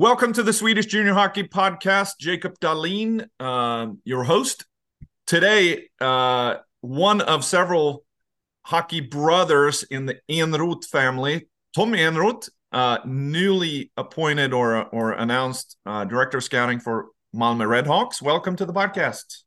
Welcome 0.00 0.32
to 0.32 0.42
the 0.42 0.54
Swedish 0.54 0.86
Junior 0.86 1.12
Hockey 1.12 1.42
Podcast. 1.42 2.12
Jacob 2.18 2.58
Dahlin, 2.58 3.28
uh, 3.38 3.88
your 4.02 4.24
host. 4.24 4.64
Today, 5.26 5.90
uh, 6.00 6.54
one 6.80 7.20
of 7.20 7.44
several 7.44 8.06
hockey 8.62 9.00
brothers 9.00 9.82
in 9.82 10.06
the 10.06 10.18
Enroth 10.26 10.86
family, 10.86 11.48
Tommy 11.76 11.98
Enroth, 11.98 12.48
uh, 12.72 13.00
newly 13.04 13.92
appointed 13.98 14.54
or, 14.54 14.84
or 14.84 15.12
announced 15.12 15.76
uh, 15.84 16.06
director 16.06 16.38
of 16.38 16.44
scouting 16.44 16.80
for 16.80 17.08
Malmö 17.36 17.66
Redhawks. 17.68 18.22
Welcome 18.22 18.56
to 18.56 18.64
the 18.64 18.72
podcast. 18.72 19.42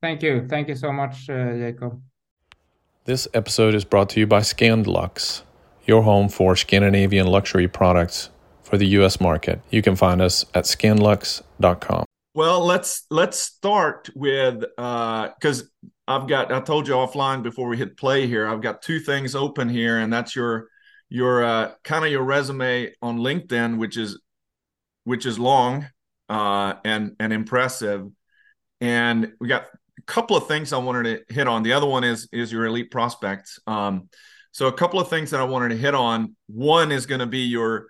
Thank 0.00 0.22
you. 0.22 0.46
Thank 0.46 0.68
you 0.68 0.76
so 0.76 0.92
much, 0.92 1.28
uh, 1.28 1.56
Jacob. 1.56 2.00
This 3.06 3.26
episode 3.34 3.74
is 3.74 3.84
brought 3.84 4.10
to 4.10 4.20
you 4.20 4.28
by 4.28 4.42
Scandlux, 4.42 5.42
your 5.84 6.02
home 6.02 6.28
for 6.28 6.54
Scandinavian 6.54 7.26
luxury 7.26 7.66
products 7.66 8.30
for 8.70 8.78
the 8.78 8.86
US 8.86 9.20
market. 9.20 9.60
You 9.70 9.82
can 9.82 9.96
find 9.96 10.22
us 10.22 10.46
at 10.54 10.64
scandlux.com. 10.64 12.04
Well, 12.34 12.64
let's 12.64 13.04
let's 13.10 13.40
start 13.40 14.08
with 14.14 14.60
because 14.60 15.62
uh, 15.62 15.88
I've 16.06 16.28
got 16.28 16.52
I 16.52 16.60
told 16.60 16.86
you 16.86 16.94
offline 16.94 17.42
before 17.42 17.68
we 17.68 17.76
hit 17.76 17.96
play 17.96 18.28
here. 18.28 18.46
I've 18.46 18.62
got 18.62 18.82
two 18.82 19.00
things 19.00 19.34
open 19.34 19.68
here, 19.68 19.98
and 19.98 20.12
that's 20.12 20.36
your 20.36 20.68
your 21.08 21.42
uh, 21.42 21.72
kind 21.82 22.04
of 22.04 22.12
your 22.12 22.22
resume 22.22 22.94
on 23.02 23.18
LinkedIn, 23.18 23.78
which 23.78 23.96
is 23.96 24.20
which 25.02 25.26
is 25.26 25.40
long 25.40 25.88
uh, 26.28 26.74
and 26.84 27.16
and 27.18 27.32
impressive. 27.32 28.06
And 28.80 29.32
we 29.40 29.48
got 29.48 29.64
a 29.98 30.02
couple 30.02 30.36
of 30.36 30.46
things 30.46 30.72
I 30.72 30.78
wanted 30.78 31.26
to 31.26 31.34
hit 31.34 31.48
on. 31.48 31.64
The 31.64 31.72
other 31.72 31.86
one 31.86 32.04
is 32.04 32.28
is 32.32 32.52
your 32.52 32.64
elite 32.64 32.92
prospects. 32.92 33.58
Um, 33.66 34.08
so 34.52 34.68
a 34.68 34.72
couple 34.72 35.00
of 35.00 35.08
things 35.08 35.32
that 35.32 35.40
I 35.40 35.44
wanted 35.44 35.70
to 35.70 35.76
hit 35.76 35.96
on. 35.96 36.36
One 36.46 36.92
is 36.92 37.06
going 37.06 37.20
to 37.20 37.26
be 37.26 37.40
your 37.40 37.88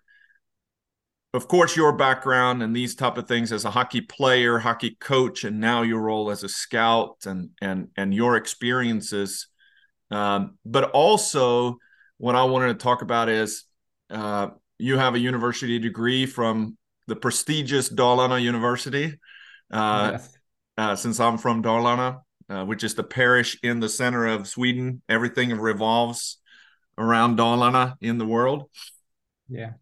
of 1.32 1.46
course 1.46 1.76
your 1.76 1.92
background 1.92 2.62
and 2.62 2.74
these 2.74 2.94
type 2.94 3.16
of 3.16 3.28
things 3.28 3.52
as 3.52 3.64
a 3.64 3.70
hockey 3.70 4.00
player 4.00 4.58
hockey 4.58 4.96
coach 5.00 5.44
and 5.44 5.60
now 5.60 5.82
your 5.82 6.00
role 6.00 6.30
as 6.30 6.42
a 6.42 6.48
scout 6.48 7.18
and 7.24 7.50
and 7.60 7.88
and 7.96 8.14
your 8.14 8.36
experiences. 8.36 9.46
Um, 10.10 10.58
but 10.64 10.90
also 10.90 11.78
what 12.18 12.34
i 12.34 12.42
wanted 12.42 12.68
to 12.78 12.82
talk 12.82 13.02
about 13.02 13.28
is 13.28 13.64
uh, 14.10 14.48
you 14.78 14.98
have 14.98 15.14
a 15.14 15.20
university 15.20 15.78
degree 15.78 16.26
from 16.26 16.76
the 17.06 17.14
prestigious 17.14 17.88
dalarna 17.88 18.42
university 18.42 19.16
uh, 19.70 20.10
yes. 20.12 20.38
uh, 20.76 20.96
since 20.96 21.20
i'm 21.20 21.38
from 21.38 21.62
dalarna 21.62 22.22
uh, 22.50 22.64
which 22.64 22.82
is 22.82 22.94
the 22.94 23.04
parish 23.04 23.56
in 23.62 23.78
the 23.78 23.88
center 23.88 24.26
of 24.26 24.48
sweden. 24.48 25.02
Everything 25.08 25.56
revolves 25.56 26.38
around 26.98 27.38
dalarna 27.38 27.94
in 28.00 28.18
the 28.18 28.26
world. 28.26 28.68
Yeah 29.48 29.74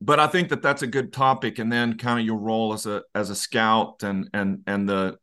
but 0.00 0.20
I 0.20 0.26
think 0.26 0.50
that 0.50 0.62
that's 0.62 0.82
a 0.82 0.86
good 0.86 1.12
topic. 1.12 1.58
And 1.58 1.72
then 1.72 1.98
kind 1.98 2.20
of 2.20 2.26
your 2.26 2.38
role 2.38 2.72
as 2.72 2.86
a 2.86 3.02
as 3.14 3.30
a 3.30 3.34
scout 3.34 4.02
and 4.02 4.28
and 4.32 4.62
and 4.66 4.88
the 4.88 5.16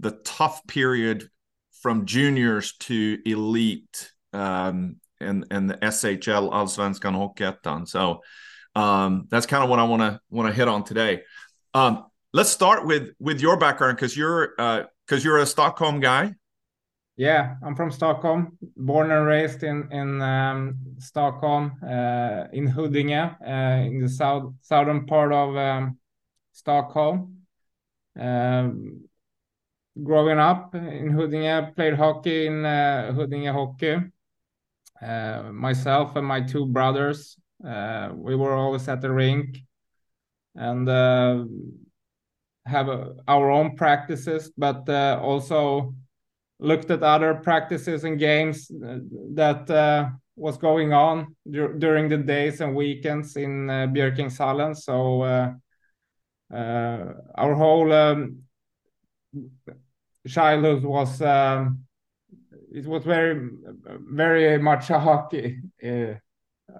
the 0.00 0.12
tough 0.24 0.66
period 0.66 1.28
from 1.82 2.06
juniors 2.06 2.74
to 2.78 3.18
elite 3.26 4.12
um, 4.32 4.96
and 5.20 5.46
and 5.50 5.68
the 5.68 5.74
SHL 5.74 6.50
Allsvenskan 6.50 7.14
Hockeyettan. 7.14 7.86
So 7.86 8.20
um, 8.74 9.26
that's 9.30 9.46
kind 9.46 9.62
of 9.62 9.70
what 9.70 9.78
I 9.78 9.84
want 9.84 10.02
to 10.02 10.20
want 10.30 10.48
to 10.48 10.54
hit 10.54 10.68
on 10.68 10.84
today. 10.84 11.22
Um, 11.74 12.06
let's 12.32 12.50
start 12.50 12.86
with 12.86 13.10
with 13.18 13.40
your 13.40 13.56
background 13.56 13.96
because 13.96 14.16
you're 14.16 14.48
because 14.56 14.86
uh, 15.12 15.18
you're 15.24 15.38
a 15.38 15.46
Stockholm 15.46 16.00
guy. 16.00 16.34
Yeah, 17.16 17.56
I'm 17.62 17.76
from 17.76 17.90
Stockholm, 17.90 18.56
born 18.76 19.10
and 19.10 19.26
raised 19.26 19.62
in 19.62 19.86
in 19.92 20.22
um, 20.22 20.78
Stockholm, 20.98 21.72
uh, 21.82 22.44
in 22.52 22.66
Huddinge, 22.66 23.12
uh, 23.46 23.84
in 23.86 24.00
the 24.00 24.08
south 24.08 24.54
southern 24.62 25.04
part 25.06 25.32
of 25.32 25.54
um, 25.56 25.98
Stockholm. 26.52 27.42
Um, 28.18 29.08
growing 30.02 30.38
up 30.38 30.74
in 30.74 31.10
Huddinge, 31.10 31.74
played 31.76 31.94
hockey 31.94 32.46
in 32.46 32.64
uh, 32.64 33.12
Huddinge 33.12 33.48
Hockey. 33.48 33.96
Uh, 35.02 35.50
myself 35.52 36.16
and 36.16 36.26
my 36.26 36.40
two 36.40 36.64
brothers, 36.64 37.36
uh, 37.66 38.10
we 38.14 38.36
were 38.36 38.54
always 38.54 38.88
at 38.88 39.02
the 39.02 39.10
rink, 39.12 39.58
and 40.54 40.88
uh, 40.88 41.44
have 42.64 42.88
our 43.28 43.50
own 43.50 43.76
practices, 43.76 44.50
but 44.56 44.88
also 44.88 45.94
looked 46.62 46.90
at 46.90 47.02
other 47.02 47.34
practices 47.34 48.04
and 48.04 48.18
games 48.18 48.70
uh, 48.70 48.98
that 49.34 49.68
uh, 49.70 50.08
was 50.36 50.56
going 50.56 50.92
on 50.92 51.34
dur 51.50 51.74
during 51.78 52.08
the 52.08 52.16
days 52.16 52.60
and 52.60 52.74
weekends 52.74 53.36
in 53.36 53.68
uh, 53.68 53.86
Björkängshallen. 53.88 54.74
So 54.76 55.22
uh, 55.22 55.52
uh, 56.54 57.12
our 57.34 57.54
whole 57.54 57.92
um, 57.92 58.42
childhood 60.28 60.84
was 60.84 61.20
um, 61.20 61.84
it 62.72 62.86
was 62.86 63.04
very 63.04 63.50
very 64.12 64.58
much 64.58 64.90
a 64.90 64.98
hockey. 64.98 65.60
Uh, 65.84 66.14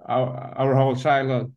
our, 0.05 0.53
our 0.57 0.75
whole 0.75 0.95
childhood. 0.95 1.53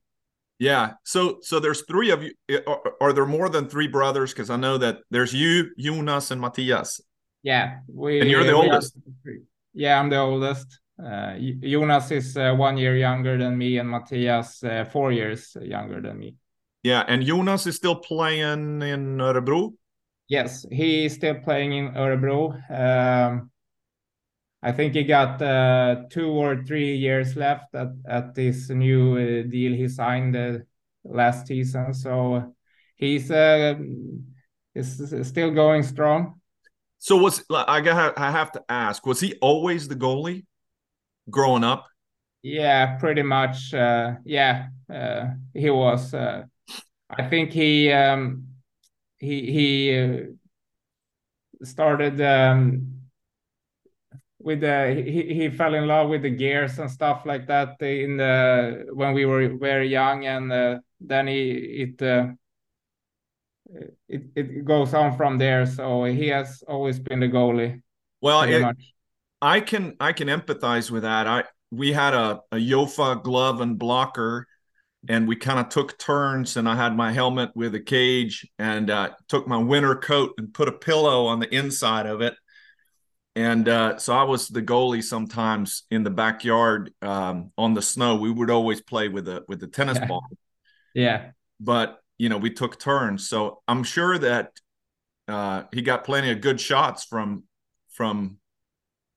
Yeah. 0.58 0.94
So 1.04 1.38
so 1.42 1.60
there's 1.60 1.84
three 1.86 2.10
of 2.10 2.22
you. 2.22 2.32
Are, 2.66 2.80
are 3.00 3.12
there 3.12 3.26
more 3.26 3.48
than 3.48 3.68
three 3.68 3.88
brothers? 3.88 4.32
Because 4.32 4.50
I 4.50 4.56
know 4.56 4.78
that 4.78 4.98
there's 5.10 5.32
you, 5.32 5.70
Jonas, 5.78 6.30
and 6.30 6.40
Mattias. 6.40 7.00
Yeah, 7.46 7.78
we. 7.86 8.20
And 8.20 8.28
you're 8.28 8.42
the 8.42 8.54
oldest. 8.54 8.96
Are, 8.96 9.32
yeah, 9.72 10.00
I'm 10.00 10.10
the 10.10 10.18
oldest. 10.18 10.80
Uh, 10.98 11.36
Jonas 11.62 12.10
is 12.10 12.36
uh, 12.36 12.52
one 12.54 12.76
year 12.76 12.96
younger 12.96 13.38
than 13.38 13.56
me, 13.56 13.78
and 13.78 13.88
Mattias 13.88 14.64
uh, 14.64 14.84
four 14.84 15.12
years 15.12 15.56
younger 15.62 16.00
than 16.00 16.18
me. 16.18 16.34
Yeah, 16.82 17.04
and 17.06 17.22
Jonas 17.24 17.68
is 17.68 17.76
still 17.76 17.94
playing 17.94 18.82
in 18.82 19.18
Örebro. 19.18 19.74
Yes, 20.26 20.66
he's 20.72 21.14
still 21.14 21.36
playing 21.36 21.72
in 21.72 21.94
Örebro. 21.94 22.58
Um, 22.68 23.52
I 24.60 24.72
think 24.72 24.94
he 24.94 25.04
got 25.04 25.40
uh, 25.40 26.02
two 26.10 26.30
or 26.30 26.64
three 26.64 26.96
years 26.96 27.36
left 27.36 27.72
at, 27.76 27.92
at 28.08 28.34
this 28.34 28.70
new 28.70 29.14
uh, 29.14 29.48
deal 29.48 29.72
he 29.72 29.86
signed 29.86 30.34
uh, 30.34 30.58
last 31.04 31.46
season. 31.46 31.94
So 31.94 32.56
he's 32.96 33.30
uh, 33.30 33.76
is 34.74 35.28
still 35.28 35.52
going 35.52 35.84
strong. 35.84 36.40
So 36.98 37.16
was 37.16 37.44
I 37.50 37.80
got 37.80 38.18
I 38.18 38.30
have 38.30 38.52
to 38.52 38.64
ask, 38.68 39.04
was 39.06 39.20
he 39.20 39.34
always 39.40 39.88
the 39.88 39.96
goalie 39.96 40.44
growing 41.30 41.64
up? 41.64 41.86
Yeah, 42.42 42.96
pretty 42.98 43.22
much. 43.22 43.74
Uh, 43.74 44.14
yeah, 44.24 44.68
uh, 44.92 45.30
he 45.52 45.70
was. 45.70 46.14
Uh, 46.14 46.44
I 47.10 47.28
think 47.28 47.52
he 47.52 47.92
um, 47.92 48.48
he 49.18 49.52
he 49.52 49.98
uh, 49.98 50.18
started 51.64 52.20
um, 52.20 53.02
with 54.38 54.60
the 54.60 54.94
he, 54.94 55.34
he 55.34 55.50
fell 55.50 55.74
in 55.74 55.86
love 55.86 56.08
with 56.08 56.22
the 56.22 56.30
gears 56.30 56.78
and 56.78 56.90
stuff 56.90 57.26
like 57.26 57.46
that 57.48 57.80
in 57.82 58.16
the 58.16 58.86
when 58.92 59.12
we 59.14 59.24
were 59.26 59.56
very 59.56 59.88
young, 59.88 60.26
and 60.26 60.52
uh, 60.52 60.78
then 61.00 61.26
he 61.26 61.50
it 61.50 62.02
uh, 62.02 62.28
it, 64.08 64.24
it 64.34 64.64
goes 64.64 64.94
on 64.94 65.16
from 65.16 65.38
there. 65.38 65.66
So 65.66 66.04
he 66.04 66.28
has 66.28 66.62
always 66.66 66.98
been 66.98 67.20
the 67.20 67.28
goalie. 67.28 67.82
Well, 68.20 68.42
it, 68.42 68.76
I 69.42 69.60
can 69.60 69.96
I 70.00 70.12
can 70.12 70.28
empathize 70.28 70.90
with 70.90 71.02
that. 71.02 71.26
I 71.26 71.44
we 71.70 71.92
had 71.92 72.14
a, 72.14 72.40
a 72.52 72.56
Jofa 72.56 73.22
glove 73.22 73.60
and 73.60 73.78
blocker, 73.78 74.46
and 75.08 75.28
we 75.28 75.36
kind 75.36 75.58
of 75.58 75.68
took 75.68 75.98
turns. 75.98 76.56
And 76.56 76.68
I 76.68 76.76
had 76.76 76.96
my 76.96 77.12
helmet 77.12 77.50
with 77.54 77.74
a 77.74 77.80
cage, 77.80 78.48
and 78.58 78.90
uh, 78.90 79.10
took 79.28 79.46
my 79.46 79.58
winter 79.58 79.94
coat 79.96 80.32
and 80.38 80.52
put 80.52 80.68
a 80.68 80.72
pillow 80.72 81.26
on 81.26 81.40
the 81.40 81.54
inside 81.54 82.06
of 82.06 82.20
it. 82.20 82.34
And 83.34 83.68
uh, 83.68 83.98
so 83.98 84.16
I 84.16 84.22
was 84.22 84.48
the 84.48 84.62
goalie 84.62 85.04
sometimes 85.04 85.82
in 85.90 86.04
the 86.04 86.10
backyard 86.10 86.90
um, 87.02 87.52
on 87.58 87.74
the 87.74 87.82
snow. 87.82 88.16
We 88.16 88.30
would 88.30 88.48
always 88.48 88.80
play 88.80 89.08
with 89.08 89.28
a 89.28 89.44
with 89.46 89.60
the 89.60 89.66
tennis 89.66 89.98
yeah. 89.98 90.06
ball. 90.06 90.26
Yeah. 90.94 91.30
But 91.60 91.98
you 92.18 92.28
know 92.28 92.38
we 92.38 92.50
took 92.50 92.78
turns. 92.78 93.28
So 93.28 93.62
i'm 93.68 93.82
sure 93.82 94.18
that 94.18 94.52
uh, 95.28 95.64
he 95.72 95.82
got 95.82 96.04
plenty 96.04 96.30
of 96.30 96.40
good 96.40 96.60
shots 96.60 97.04
from 97.04 97.44
from 97.90 98.38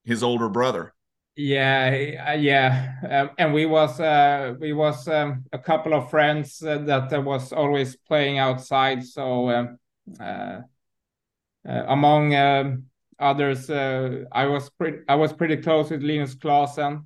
his 0.03 0.23
older 0.23 0.49
brother. 0.49 0.93
Yeah 1.35 2.25
uh, 2.27 2.33
yeah. 2.33 2.93
Um, 3.09 3.29
and 3.37 3.53
we 3.53 3.65
was 3.65 3.99
uh, 3.99 4.55
we 4.59 4.73
was 4.73 5.07
um, 5.07 5.45
a 5.53 5.59
couple 5.59 5.93
of 5.93 6.09
friends 6.09 6.61
uh, 6.63 6.79
that 6.79 7.23
was 7.23 7.53
always 7.53 7.95
playing 7.95 8.39
outside. 8.39 9.03
So 9.05 9.49
um, 9.49 9.77
uh, 10.19 10.61
uh, 11.67 11.83
among 11.87 12.35
um, 12.35 12.83
others 13.19 13.69
i 13.69 14.45
was 14.45 14.69
pretty 14.69 14.99
i 15.09 15.13
was 15.13 15.33
pretty 15.33 15.57
close 15.57 15.89
with 15.89 16.01
linus 16.01 16.35
Klasen, 16.35 17.03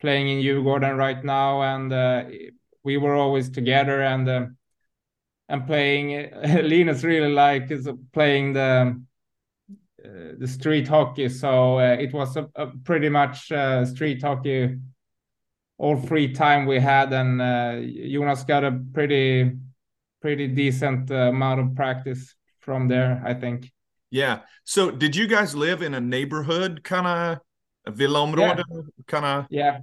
playing 0.00 0.28
in 0.30 0.42
Djurgården 0.42 0.96
right 0.96 1.22
now. 1.22 1.60
And 1.60 1.92
we 2.84 2.96
were 2.96 3.14
always 3.14 3.50
together 3.50 4.02
and 4.02 4.28
uh, 4.28 4.46
and 5.48 5.66
playing. 5.66 6.30
Linus 6.44 7.04
really 7.04 7.32
like 7.32 7.70
is 7.70 7.88
playing 8.12 8.54
the 8.54 9.00
uh, 10.04 10.08
the 10.38 10.48
street 10.48 10.88
hockey, 10.88 11.28
so 11.28 11.78
uh, 11.78 11.96
it 11.98 12.12
was 12.12 12.36
a, 12.36 12.48
a 12.56 12.66
pretty 12.84 13.08
much 13.08 13.52
uh, 13.52 13.84
street 13.84 14.22
hockey 14.22 14.78
all 15.78 15.96
free 15.96 16.32
time 16.32 16.66
we 16.66 16.78
had, 16.78 17.12
and 17.12 17.40
uh, 17.40 17.80
Jonas 18.08 18.44
got 18.44 18.64
a 18.64 18.80
pretty 18.92 19.52
pretty 20.20 20.46
decent 20.46 21.10
uh, 21.10 21.30
amount 21.30 21.60
of 21.60 21.74
practice 21.74 22.34
from 22.60 22.88
there, 22.88 23.20
I 23.24 23.34
think. 23.34 23.70
Yeah. 24.10 24.40
So 24.64 24.90
did 24.90 25.16
you 25.16 25.26
guys 25.26 25.54
live 25.54 25.82
in 25.82 25.94
a 25.94 26.00
neighborhood 26.00 26.84
kind 26.84 27.06
of 27.86 27.94
villaområde 27.96 28.62
Yeah. 28.70 28.80
kind 29.08 29.24
of 29.24 29.46
Yeah, 29.50 29.78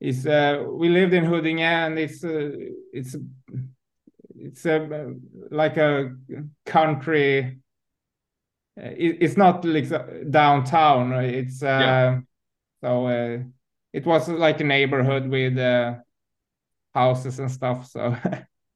it's 0.00 0.26
uh, 0.26 0.64
we 0.68 0.88
lived 0.88 1.14
in 1.14 1.24
Huddinge, 1.24 1.60
and 1.60 1.98
it's 1.98 2.22
uh, 2.24 2.50
it's 2.92 3.16
it's 4.38 4.64
a 4.66 5.14
like 5.50 5.76
a 5.76 6.14
country. 6.64 7.58
uh, 8.78 8.90
It, 8.96 9.18
it's 9.20 9.36
not 9.36 9.64
like 9.64 9.88
downtown. 10.30 11.12
It's 11.24 11.62
uh, 11.62 11.66
Yeah. 11.66 12.20
so 12.82 13.06
uh, 13.06 13.38
it 13.92 14.06
was 14.06 14.28
like 14.28 14.60
a 14.60 14.64
neighborhood 14.64 15.28
with 15.28 15.58
uh, 15.58 15.96
houses 16.94 17.38
and 17.38 17.50
stuff. 17.50 17.86
So 17.88 18.16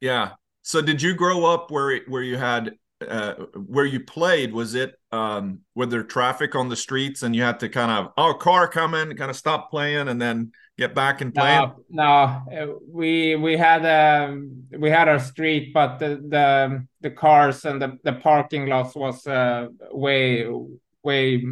Yeah. 0.00 0.30
So 0.62 0.80
did 0.82 1.02
you 1.02 1.14
grow 1.14 1.44
up 1.44 1.70
where 1.70 2.00
where 2.06 2.22
you 2.22 2.36
had 2.36 2.74
uh 3.08 3.32
where 3.54 3.86
you 3.86 3.98
played 4.00 4.52
was 4.52 4.74
it 4.74 4.94
um 5.10 5.60
were 5.74 5.86
there 5.86 6.02
traffic 6.02 6.54
on 6.54 6.68
the 6.68 6.76
streets 6.76 7.22
and 7.22 7.34
you 7.34 7.42
had 7.42 7.58
to 7.58 7.66
kind 7.68 7.90
of 7.90 8.12
oh 8.18 8.34
car 8.34 8.68
coming 8.68 9.16
kind 9.16 9.30
of 9.30 9.36
stop 9.36 9.70
playing 9.70 10.08
and 10.08 10.20
then 10.20 10.52
get 10.80 10.94
back 10.94 11.20
and 11.20 11.34
playing? 11.34 11.72
no, 11.90 12.42
no, 12.50 12.56
uh, 12.56 12.66
we 12.88 13.36
we 13.36 13.56
had 13.56 13.84
um 13.84 14.64
we 14.78 14.88
had 14.88 15.08
our 15.08 15.20
street, 15.20 15.72
but 15.74 15.98
the 15.98 16.08
the 16.28 16.86
the 17.02 17.10
cars 17.10 17.64
and 17.66 17.80
the 17.80 17.98
the 18.02 18.14
parking 18.14 18.66
lots 18.66 18.94
was 18.96 19.26
uh, 19.26 19.68
way 19.92 20.48
way 21.04 21.44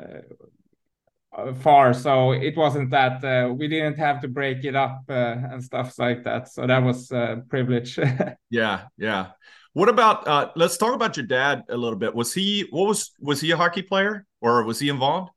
uh, 0.00 1.52
far, 1.60 1.92
so 1.92 2.32
it 2.32 2.56
wasn't 2.56 2.90
that 2.90 3.22
uh, 3.22 3.52
we 3.52 3.68
didn't 3.68 3.98
have 3.98 4.20
to 4.22 4.28
break 4.28 4.64
it 4.64 4.74
up 4.74 5.02
uh, 5.10 5.36
and 5.52 5.62
stuff 5.62 5.98
like 5.98 6.24
that. 6.24 6.48
So 6.48 6.66
that 6.66 6.82
was 6.82 7.12
uh, 7.12 7.36
privilege. 7.50 7.98
yeah 8.50 8.88
yeah. 8.96 9.26
What 9.74 9.90
about 9.90 10.26
uh 10.26 10.50
let's 10.56 10.78
talk 10.78 10.94
about 10.94 11.18
your 11.18 11.26
dad 11.26 11.64
a 11.68 11.76
little 11.76 11.98
bit. 11.98 12.14
Was 12.14 12.32
he 12.32 12.66
what 12.70 12.88
was 12.88 13.12
was 13.20 13.42
he 13.42 13.50
a 13.50 13.56
hockey 13.58 13.82
player 13.82 14.24
or 14.40 14.64
was 14.64 14.80
he 14.80 14.88
involved 14.88 15.30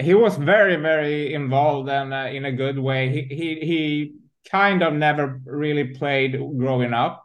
he 0.00 0.14
was 0.14 0.36
very 0.36 0.76
very 0.76 1.34
involved 1.34 1.88
and 1.88 2.12
uh, 2.12 2.28
in 2.32 2.44
a 2.44 2.52
good 2.52 2.78
way. 2.78 3.08
He, 3.08 3.34
he 3.34 3.66
he 3.66 4.14
kind 4.50 4.82
of 4.82 4.94
never 4.94 5.40
really 5.44 5.84
played 5.84 6.32
growing 6.58 6.92
up. 6.92 7.24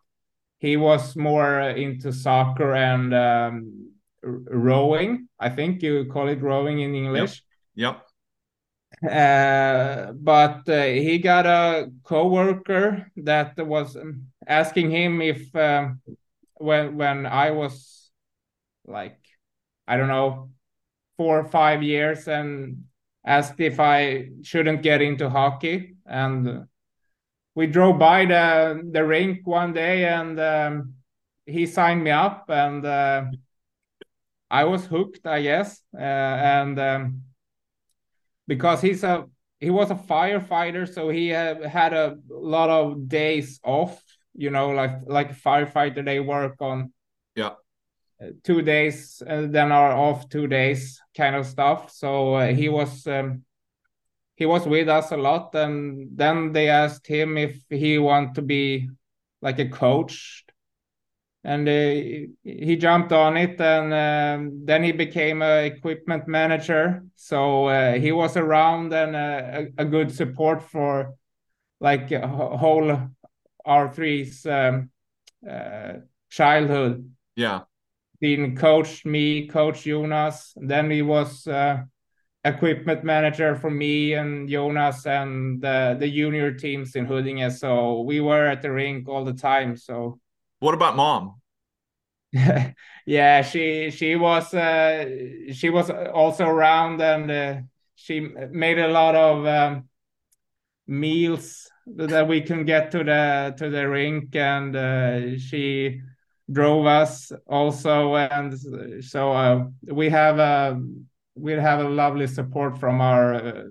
He 0.59 0.77
was 0.77 1.15
more 1.15 1.61
into 1.61 2.11
soccer 2.11 2.73
and 2.73 3.13
um, 3.13 3.91
rowing 4.25 5.27
i 5.39 5.49
think 5.49 5.83
you 5.83 6.05
call 6.05 6.27
it 6.27 6.41
rowing 6.41 6.79
in 6.79 6.95
english. 6.95 7.43
Yep. 7.75 8.01
Uh, 9.03 10.13
but 10.13 10.67
uh, 10.69 10.83
he 10.83 11.19
got 11.19 11.45
a 11.45 11.91
coworker 12.03 13.11
that 13.17 13.57
was 13.57 13.97
asking 14.47 14.89
him 14.89 15.21
if 15.21 15.53
um, 15.55 16.01
when 16.55 16.95
when 16.95 17.25
I 17.25 17.51
was 17.51 18.09
like 18.85 19.19
I 19.87 19.97
don't 19.97 20.07
know 20.07 20.51
four 21.17 21.39
or 21.39 21.45
five 21.45 21.83
years 21.83 22.27
and 22.27 22.83
asked 23.25 23.59
if 23.59 23.79
I 23.79 24.29
shouldn't 24.43 24.81
get 24.81 25.01
into 25.01 25.29
hockey. 25.29 25.95
And 26.05 26.67
we 27.55 27.67
drove 27.67 27.97
by 27.99 28.25
the 28.25 28.81
the 28.91 29.05
rink 29.05 29.47
one 29.47 29.73
day 29.73 30.05
and 30.05 30.39
um, 30.39 30.93
he 31.45 31.65
signed 31.65 32.03
me 32.03 32.11
up 32.11 32.45
and 32.49 32.85
uh, 32.85 33.25
I 34.49 34.65
was 34.65 34.85
hooked 34.85 35.25
I 35.25 35.41
guess. 35.41 35.81
Uh, 35.93 36.01
and 36.01 36.79
um, 36.79 37.21
because 38.47 38.81
he's 38.81 39.03
a 39.03 39.25
he 39.59 39.69
was 39.69 39.89
a 39.91 39.95
firefighter 39.95 40.91
so 40.91 41.09
he 41.09 41.33
uh, 41.33 41.67
had 41.67 41.93
a 41.93 42.17
lot 42.29 42.69
of 42.69 43.07
days 43.07 43.59
off 43.63 44.01
you 44.33 44.49
know 44.49 44.69
like 44.69 44.99
like 45.07 45.31
a 45.31 45.33
firefighter 45.33 46.03
they 46.03 46.19
work 46.19 46.55
on 46.61 46.91
yeah 47.35 47.53
two 48.43 48.61
days 48.61 49.21
and 49.25 49.53
then 49.53 49.71
are 49.71 49.91
off 49.91 50.29
two 50.29 50.47
days 50.47 51.01
kind 51.15 51.35
of 51.35 51.45
stuff. 51.45 51.91
So 51.91 52.35
uh, 52.35 52.53
he 52.53 52.69
was 52.69 53.07
um, 53.07 53.43
he 54.35 54.45
was 54.45 54.65
with 54.65 54.89
us 54.89 55.11
a 55.11 55.17
lot 55.17 55.55
and 55.55 56.09
then 56.15 56.51
they 56.51 56.69
asked 56.69 57.07
him 57.07 57.37
if 57.37 57.57
he 57.69 57.97
want 57.97 58.35
to 58.35 58.41
be 58.41 58.89
like 59.41 59.59
a 59.59 59.69
coach. 59.69 60.43
And 61.43 61.69
uh, 61.69 62.27
he 62.43 62.75
jumped 62.75 63.11
on 63.11 63.37
it 63.37 63.61
and 63.61 63.93
um, 63.93 64.65
then 64.65 64.83
he 64.83 64.91
became 64.91 65.43
a 65.43 65.65
equipment 65.65 66.27
manager. 66.27 67.03
So 67.15 67.65
uh, 67.67 67.93
he 67.93 68.11
was 68.11 68.35
around 68.35 68.91
and 68.93 69.15
uh, 69.15 69.69
a, 69.77 69.83
a 69.83 69.85
good 69.85 70.11
support 70.11 70.63
for 70.63 71.13
like 71.79 72.11
whole 72.11 73.09
r3's 73.65 74.45
um, 74.47 74.89
uh, 75.47 75.99
childhood. 76.29 77.11
Yeah 77.35 77.61
been 78.19 78.55
coached 78.55 79.05
me 79.05 79.47
coach 79.47 79.83
jonas. 79.83 80.53
Then 80.55 80.89
he 80.89 81.01
was 81.01 81.47
uh, 81.47 81.83
equipment 82.43 83.03
manager 83.03 83.55
for 83.55 83.71
me 83.71 84.13
and 84.13 84.47
jonas 84.47 85.05
and 85.07 85.61
the, 85.61 85.97
the 85.99 86.09
junior 86.09 86.53
teams 86.53 86.95
in 86.95 87.05
Huddinge. 87.05 87.53
so 87.53 88.01
we 88.01 88.21
were 88.21 88.45
at 88.45 88.61
the 88.61 88.71
rink 88.71 89.09
all 89.09 89.25
the 89.25 89.33
time 89.33 89.75
so. 89.75 90.19
What 90.59 90.73
about 90.73 90.95
mom? 90.95 91.41
Yeah 93.07 93.43
she 93.43 93.91
she 93.91 94.15
was 94.15 94.51
uh 94.53 95.05
she 95.53 95.69
was 95.69 95.91
also 95.91 96.45
around 96.45 96.99
and 97.01 97.29
uh, 97.29 97.61
she 97.95 98.19
made 98.19 98.79
a 98.79 98.87
lot 98.87 99.15
of 99.15 99.45
um, 99.45 99.89
meals 100.87 101.69
that 101.85 102.27
we 102.27 102.41
can 102.41 102.65
get 102.65 102.91
to 102.91 103.03
the 103.03 103.53
to 103.57 103.69
the 103.69 103.87
rink 103.87 104.35
and 104.35 104.75
uh, 104.75 105.37
she 105.37 106.01
drove 106.51 106.85
us 106.85 107.31
also 107.47 108.15
and 108.15 108.53
so 109.03 109.31
uh, 109.31 109.65
we 109.91 110.09
have 110.09 110.37
a 110.39 110.79
we 111.35 111.51
have 111.53 111.79
a 111.79 111.89
lovely 111.89 112.27
support 112.27 112.77
from 112.77 113.01
our 113.01 113.33
uh, 113.33 113.63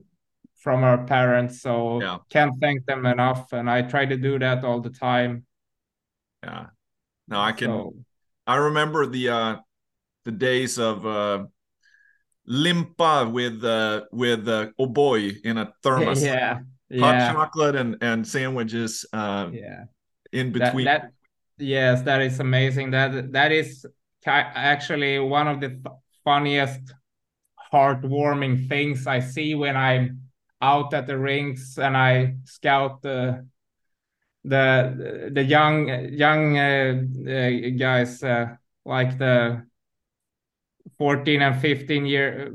from 0.57 0.83
our 0.83 1.05
parents 1.07 1.61
so 1.63 2.01
Yeah. 2.01 2.19
can't 2.31 2.55
thank 2.61 2.85
them 2.87 3.07
enough 3.07 3.53
and 3.53 3.71
i 3.71 3.83
try 3.83 4.07
to 4.07 4.17
do 4.17 4.39
that 4.39 4.65
all 4.65 4.81
the 4.81 4.91
time 4.91 5.45
yeah 6.43 6.67
no 7.29 7.39
i 7.41 7.53
can 7.53 7.71
so 7.71 7.95
I 8.47 8.57
remember 8.57 9.07
the 9.07 9.29
uh 9.31 9.57
the 10.25 10.33
days 10.33 10.79
of 10.79 11.07
uh 11.07 11.47
limpa 12.45 13.31
with 13.33 13.65
uh 13.65 14.05
with 14.13 14.49
uh 14.49 14.69
O'boy 14.79 15.33
in 15.45 15.57
a 15.57 15.73
thermos. 15.83 16.21
yeah 16.23 16.59
Hot 16.93 17.15
yeah 17.17 17.33
chocolate 17.33 17.75
and 17.75 17.97
and 18.03 18.27
sandwiches 18.29 19.07
uh 19.13 19.49
yeah 19.53 19.85
in 20.33 20.53
that, 20.53 20.53
between. 20.53 20.85
that 20.85 21.13
yes 21.59 22.03
that 22.03 22.21
is 22.23 22.41
amazing. 22.41 22.91
That 22.91 23.33
that 23.33 23.53
is 23.53 23.87
actually 24.27 25.19
one 25.19 25.49
of 25.49 25.61
the 25.61 25.81
funniest 26.25 26.95
heartwarming 27.73 28.69
things 28.69 29.07
i 29.07 29.19
see 29.21 29.55
when 29.55 29.77
i'm 29.77 30.23
out 30.63 30.95
at 30.95 31.07
the 31.07 31.19
rinks 31.19 31.77
and 31.77 31.97
i 31.97 32.35
scout 32.45 33.03
the 33.03 33.47
the 34.45 35.31
the 35.33 35.43
young 35.43 35.89
young 36.13 36.57
uh, 36.57 37.03
uh, 37.29 37.71
guys 37.77 38.23
uh, 38.23 38.55
like 38.85 39.19
the 39.19 39.67
14 40.99 41.43
and 41.43 41.61
15 41.61 42.07
year 42.07 42.53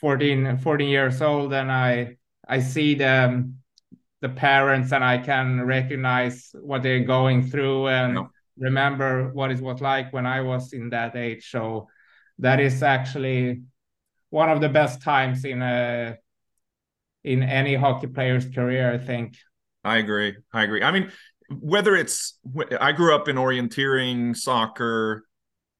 14 0.00 0.58
14 0.58 0.88
years 0.88 1.22
old 1.22 1.52
and 1.52 1.70
i 1.70 2.16
i 2.48 2.58
see 2.58 2.94
the 2.94 3.52
the 4.20 4.28
parents 4.28 4.92
and 4.92 5.04
i 5.04 5.18
can 5.18 5.62
recognize 5.64 6.50
what 6.60 6.82
they're 6.82 7.04
going 7.04 7.42
through 7.42 7.88
and 7.88 8.14
Yeah. 8.14 8.26
remember 8.58 9.32
what 9.32 9.50
it 9.50 9.60
was 9.60 9.80
like 9.80 10.12
when 10.12 10.26
i 10.26 10.40
was 10.40 10.72
in 10.72 10.90
that 10.90 11.16
age 11.16 11.50
so 11.50 11.88
that 12.38 12.60
is 12.60 12.82
actually 12.82 13.62
one 14.30 14.50
of 14.50 14.60
the 14.60 14.68
best 14.68 15.02
times 15.02 15.44
in 15.44 15.62
a 15.62 16.16
in 17.24 17.42
any 17.42 17.74
hockey 17.74 18.06
player's 18.06 18.46
career 18.46 18.92
i 18.92 18.98
think 18.98 19.36
I 19.82 19.96
agree. 19.96 20.36
I 20.52 20.64
agree. 20.64 20.82
I 20.82 20.90
mean, 20.90 21.10
whether 21.58 21.96
it's 21.96 22.38
I 22.78 22.92
grew 22.92 23.14
up 23.14 23.28
in 23.28 23.36
orienteering, 23.36 24.36
soccer, 24.36 25.24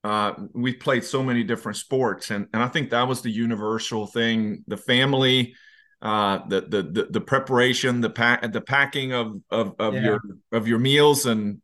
uh, 0.04 0.32
we 0.54 0.72
played 0.72 1.04
so 1.04 1.22
many 1.22 1.44
different 1.44 1.76
sports, 1.76 2.30
and 2.30 2.46
and 2.54 2.62
I 2.62 2.68
think 2.68 2.88
that 2.90 3.06
was 3.06 3.20
the 3.20 3.30
universal 3.30 4.06
thing: 4.06 4.64
the 4.66 4.78
family, 4.78 5.54
uh, 6.02 6.46
the 6.48 6.60
the 6.62 6.82
the, 6.82 7.06
the 7.10 7.20
preparation, 7.20 8.00
the 8.00 8.10
pack, 8.10 8.52
the 8.52 8.60
packing 8.60 9.12
of 9.12 9.40
of 9.50 9.74
of 9.78 9.94
Yeah. 9.94 10.02
your 10.02 10.20
of 10.52 10.68
your 10.68 10.78
meals, 10.78 11.26
and 11.26 11.60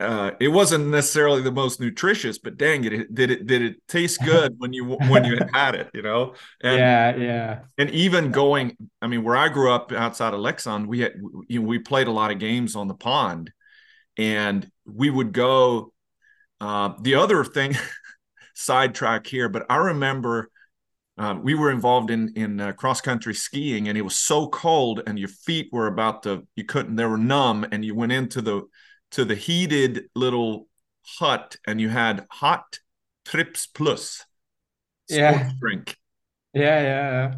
uh, 0.00 0.32
it 0.40 0.48
wasn't 0.48 0.86
necessarily 0.86 1.42
the 1.42 1.52
most 1.52 1.80
nutritious, 1.80 2.38
but 2.38 2.56
dang 2.56 2.84
it, 2.84 2.92
it 2.92 3.14
did 3.14 3.30
it 3.30 3.46
did 3.46 3.62
it 3.62 3.76
taste 3.88 4.20
good 4.24 4.54
when 4.58 4.72
you 4.72 4.84
when 5.08 5.24
you 5.24 5.38
had 5.52 5.74
it, 5.74 5.90
you 5.94 6.02
know? 6.02 6.34
And 6.62 6.78
yeah 6.78 7.16
yeah 7.16 7.60
and 7.78 7.90
even 7.90 8.30
going 8.32 8.76
i 9.00 9.06
mean 9.06 9.22
where 9.22 9.36
i 9.36 9.48
grew 9.48 9.70
up 9.70 9.92
outside 9.92 10.34
of 10.34 10.40
Leksand 10.40 10.86
we 10.86 11.00
had 11.00 11.12
you 11.48 11.60
know, 11.60 11.66
we 11.66 11.78
played 11.78 12.06
a 12.06 12.12
lot 12.12 12.30
of 12.30 12.38
games 12.38 12.76
on 12.76 12.88
the 12.88 12.94
pond 12.94 13.52
and 14.16 14.70
we 14.86 15.10
would 15.10 15.32
go 15.32 15.92
uh, 16.60 16.92
the 17.00 17.14
other 17.14 17.44
thing 17.44 17.74
sidetrack 18.54 19.26
here 19.26 19.48
but 19.48 19.64
i 19.70 19.76
remember 19.76 20.50
uh, 21.20 21.34
we 21.40 21.54
were 21.54 21.70
involved 21.70 22.10
in 22.10 22.32
in 22.34 22.60
uh, 22.60 22.72
cross 22.72 23.00
country 23.02 23.34
skiing, 23.34 23.88
and 23.88 23.98
it 23.98 24.02
was 24.02 24.18
so 24.18 24.48
cold, 24.48 25.02
and 25.06 25.18
your 25.18 25.28
feet 25.28 25.68
were 25.70 25.86
about 25.86 26.22
to 26.22 26.46
you 26.56 26.64
couldn't 26.64 26.96
they 26.96 27.04
were 27.04 27.18
numb, 27.18 27.66
and 27.70 27.84
you 27.84 27.94
went 27.94 28.10
into 28.10 28.40
the 28.40 28.62
to 29.10 29.24
the 29.26 29.34
heated 29.34 30.04
little 30.14 30.66
hut, 31.18 31.56
and 31.66 31.80
you 31.80 31.90
had 31.90 32.26
hot 32.30 32.78
trips 33.26 33.66
Plus 33.66 34.24
Yeah. 35.08 35.50
drink. 35.60 35.96
Yeah, 36.54 36.80
yeah, 36.82 37.34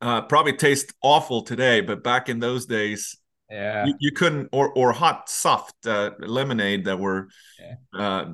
Uh, 0.00 0.22
probably 0.22 0.54
tastes 0.54 0.94
awful 1.02 1.42
today, 1.42 1.82
but 1.82 2.02
back 2.02 2.30
in 2.30 2.40
those 2.40 2.64
days, 2.64 3.18
yeah. 3.50 3.86
you, 3.86 3.94
you 4.00 4.12
couldn't 4.12 4.48
or 4.50 4.72
or 4.72 4.92
hot 4.92 5.28
soft 5.28 5.86
uh, 5.86 6.12
lemonade 6.20 6.86
that 6.86 6.98
were 6.98 7.28
Yeah. 7.58 7.74
uh, 7.92 8.32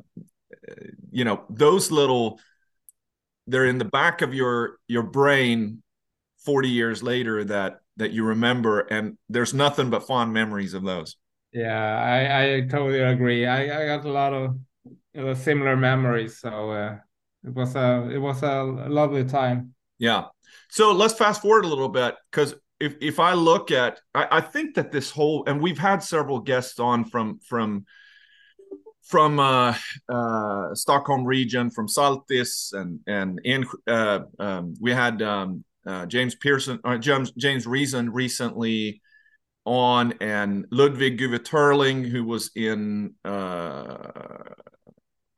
you 1.10 1.24
know 1.24 1.44
those 1.50 1.90
little 1.90 2.40
they're 3.46 3.66
in 3.66 3.78
the 3.78 3.84
back 3.84 4.22
of 4.22 4.34
your 4.34 4.78
your 4.88 5.02
brain 5.02 5.82
40 6.44 6.68
years 6.68 7.02
later 7.02 7.44
that 7.44 7.80
that 7.96 8.12
you 8.12 8.24
remember 8.24 8.80
and 8.80 9.16
there's 9.28 9.54
nothing 9.54 9.90
but 9.90 10.06
fond 10.06 10.32
memories 10.32 10.74
of 10.74 10.82
those 10.84 11.16
Yeah, 11.52 11.98
I, 11.98 12.56
I 12.56 12.60
totally 12.68 13.00
agree. 13.00 13.46
I, 13.46 13.82
I 13.82 13.86
got 13.86 14.04
a 14.04 14.10
lot 14.10 14.32
of 14.34 14.58
you 15.14 15.22
know, 15.24 15.34
similar 15.34 15.76
memories, 15.76 16.38
so 16.40 16.70
uh, 16.70 16.98
it 17.44 17.54
was 17.54 17.74
a 17.76 18.08
it 18.12 18.18
was 18.18 18.42
a 18.42 18.62
lovely 18.64 19.24
time. 19.24 19.74
yeah 19.98 20.24
so 20.70 20.92
let's 20.92 21.14
fast 21.14 21.42
forward 21.42 21.64
a 21.64 21.68
little 21.68 21.88
bit 21.88 22.14
because 22.30 22.54
if 22.80 22.96
if 23.00 23.18
i 23.20 23.32
look 23.32 23.70
at 23.70 24.00
I, 24.14 24.28
I 24.32 24.40
think 24.40 24.74
that 24.74 24.92
this 24.92 25.10
whole 25.10 25.44
and 25.46 25.62
we've 25.62 25.78
had 25.78 26.02
several 26.02 26.40
guests 26.40 26.78
on 26.78 27.04
from 27.04 27.38
from 27.40 27.86
from 29.06 29.38
uh, 29.38 29.74
uh, 30.08 30.74
Stockholm 30.74 31.24
region, 31.24 31.70
from 31.70 31.86
Saltis, 31.86 32.72
and 32.72 33.00
and 33.06 33.40
in 33.44 33.64
uh, 33.86 34.20
um, 34.38 34.74
we 34.80 34.92
had 34.92 35.22
um, 35.22 35.64
uh, 35.86 36.06
James 36.06 36.34
Pearson, 36.34 36.80
uh, 36.84 36.98
James 36.98 37.30
James 37.32 37.66
Reason 37.66 38.12
recently 38.12 39.00
on, 39.64 40.14
and 40.20 40.66
Ludwig 40.70 41.18
Guveterling, 41.18 42.08
who 42.08 42.24
was 42.24 42.50
in 42.56 43.14
uh, 43.24 43.96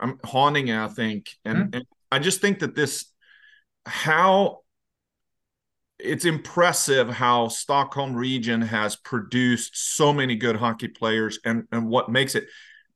I'm 0.01 0.19
Haninge, 0.19 0.79
I 0.79 0.89
think, 0.89 1.29
and, 1.45 1.75
and 1.75 1.85
I 2.11 2.19
just 2.19 2.41
think 2.41 2.61
that 2.61 2.75
this 2.75 3.07
how 3.85 4.61
it's 5.99 6.25
impressive 6.25 7.09
how 7.09 7.49
Stockholm 7.49 8.15
region 8.15 8.63
has 8.63 8.97
produced 8.97 9.73
so 9.75 10.13
many 10.13 10.37
good 10.37 10.57
hockey 10.57 10.89
players 10.89 11.39
and 11.45 11.65
and 11.73 11.89
what 11.89 12.09
makes 12.09 12.35
it 12.35 12.47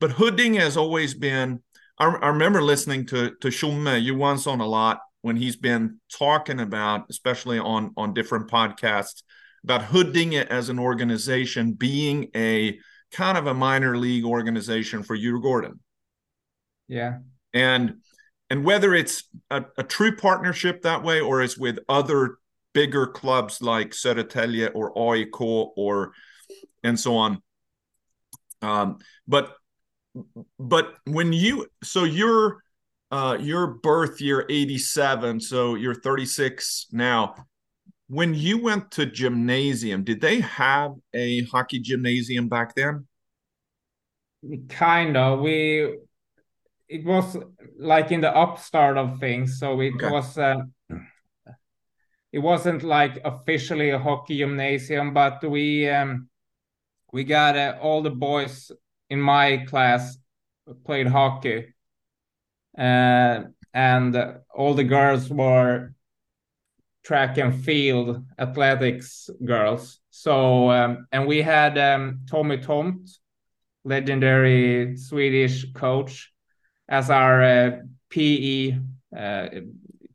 but 0.02 0.10
Hudding 0.10 0.54
has 0.54 0.76
always 0.76 1.14
been. 1.14 1.62
I, 1.96 2.06
I 2.06 2.28
remember 2.30 2.60
listening 2.60 3.06
to 3.06 3.36
to 3.40 3.48
Schumme 3.48 4.04
Johansson 4.04 4.58
a 4.58 4.66
lot 4.66 4.98
when 5.20 5.36
he's 5.36 5.54
been 5.54 6.00
talking 6.12 6.58
about, 6.58 7.06
especially 7.08 7.60
on 7.60 7.92
on 7.96 8.12
different 8.12 8.50
podcasts, 8.50 9.22
about 9.62 9.84
Hudding 9.84 10.34
as 10.34 10.68
an 10.70 10.80
organization 10.80 11.74
being 11.74 12.30
a 12.34 12.80
kind 13.12 13.38
of 13.38 13.46
a 13.46 13.54
minor 13.54 13.96
league 13.96 14.24
organization 14.24 15.04
for 15.04 15.16
Djurgården. 15.16 15.78
Yeah, 16.88 17.18
and 17.54 17.98
and 18.50 18.64
whether 18.64 18.94
it's 18.94 19.22
a, 19.50 19.64
a 19.78 19.84
true 19.84 20.16
partnership 20.16 20.82
that 20.82 21.04
way 21.04 21.20
or 21.20 21.42
it's 21.42 21.56
with 21.56 21.78
other 21.88 22.38
bigger 22.72 23.06
clubs 23.06 23.62
like 23.62 23.90
Södertälje 23.90 24.72
or 24.74 25.14
AIK 25.14 25.40
or 25.40 26.10
and 26.82 26.98
so 26.98 27.18
on. 27.18 27.40
Um, 28.62 28.98
but 29.28 29.56
but 30.58 30.94
when 31.06 31.32
you 31.32 31.66
so 31.82 32.04
your 32.04 32.62
uh 33.10 33.36
your 33.40 33.66
birth 33.66 34.20
year 34.20 34.46
87 34.48 35.40
so 35.40 35.74
you're 35.74 35.94
36 35.94 36.86
now 36.92 37.34
when 38.08 38.34
you 38.34 38.58
went 38.58 38.90
to 38.90 39.06
gymnasium 39.06 40.04
did 40.04 40.20
they 40.20 40.40
have 40.40 40.92
a 41.14 41.42
hockey 41.44 41.80
gymnasium 41.80 42.48
back 42.48 42.74
then 42.74 43.06
kind 44.68 45.16
of. 45.16 45.40
We 45.40 45.98
it 46.88 47.04
was 47.04 47.36
like 47.78 48.12
in 48.12 48.20
the 48.20 48.34
upstart 48.34 48.98
of 48.98 49.18
things, 49.20 49.58
so 49.58 49.80
it 49.80 49.94
Okay. 49.94 50.10
was. 50.10 50.38
Uh, 50.38 50.62
it 52.32 52.38
wasn't 52.38 52.82
like 52.82 53.20
officially 53.24 53.90
a 53.90 53.98
hockey 53.98 54.38
gymnasium, 54.38 55.12
but 55.12 55.44
we 55.44 55.88
um, 55.88 56.28
we 57.12 57.24
got 57.24 57.56
uh, 57.56 57.76
all 57.80 58.02
the 58.02 58.10
boys 58.10 58.70
in 59.12 59.20
my 59.20 59.58
class 59.68 60.16
played 60.86 61.06
hockey, 61.06 61.74
uh, 62.78 63.42
and 63.74 64.16
all 64.54 64.74
the 64.74 64.84
girls 64.84 65.28
were 65.28 65.92
track 67.04 67.36
and 67.36 67.64
field 67.64 68.24
athletics 68.38 69.28
girls. 69.44 70.00
So 70.10 70.70
um, 70.70 71.06
and 71.12 71.26
we 71.26 71.42
had 71.42 71.76
um, 71.76 72.20
Tommy 72.30 72.56
Tomth, 72.58 73.10
legendary 73.84 74.96
Swedish 74.96 75.70
coach, 75.74 76.32
as 76.88 77.10
our 77.10 77.42
uh, 77.42 77.70
PE 78.08 78.78
uh, 79.16 79.48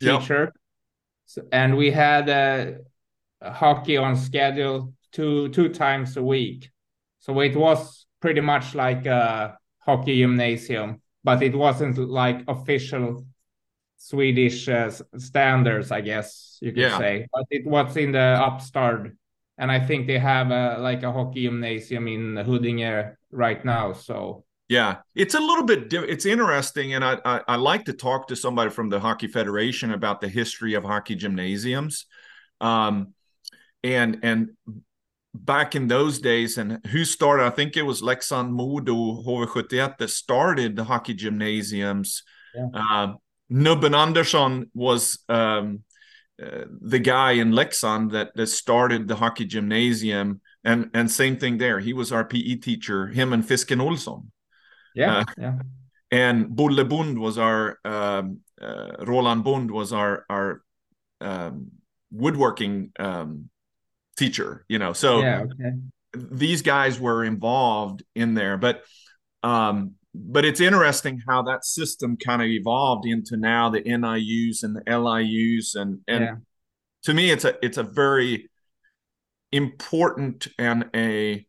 Yep. 0.02 0.22
teacher. 0.22 0.54
So, 1.26 1.44
and 1.52 1.78
we 1.78 1.92
had 1.92 2.30
uh, 2.30 2.66
hockey 3.44 3.98
on 3.98 4.16
schedule 4.16 4.94
two 5.12 5.50
two 5.50 5.70
times 5.70 6.18
a 6.18 6.24
week. 6.24 6.72
So 7.20 7.40
it 7.42 7.56
was 7.56 8.07
pretty 8.22 8.42
much 8.42 8.76
like 8.76 9.06
a 9.06 9.58
hockey 9.80 10.20
gymnasium, 10.22 11.02
but 11.24 11.42
it 11.44 11.56
wasn't 11.56 11.98
like 11.98 12.44
official 12.48 13.26
Swedish 13.98 14.70
uh, 14.70 14.92
standards, 15.18 15.92
I 15.92 16.02
guess 16.02 16.58
you 16.62 16.72
could 16.72 16.82
Yeah. 16.84 16.98
say. 16.98 17.28
But 17.34 17.46
it 17.50 17.66
was 17.66 17.98
in 17.98 18.12
the 18.12 18.20
upstart, 18.20 19.12
and 19.58 19.72
I 19.72 19.80
think 19.86 20.08
they 20.08 20.20
have 20.20 20.52
a, 20.52 20.78
like 20.80 21.04
a 21.04 21.12
hockey 21.12 21.44
gymnasium 21.44 22.08
in 22.08 22.38
Huddinge 22.38 23.16
right 23.32 23.64
now. 23.66 23.94
So 23.94 24.46
yeah 24.70 24.98
it's 25.16 25.34
a 25.34 25.40
little 25.40 25.64
bit 25.64 25.90
diff- 25.90 26.10
it's 26.10 26.26
interesting 26.26 26.94
and 26.94 27.04
I, 27.04 27.18
I 27.24 27.42
i 27.48 27.56
like 27.56 27.86
to 27.86 27.94
talk 27.94 28.28
to 28.28 28.36
somebody 28.36 28.70
from 28.70 28.90
the 28.90 29.00
hockey 29.00 29.28
federation 29.28 29.92
about 29.94 30.20
the 30.20 30.28
history 30.28 30.74
of 30.74 30.84
hockey 30.84 31.16
gymnasiums 31.16 32.06
um 32.60 33.14
and 33.84 34.20
and 34.24 34.50
back 35.46 35.76
in 35.76 35.88
those 35.88 36.20
days 36.20 36.58
and 36.58 36.86
who 36.88 37.06
started 37.06 37.46
i 37.46 37.50
think 37.50 37.78
it 37.78 37.84
was 37.84 38.02
Leksand 38.02 38.50
Modo 38.50 39.22
HV71 39.24 39.98
that 39.98 40.10
started 40.10 40.76
the 40.76 40.84
hockey 40.84 41.14
gymnasiums. 41.14 42.24
Yeah. 42.56 42.68
uh, 42.74 43.14
Nubben 43.52 43.96
Andersson 43.96 44.70
was 44.74 45.20
um, 45.30 45.84
uh, 46.42 46.66
the 46.82 47.00
guy 47.00 47.34
in 47.34 47.52
Leksand 47.52 48.12
that, 48.12 48.36
that 48.36 48.48
started 48.48 49.08
the 49.08 49.16
hockey 49.16 49.46
gymnasium 49.46 50.42
and 50.64 50.90
and 50.94 51.10
same 51.10 51.38
thing 51.38 51.58
there. 51.58 51.80
He 51.80 51.94
was 51.94 52.12
our 52.12 52.26
PE 52.26 52.56
teacher 52.56 53.08
him 53.08 53.34
and 53.34 53.44
Fisken 53.44 53.82
Olsson. 53.82 54.28
Yeah, 54.94 55.20
Uh, 55.20 55.26
yeah, 55.38 55.60
and 56.12 56.56
Bulle 56.56 56.84
Bund 56.84 57.18
was 57.20 57.38
our 57.38 57.80
um, 57.86 58.42
uh, 58.62 58.94
Roland 59.00 59.44
Bund 59.44 59.72
was 59.72 59.94
our 59.94 60.26
our 60.30 60.62
um, 61.22 61.72
woodworking 62.12 62.92
um, 63.00 63.50
teacher. 64.18 64.66
You 64.68 64.80
know, 64.80 64.94
so 64.94 65.22
yeah. 65.22 65.42
Okay. 65.44 65.78
these 66.16 66.62
guys 66.62 67.00
were 67.00 67.24
involved 67.24 68.04
in 68.16 68.34
there, 68.34 68.58
but 68.58 68.84
um, 69.44 69.94
but 70.14 70.46
it's 70.46 70.60
interesting 70.60 71.22
how 71.28 71.44
that 71.44 71.64
system 71.64 72.18
kind 72.18 72.42
of 72.42 72.48
evolved 72.48 73.06
into 73.06 73.38
now 73.38 73.70
the 73.70 73.82
NIUs 73.82 74.64
and 74.64 74.76
the 74.76 74.82
LIUs, 74.82 75.76
and 75.76 76.00
and 76.08 76.24
Yeah. 76.24 76.36
to 77.04 77.14
me, 77.14 77.32
it's 77.32 77.46
a 77.46 77.56
it's 77.64 77.78
a 77.78 77.84
very 77.84 78.50
important 79.52 80.48
and 80.58 80.90
a 80.96 81.46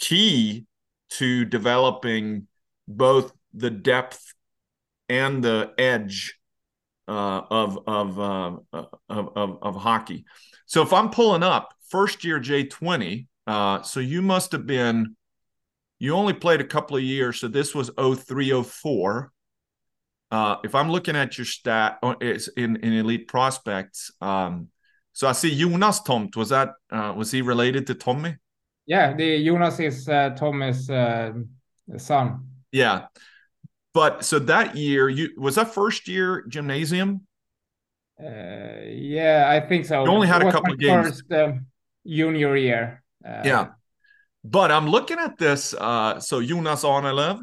key 0.00 0.66
to 1.10 1.44
developing 1.44 2.48
both 2.88 3.32
the 3.54 3.70
depth 3.70 4.34
and 5.08 5.42
the 5.42 5.72
edge 5.78 6.38
uh, 7.08 7.42
of 7.50 7.78
of, 7.86 8.18
uh, 8.18 8.56
of 8.72 8.88
of 9.36 9.58
of 9.62 9.76
hockey. 9.76 10.24
So 10.66 10.82
if 10.82 10.92
I'm 10.92 11.10
pulling 11.10 11.42
up 11.42 11.74
first 11.88 12.24
year 12.24 12.40
J20, 12.40 13.26
uh, 13.46 13.82
so 13.82 14.00
you 14.00 14.22
must 14.22 14.52
have 14.52 14.66
been 14.66 15.16
you 15.98 16.14
only 16.14 16.34
played 16.34 16.60
a 16.60 16.66
couple 16.66 16.96
of 16.96 17.02
years, 17.02 17.40
so 17.40 17.48
this 17.48 17.74
was 17.74 17.90
03, 17.96 18.62
04. 18.62 19.32
Uh, 20.30 20.56
if 20.64 20.74
I'm 20.74 20.90
looking 20.90 21.16
at 21.16 21.38
your 21.38 21.44
stat, 21.44 21.98
oh, 22.02 22.16
it's 22.20 22.48
in 22.48 22.76
in 22.76 22.92
elite 22.92 23.28
prospects. 23.28 24.10
Um, 24.20 24.68
so 25.12 25.28
I 25.28 25.32
see 25.32 25.56
Jonas 25.56 26.00
Tomth. 26.00 26.36
Was 26.36 26.50
that 26.50 26.72
uh, 26.90 27.14
was 27.16 27.30
he 27.30 27.42
related 27.42 27.86
to 27.86 27.94
Tommy? 27.94 28.36
Yeah, 28.86 29.14
the 29.14 29.44
Jonas 29.44 29.80
is 29.80 30.08
uh, 30.08 30.36
uh, 30.92 31.32
son. 31.96 32.48
Yeah. 32.72 33.06
But 33.96 34.26
so 34.26 34.38
that 34.40 34.76
year, 34.76 35.08
you 35.08 35.30
was 35.38 35.54
that 35.54 35.72
first 35.72 36.06
year 36.06 36.44
gymnasium? 36.48 37.22
Uh, 38.20 38.84
yeah, 38.92 39.48
I 39.48 39.66
think 39.66 39.86
so. 39.86 40.04
You 40.04 40.10
only 40.10 40.28
had 40.28 40.42
a 40.42 40.52
couple 40.52 40.74
of 40.74 40.78
games. 40.78 41.06
First 41.08 41.32
um, 41.32 41.64
junior 42.06 42.54
year. 42.56 43.02
Uh, 43.24 43.40
Yeah. 43.42 43.66
But 44.44 44.70
I'm 44.70 44.86
looking 44.86 45.18
at 45.18 45.38
this. 45.38 45.72
Uh, 45.72 46.20
so 46.20 46.42
Jonas 46.42 46.84
Ahnelöv, 46.84 47.40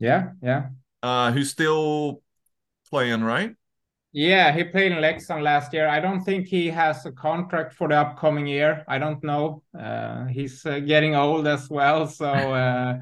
yeah, 0.00 0.32
yeah, 0.42 0.70
uh, 1.02 1.32
who's 1.32 1.50
still 1.50 2.22
playing, 2.90 3.22
right? 3.22 3.54
Yeah, 4.12 4.52
he 4.56 4.64
played 4.64 4.92
in 4.92 4.98
Leksand 4.98 5.42
last 5.42 5.72
year. 5.74 5.86
I 5.86 6.00
don't 6.00 6.24
think 6.24 6.48
he 6.48 6.68
has 6.68 7.04
a 7.04 7.12
contract 7.12 7.74
for 7.74 7.88
the 7.88 7.96
upcoming 7.96 8.46
year. 8.46 8.84
I 8.88 8.98
don't 8.98 9.22
know. 9.22 9.62
Uh, 9.78 10.24
he's 10.32 10.64
uh, 10.64 10.80
getting 10.80 11.14
old 11.14 11.46
as 11.46 11.68
well, 11.68 12.06
so 12.06 12.26
uh, 12.26 12.96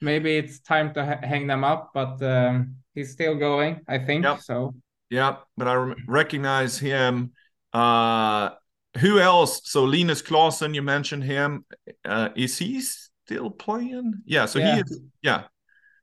maybe 0.00 0.36
it's 0.36 0.60
time 0.60 0.92
to 0.94 1.04
ha 1.04 1.18
hang 1.22 1.46
them 1.46 1.64
up. 1.64 1.90
But 1.94 2.22
um, 2.22 2.76
he's 2.94 3.12
still 3.12 3.36
going, 3.36 3.80
I 3.88 3.98
think. 3.98 4.24
Yep. 4.24 4.40
So. 4.40 4.74
Yeah, 5.08 5.36
but 5.56 5.68
I 5.68 5.94
recognize 6.08 6.78
him. 6.78 7.32
Uh, 7.72 8.50
who 8.98 9.20
else? 9.20 9.60
So 9.64 9.84
Linus 9.84 10.22
Klasen, 10.22 10.74
you 10.74 10.82
mentioned 10.82 11.24
him. 11.24 11.64
Uh, 12.04 12.30
is 12.34 12.58
he 12.58 12.80
still 12.80 13.50
playing? 13.50 14.22
Yeah. 14.24 14.46
So 14.46 14.58
yeah. 14.58 14.74
he 14.74 14.80
is. 14.80 15.00
Yeah. 15.22 15.42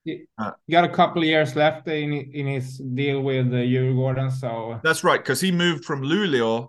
He 0.06 0.26
uh, 0.38 0.52
got 0.70 0.84
a 0.84 0.90
couple 0.90 1.24
years 1.24 1.56
left 1.56 1.88
in 1.88 2.14
in 2.14 2.48
his 2.48 2.78
deal 2.78 3.22
with 3.22 3.52
the 3.52 3.64
Djurgården, 3.64 4.32
so 4.32 4.80
that's 4.84 5.04
right 5.04 5.20
because 5.20 5.40
he 5.40 5.52
moved 5.52 5.86
from 5.86 6.02
Luleå. 6.02 6.68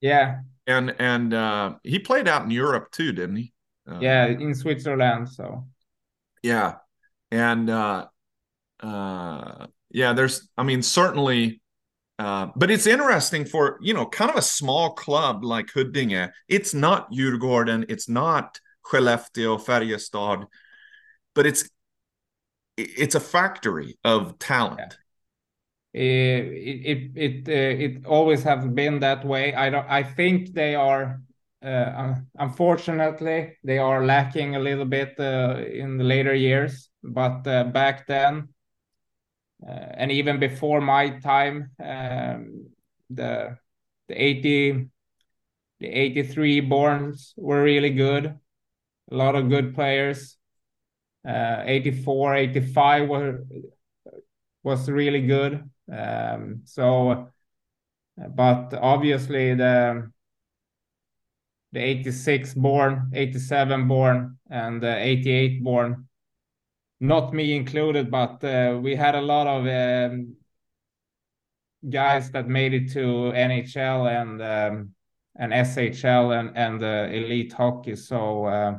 Yeah, 0.00 0.40
and 0.66 0.94
and 0.98 1.32
uh, 1.32 1.74
he 1.84 2.00
played 2.00 2.26
out 2.26 2.42
in 2.42 2.50
Europe 2.50 2.90
too, 2.90 3.12
didn't 3.12 3.36
he? 3.36 3.52
Uh, 3.88 3.98
yeah, 4.00 4.26
in 4.26 4.52
Switzerland. 4.52 5.28
So 5.28 5.64
yeah, 6.42 6.76
and 7.30 7.70
uh, 7.70 8.06
uh, 8.80 9.66
yeah, 9.90 10.12
there's, 10.12 10.48
I 10.56 10.62
mean, 10.62 10.82
certainly. 10.82 11.60
Uh, 12.18 12.48
but 12.56 12.70
it's 12.70 12.86
interesting 12.86 13.44
for 13.44 13.78
you 13.82 13.92
know 13.92 14.06
kind 14.06 14.30
of 14.30 14.38
a 14.38 14.42
small 14.42 14.94
club 14.94 15.44
like 15.44 15.70
Huddinge. 15.70 16.30
It's 16.48 16.72
not 16.72 17.12
Djurgården, 17.12 17.84
it's 17.90 18.08
not 18.08 18.58
Skellefteå, 18.86 19.62
Färjestad, 19.62 20.46
but 21.34 21.46
it's 21.46 21.68
it's 22.76 23.14
a 23.14 23.20
factory 23.20 23.98
of 24.04 24.38
talent. 24.38 24.80
Yeah. 24.80 26.02
It 26.02 26.82
it 26.84 27.10
it 27.16 27.48
uh, 27.48 27.84
it 27.84 28.06
always 28.06 28.42
has 28.42 28.66
been 28.66 29.00
that 29.00 29.24
way. 29.24 29.54
I 29.54 29.70
don't. 29.70 29.86
I 29.88 30.02
think 30.02 30.52
they 30.52 30.74
are. 30.74 31.22
Uh, 31.66 32.14
unfortunately, 32.38 33.56
they 33.64 33.78
are 33.78 34.04
lacking 34.04 34.54
a 34.54 34.60
little 34.60 34.84
bit 34.84 35.14
uh, 35.18 35.56
in 35.68 35.98
the 35.98 36.04
later 36.04 36.34
years. 36.34 36.88
But 37.02 37.46
uh, 37.46 37.64
back 37.64 38.06
then, 38.06 38.48
and 39.66 40.12
even 40.12 40.38
before 40.38 40.80
my 40.80 41.18
time, 41.20 41.70
um, 41.82 42.68
the 43.10 43.58
the 44.08 44.22
eighty 44.22 44.88
the 45.80 45.88
eighty 45.88 46.22
three 46.22 46.60
borns 46.60 47.32
were 47.36 47.62
really 47.62 47.90
good. 47.90 48.38
A 49.10 49.14
lot 49.14 49.34
of 49.34 49.48
good 49.48 49.74
players 49.74 50.36
uh, 51.26 51.62
84, 51.66 52.36
85 52.36 53.08
were 53.08 53.44
was 54.62 54.88
really 54.88 55.26
good. 55.26 55.68
Um, 55.92 56.62
so, 56.64 57.32
but 58.16 58.74
obviously 58.74 59.54
the 59.54 60.10
the 61.72 61.80
86 61.80 62.54
born, 62.54 63.10
87 63.14 63.88
born, 63.88 64.38
and 64.50 64.82
uh, 64.82 64.94
88 64.98 65.62
born, 65.62 66.08
not 67.00 67.34
me 67.34 67.54
included, 67.54 68.10
but 68.10 68.42
uh, 68.42 68.78
we 68.80 68.96
had 68.96 69.14
a 69.14 69.20
lot 69.20 69.46
of 69.46 69.66
um, 69.66 70.36
guys 71.88 72.30
that 72.30 72.48
made 72.48 72.74
it 72.74 72.92
to 72.92 73.32
NHL 73.34 74.08
and 74.10 74.42
um, 74.42 74.94
and 75.38 75.52
SHL 75.52 76.38
and 76.38 76.56
and 76.56 76.82
uh, 76.82 77.08
elite 77.12 77.52
hockey. 77.52 77.96
So 77.96 78.46
uh, 78.46 78.78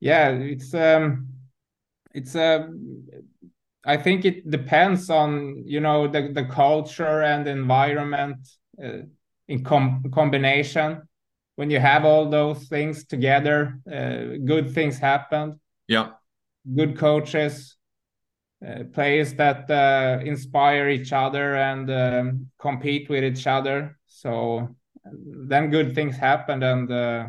yeah, 0.00 0.30
it's 0.30 0.74
um, 0.74 1.28
it's 2.12 2.34
a. 2.34 2.42
Uh, 2.42 2.68
I 3.86 3.98
think 3.98 4.24
it 4.24 4.50
depends 4.50 5.10
on 5.10 5.62
you 5.66 5.80
know 5.80 6.08
the 6.08 6.32
the 6.32 6.44
culture 6.44 7.22
and 7.22 7.46
environment 7.46 8.48
uh, 8.82 9.02
in 9.46 9.62
com- 9.62 10.04
combination. 10.12 11.02
When 11.56 11.70
you 11.70 11.78
have 11.78 12.04
all 12.04 12.28
those 12.28 12.66
things 12.68 13.06
together, 13.06 13.78
uh, 13.90 14.38
good 14.44 14.72
things 14.72 14.98
happen. 14.98 15.60
Yeah, 15.86 16.10
good 16.74 16.98
coaches, 16.98 17.76
uh, 18.66 18.84
players 18.92 19.34
that 19.34 19.70
uh, 19.70 20.20
inspire 20.24 20.88
each 20.88 21.12
other 21.12 21.56
and 21.56 21.90
um, 21.90 22.50
compete 22.58 23.08
with 23.08 23.24
each 23.24 23.46
other. 23.46 23.98
So 24.06 24.74
then 25.04 25.70
good 25.70 25.94
things 25.94 26.16
happen, 26.16 26.62
and 26.62 26.90
uh, 26.90 27.28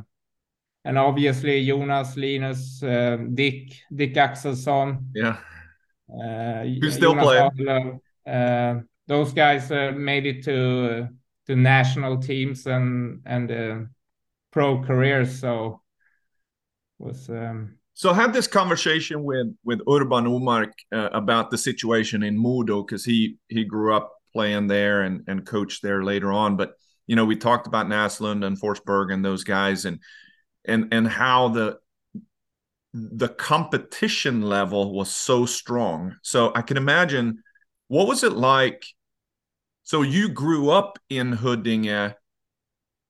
and 0.85 0.97
obviously 0.97 1.65
Jonas, 1.65 2.15
Linus, 2.15 2.81
uh, 2.83 3.17
Dick, 3.33 3.73
Dick 3.93 4.13
Axelsson. 4.13 5.05
Yeah. 5.13 5.37
Uh, 6.09 6.63
Who's 6.63 6.95
still 6.95 7.15
playing? 7.15 7.99
Uh, 8.25 8.79
those 9.07 9.33
guys 9.33 9.71
uh, 9.71 9.91
made 9.95 10.25
it 10.25 10.43
to 10.45 11.09
to 11.47 11.55
national 11.55 12.17
teams 12.17 12.65
and 12.65 13.21
and 13.25 13.51
uh, 13.51 13.79
pro 14.55 14.81
careers. 14.81 15.37
So 15.39 15.81
was. 16.97 17.29
Um, 17.29 17.75
so 17.93 18.11
I 18.11 18.13
had 18.13 18.33
this 18.33 18.47
conversation 18.47 19.23
with 19.23 19.47
with 19.63 19.81
Urban 19.87 20.25
Umark 20.25 20.71
uh, 20.91 21.09
about 21.11 21.51
the 21.51 21.57
situation 21.57 22.23
in 22.23 22.37
Modo 22.37 22.81
because 22.81 23.05
he 23.05 23.37
he 23.49 23.65
grew 23.65 23.93
up 23.93 24.13
playing 24.33 24.67
there 24.67 25.01
and 25.01 25.23
and 25.27 25.45
coached 25.45 25.83
there 25.83 26.03
later 26.03 26.31
on. 26.31 26.55
But 26.55 26.73
you 27.05 27.15
know 27.15 27.25
we 27.25 27.35
talked 27.35 27.67
about 27.67 27.87
Naslund 27.87 28.45
and 28.45 28.59
Forsberg 28.59 29.13
and 29.13 29.23
those 29.23 29.43
guys 29.43 29.83
and 29.85 29.99
and 30.63 30.87
and 30.93 31.07
how 31.07 31.49
the 31.49 31.77
the 32.93 33.27
competition 33.27 34.41
level 34.41 34.93
was 34.93 35.13
so 35.13 35.45
strong. 35.45 36.15
So 36.21 36.53
I 36.55 36.61
can 36.61 36.77
imagine 36.77 37.43
what 37.89 38.07
was 38.07 38.23
it 38.23 38.31
like? 38.31 38.85
So 39.83 40.01
you 40.01 40.29
grew 40.29 40.69
up 40.69 40.97
in 41.09 41.33
Huddinge. 41.33 42.13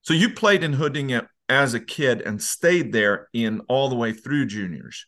So 0.02 0.14
you 0.14 0.32
played 0.32 0.64
in 0.64 0.74
Huddinge 0.74 1.22
as 1.50 1.74
a 1.74 1.80
kid 1.80 2.22
and 2.22 2.42
stayed 2.42 2.92
there 2.92 3.28
in 3.34 3.62
all 3.68 3.90
the 3.90 3.96
way 3.96 4.14
through 4.14 4.46
juniors. 4.46 5.06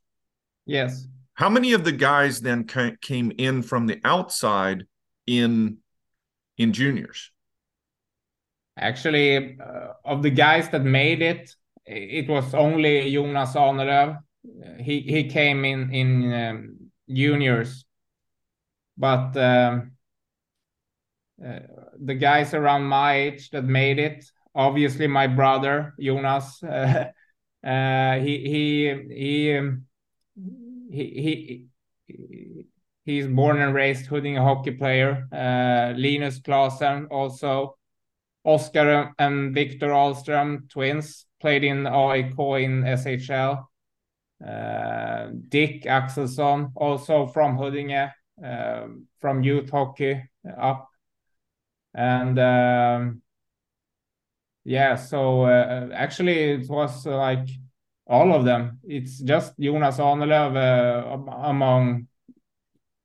Yes. 0.65 1.08
How 1.34 1.50
many 1.50 1.73
of 1.73 1.84
the 1.84 1.91
guys 1.91 2.41
then 2.41 2.65
came 2.65 3.32
in 3.38 3.62
from 3.63 3.88
the 3.88 4.00
outside 4.04 4.86
in 5.26 5.78
in 6.58 6.73
juniors? 6.73 7.32
Actually, 8.78 9.60
uh, 9.60 9.93
of 10.06 10.23
the 10.23 10.30
guys 10.30 10.69
that 10.69 10.84
made 10.84 11.21
it, 11.21 11.56
it 11.86 12.28
was 12.28 12.54
only 12.54 13.12
Jonas 13.12 13.54
Ahnelöv. 13.54 14.19
He 14.80 15.02
he 15.02 15.30
came 15.30 15.65
in 15.65 15.93
in 15.93 16.34
um, 16.34 16.78
juniors, 17.10 17.86
but 18.97 19.36
um, 19.38 19.91
uh, 21.45 21.60
the 22.00 22.15
guys 22.15 22.54
around 22.54 22.84
my 22.84 23.13
age 23.13 23.50
that 23.52 23.63
made 23.63 24.00
it, 24.00 24.26
obviously 24.58 25.08
my 25.08 25.28
brother 25.28 25.93
Jonas, 26.00 26.62
uh, 26.63 27.12
uh, 27.65 28.15
he 28.20 28.38
he 28.50 29.13
he, 29.15 29.58
um, 29.58 29.86
he 30.91 31.65
he 32.10 32.65
he's 33.06 33.28
born 33.28 33.62
and 33.62 33.74
raised 33.74 34.08
Huddinge 34.08 34.39
hockey 34.39 34.72
player. 34.72 35.28
Uh, 35.32 35.98
Linus 35.98 36.39
Klasen 36.39 37.08
also. 37.10 37.78
Oscar 38.48 39.13
and 39.20 39.54
Victor 39.54 39.89
Ahlström, 39.89 40.70
twins, 40.70 41.26
played 41.41 41.65
in 41.65 41.86
AIK 41.86 42.39
in 42.63 42.84
SHL. 42.86 43.65
Uh, 44.46 45.28
Dick 45.50 45.84
Axelsson, 45.84 46.72
also 46.76 47.28
from 47.28 47.58
Huddinge, 47.58 48.10
uh, 48.41 48.88
from 49.20 49.43
youth 49.43 49.70
hockey 49.70 50.24
up. 50.58 50.88
And 51.93 52.39
um, 52.39 53.22
yeah, 54.67 54.95
so 54.97 55.43
uh, 55.43 55.88
actually 55.93 56.51
it 56.51 56.69
was 56.69 57.06
like 57.06 57.47
all 58.06 58.36
of 58.36 58.43
them. 58.43 58.80
It's 58.84 59.17
just 59.19 59.53
Jonas 59.58 59.97
Ahnelöv 59.97 60.58
uh, 60.58 61.32
among 61.47 62.08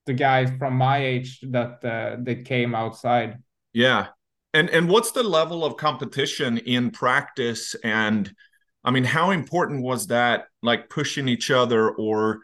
the 0.07 0.13
guys 0.13 0.51
from 0.59 0.75
my 0.75 0.99
age 0.99 1.39
that 1.51 1.85
uh, 1.85 2.17
that 2.25 2.45
came 2.47 2.75
outside. 2.75 3.39
Yeah, 3.73 4.09
and 4.53 4.71
and 4.71 4.89
what's 4.89 5.13
the 5.13 5.23
level 5.23 5.65
of 5.65 5.77
competition 5.77 6.59
in 6.59 6.91
practice? 6.91 7.77
And 7.85 8.35
I 8.83 8.91
mean, 8.91 9.05
how 9.05 9.31
important 9.31 9.85
was 9.85 10.09
that? 10.09 10.47
Like 10.63 10.91
pushing 10.91 11.29
each 11.29 11.49
other, 11.49 11.91
or 11.91 12.41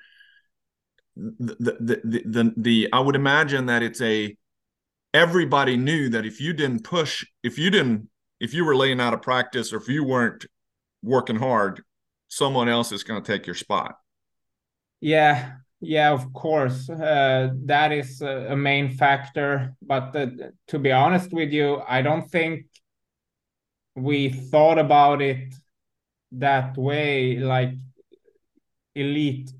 the 1.16 1.56
the 1.58 2.00
the 2.04 2.22
the, 2.24 2.54
the 2.56 2.88
I 2.92 3.00
would 3.00 3.16
imagine 3.16 3.66
that 3.66 3.82
it's 3.82 4.00
a 4.00 4.36
everybody 5.12 5.76
knew 5.76 6.08
that 6.10 6.24
if 6.24 6.40
you 6.40 6.52
didn't 6.52 6.84
push, 6.84 7.26
if 7.42 7.58
you 7.58 7.70
didn't, 7.70 8.08
if 8.40 8.54
you 8.54 8.64
were 8.64 8.76
laying 8.76 9.00
out 9.00 9.14
a 9.14 9.18
practice, 9.18 9.72
or 9.72 9.78
if 9.78 9.88
you 9.88 10.04
weren't 10.04 10.46
working 11.02 11.36
hard, 11.36 11.82
someone 12.28 12.68
else 12.68 12.92
is 12.92 13.02
going 13.02 13.22
to 13.22 13.32
take 13.32 13.46
your 13.46 13.54
spot. 13.54 13.96
Yeah, 15.00 15.52
yeah, 15.80 16.10
of 16.10 16.32
course, 16.32 16.90
uh, 16.90 17.50
that 17.66 17.92
is 17.92 18.20
a, 18.20 18.48
a, 18.50 18.56
main 18.56 18.90
factor. 18.90 19.76
But 19.80 20.14
uh, 20.16 20.26
to 20.68 20.78
be 20.78 20.90
honest 20.90 21.32
with 21.32 21.52
you, 21.52 21.80
I 21.86 22.02
don't 22.02 22.28
think 22.28 22.66
we 23.94 24.28
thought 24.28 24.78
about 24.78 25.22
it 25.22 25.54
that 26.32 26.76
way, 26.76 27.38
like 27.38 27.74
elite 28.94 29.52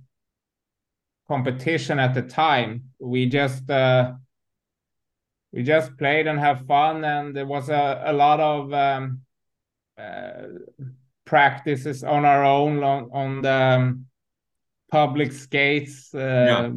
competition 1.29 2.01
at 2.01 2.15
the 2.15 2.23
time. 2.23 2.85
We 2.99 3.27
just 3.27 3.71
uh, 3.71 4.15
we 5.59 5.65
just 5.65 5.97
played 5.97 6.29
and 6.29 6.39
have 6.39 6.65
fun, 6.67 7.05
and 7.05 7.35
there 7.35 7.45
was 7.45 7.69
a, 7.69 8.01
a 8.07 8.13
lot 8.13 8.39
of 8.39 8.73
um, 8.73 9.23
uh, 9.99 10.43
practices 11.25 12.05
on 12.05 12.25
our 12.25 12.45
own 12.45 12.85
on, 12.85 13.11
on 13.13 13.43
the 13.43 13.53
um, 13.53 14.07
public 14.89 15.33
skates. 15.33 16.15
Uh, 16.15 16.21
yeah. 16.21 16.71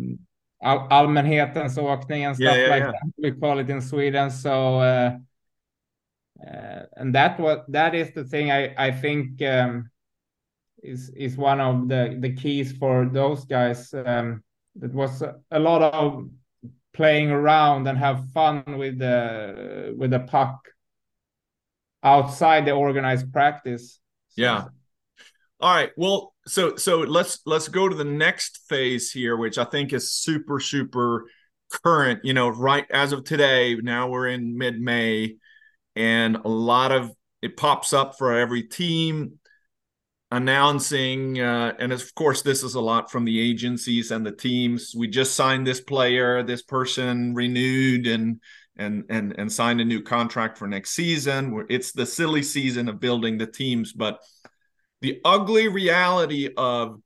All 0.64 0.88
allmänhetens 0.90 1.78
åkning 1.78 2.26
and 2.26 2.36
stuff 2.36 2.56
yeah, 2.56 2.64
yeah, 2.64 2.70
like 2.70 2.84
that. 2.84 3.14
We 3.18 3.32
call 3.34 3.60
it 3.60 3.70
in 3.70 3.82
Sweden. 3.82 4.32
So, 4.32 4.80
uh, 4.80 5.18
uh, 6.44 6.84
and 6.98 7.14
that 7.14 7.40
what 7.40 7.72
that 7.72 7.94
is 7.94 8.12
the 8.14 8.24
thing 8.24 8.52
I 8.52 8.74
I 8.88 8.92
think 8.92 9.44
um, 9.44 9.92
is 10.82 11.10
is 11.10 11.38
one 11.38 11.62
of 11.62 11.88
the 11.88 12.18
the 12.20 12.34
keys 12.34 12.72
for 12.78 13.06
those 13.06 13.46
guys. 13.46 13.94
Um, 13.94 14.44
it 14.82 14.92
was 14.92 15.22
a, 15.22 15.36
a 15.52 15.60
lot 15.60 15.84
of 15.84 16.30
playing 16.94 17.32
around 17.32 17.88
and 17.88 17.98
have 17.98 18.30
fun 18.34 18.64
with 18.78 19.00
the 19.00 19.94
with 19.98 20.12
the 20.12 20.20
puck 20.20 20.70
outside 22.04 22.66
the 22.66 22.72
organized 22.72 23.32
practice. 23.32 24.00
Yeah. 24.36 24.66
All 25.60 25.74
right. 25.74 25.92
Well, 25.96 26.34
so 26.48 26.76
so 26.76 27.00
let's 27.00 27.40
let's 27.46 27.68
go 27.68 27.88
to 27.88 27.96
the 27.96 28.04
next 28.04 28.62
phase 28.68 29.12
here, 29.12 29.38
which 29.38 29.58
I 29.58 29.64
think 29.64 29.94
is 29.94 30.12
super 30.12 30.60
super 30.60 31.26
current. 31.84 32.26
You 32.26 32.34
know, 32.34 32.50
right 32.50 32.86
as 32.92 33.14
of 33.14 33.24
today. 33.24 33.76
Now 33.76 34.10
we're 34.10 34.28
in 34.28 34.58
mid 34.58 34.82
May, 34.82 35.38
and 35.96 36.38
a 36.38 36.50
lot 36.50 36.92
of 36.92 37.12
it 37.42 37.58
pops 37.58 37.94
up 37.94 38.18
for 38.18 38.34
every 38.34 38.64
team 38.64 39.40
announcing 40.32 41.40
uh, 41.42 41.74
and 41.78 41.92
of 41.92 42.16
course 42.16 42.42
this 42.42 42.64
is 42.64 42.76
a 42.76 42.82
lot 42.82 43.12
from 43.12 43.26
the 43.26 43.40
agencies 43.40 44.12
and 44.12 44.26
the 44.26 44.32
teams. 44.32 44.94
We 44.96 45.08
just 45.08 45.36
signed 45.36 45.68
this 45.68 45.82
player. 45.82 46.42
This 46.44 46.62
person 46.62 47.36
renewed 47.36 48.08
and 48.08 48.40
and 48.78 49.04
and 49.10 49.36
and 49.38 49.52
signed 49.52 49.82
a 49.82 49.86
new 49.86 50.02
contract 50.02 50.58
for 50.58 50.68
next 50.68 50.92
season. 50.92 51.66
It's 51.70 51.92
the 51.92 52.06
silly 52.06 52.44
season 52.44 52.88
of 52.88 53.00
building 53.00 53.38
the 53.38 53.48
teams 53.48 53.94
but 53.94 54.20
the 55.02 55.20
ugly 55.26 55.68
reality 55.68 56.50
of 56.56 57.02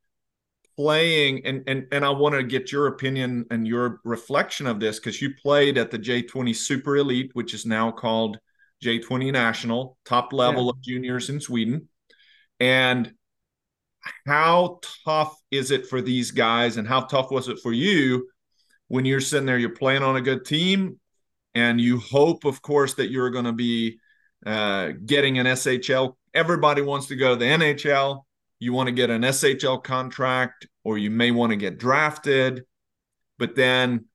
playing 0.76 1.46
and 1.46 1.64
and 1.68 1.88
and 1.92 2.06
I 2.06 2.10
want 2.10 2.36
to 2.36 2.44
get 2.44 2.72
your 2.72 2.88
opinion 2.88 3.46
and 3.50 3.68
your 3.68 4.02
reflection 4.04 4.68
of 4.68 4.80
this 4.80 5.00
because 5.00 5.22
you 5.22 5.34
played 5.42 5.78
at 5.78 5.90
the 5.90 5.98
J20 5.98 6.56
Super 6.56 6.98
Elite 6.98 7.32
which 7.34 7.54
is 7.54 7.66
now 7.66 7.92
called 7.92 8.38
J20 8.84 9.32
National 9.32 9.98
top 10.06 10.34
level 10.34 10.66
yeah. 10.66 10.70
of 10.72 10.82
juniors 10.82 11.30
in 11.30 11.40
Sweden 11.40 11.88
and 12.60 13.12
how 14.28 14.80
tough 15.04 15.36
is 15.52 15.72
it 15.72 15.88
for 15.88 16.02
these 16.02 16.32
guys 16.32 16.78
and 16.78 16.88
how 16.88 17.02
tough 17.02 17.32
was 17.32 17.48
it 17.48 17.60
for 17.60 17.74
you 17.74 18.28
when 18.88 19.06
you're 19.06 19.22
sitting 19.22 19.46
there 19.46 19.58
you're 19.58 19.70
playing 19.70 20.04
on 20.04 20.16
a 20.16 20.22
good 20.22 20.46
team 20.46 21.00
and 21.54 21.82
you 21.82 22.00
hope 22.00 22.46
of 22.46 22.62
course 22.62 22.94
that 22.96 23.10
you're 23.10 23.30
going 23.30 23.46
to 23.46 23.54
be 23.54 23.98
uh, 24.46 24.92
getting 25.06 25.40
an 25.40 25.48
shl 25.48 26.16
everybody 26.34 26.82
wants 26.82 27.08
to 27.08 27.16
go 27.16 27.32
to 27.32 27.36
the 27.36 27.46
nhl 27.46 28.24
you 28.60 28.74
want 28.74 28.88
to 28.88 28.94
get 28.94 29.10
an 29.10 29.24
shl 29.24 29.84
contract 29.84 30.68
or 30.84 30.98
you 30.98 31.10
may 31.10 31.32
want 31.32 31.52
to 31.52 31.58
get 31.58 31.78
drafted 31.78 32.64
but 33.38 33.56
then 33.56 34.06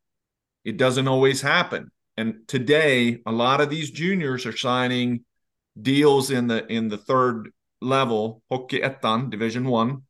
it 0.65 0.77
doesn't 0.77 1.09
always 1.09 1.41
happen. 1.41 1.91
And 2.17 2.47
today 2.47 3.21
a 3.27 3.33
lot 3.33 3.61
of 3.61 3.71
these 3.71 3.91
juniors 3.91 4.47
are 4.47 4.57
signing 4.57 5.25
deals 5.81 6.31
in 6.31 6.49
the 6.49 6.67
in 6.67 6.89
the 6.89 6.99
third 6.99 7.51
level, 7.81 8.43
Hockey 8.51 8.81
Ettan, 8.81 9.31
Division 9.31 9.65
One. 9.65 10.03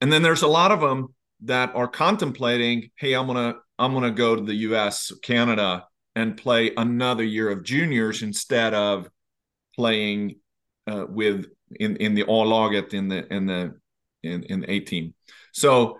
And 0.00 0.12
then 0.12 0.22
there's 0.22 0.42
a 0.42 0.48
lot 0.48 0.72
of 0.72 0.80
them 0.80 1.14
that 1.42 1.74
are 1.74 1.88
contemplating, 1.88 2.90
hey, 2.96 3.14
I'm 3.14 3.26
gonna 3.26 3.56
I'm 3.78 3.92
gonna 3.92 4.10
go 4.10 4.36
to 4.36 4.42
the 4.42 4.54
U.S., 4.54 5.12
Canada, 5.22 5.86
and 6.14 6.36
play 6.36 6.72
another 6.76 7.24
year 7.24 7.50
of 7.50 7.64
juniors 7.64 8.22
instead 8.22 8.74
of 8.74 9.08
playing 9.74 10.36
uh, 10.86 11.06
with 11.08 11.46
in 11.78 11.96
in 11.96 12.14
the 12.14 12.24
all 12.24 12.46
laget 12.46 12.94
in 12.94 13.08
the 13.08 13.32
in 13.32 13.46
the 13.46 13.74
in 14.22 14.42
in 14.44 14.60
the 14.60 14.70
A 14.70 14.80
team. 14.80 15.14
So, 15.52 15.98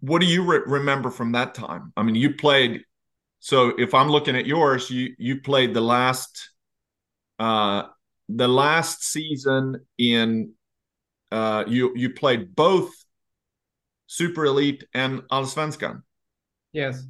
what 0.00 0.20
do 0.20 0.26
you 0.26 0.44
re- 0.44 0.62
remember 0.66 1.10
from 1.10 1.32
that 1.32 1.54
time? 1.54 1.92
I 1.96 2.02
mean, 2.02 2.14
you 2.14 2.34
played. 2.34 2.82
So, 3.40 3.72
if 3.78 3.94
I'm 3.94 4.10
looking 4.10 4.36
at 4.36 4.46
yours, 4.46 4.90
you 4.90 5.14
you 5.18 5.40
played 5.40 5.74
the 5.74 5.80
last 5.80 6.50
uh, 7.38 7.84
the 8.36 8.48
last 8.48 9.04
season 9.04 9.84
in 9.98 10.52
uh, 11.30 11.64
you 11.66 11.92
you 11.96 12.10
played 12.10 12.54
both 12.54 12.92
Super 14.06 14.44
Elite 14.44 14.84
and 14.94 15.22
Allsvenskan. 15.30 16.02
Yes. 16.72 17.06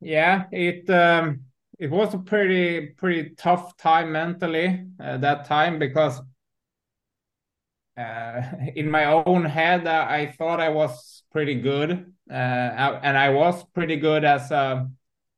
Yeah, 0.00 0.44
it 0.52 0.88
um, 0.90 1.44
it 1.78 1.90
was 1.90 2.14
a 2.14 2.18
pretty 2.18 2.88
pretty 2.88 3.30
tough 3.36 3.76
time 3.76 4.12
mentally 4.12 4.86
uh, 5.00 5.16
that 5.18 5.46
time 5.46 5.78
because 5.78 6.20
uh, 7.96 8.42
in 8.76 8.90
my 8.90 9.06
own 9.06 9.44
head 9.44 9.86
uh, 9.86 10.06
I 10.08 10.26
thought 10.26 10.60
I 10.60 10.68
was 10.68 11.22
pretty 11.32 11.54
good 11.54 12.12
uh, 12.30 12.34
and 12.34 13.16
I 13.16 13.30
was 13.30 13.64
pretty 13.74 13.96
good 13.96 14.24
as 14.24 14.50
a 14.50 14.90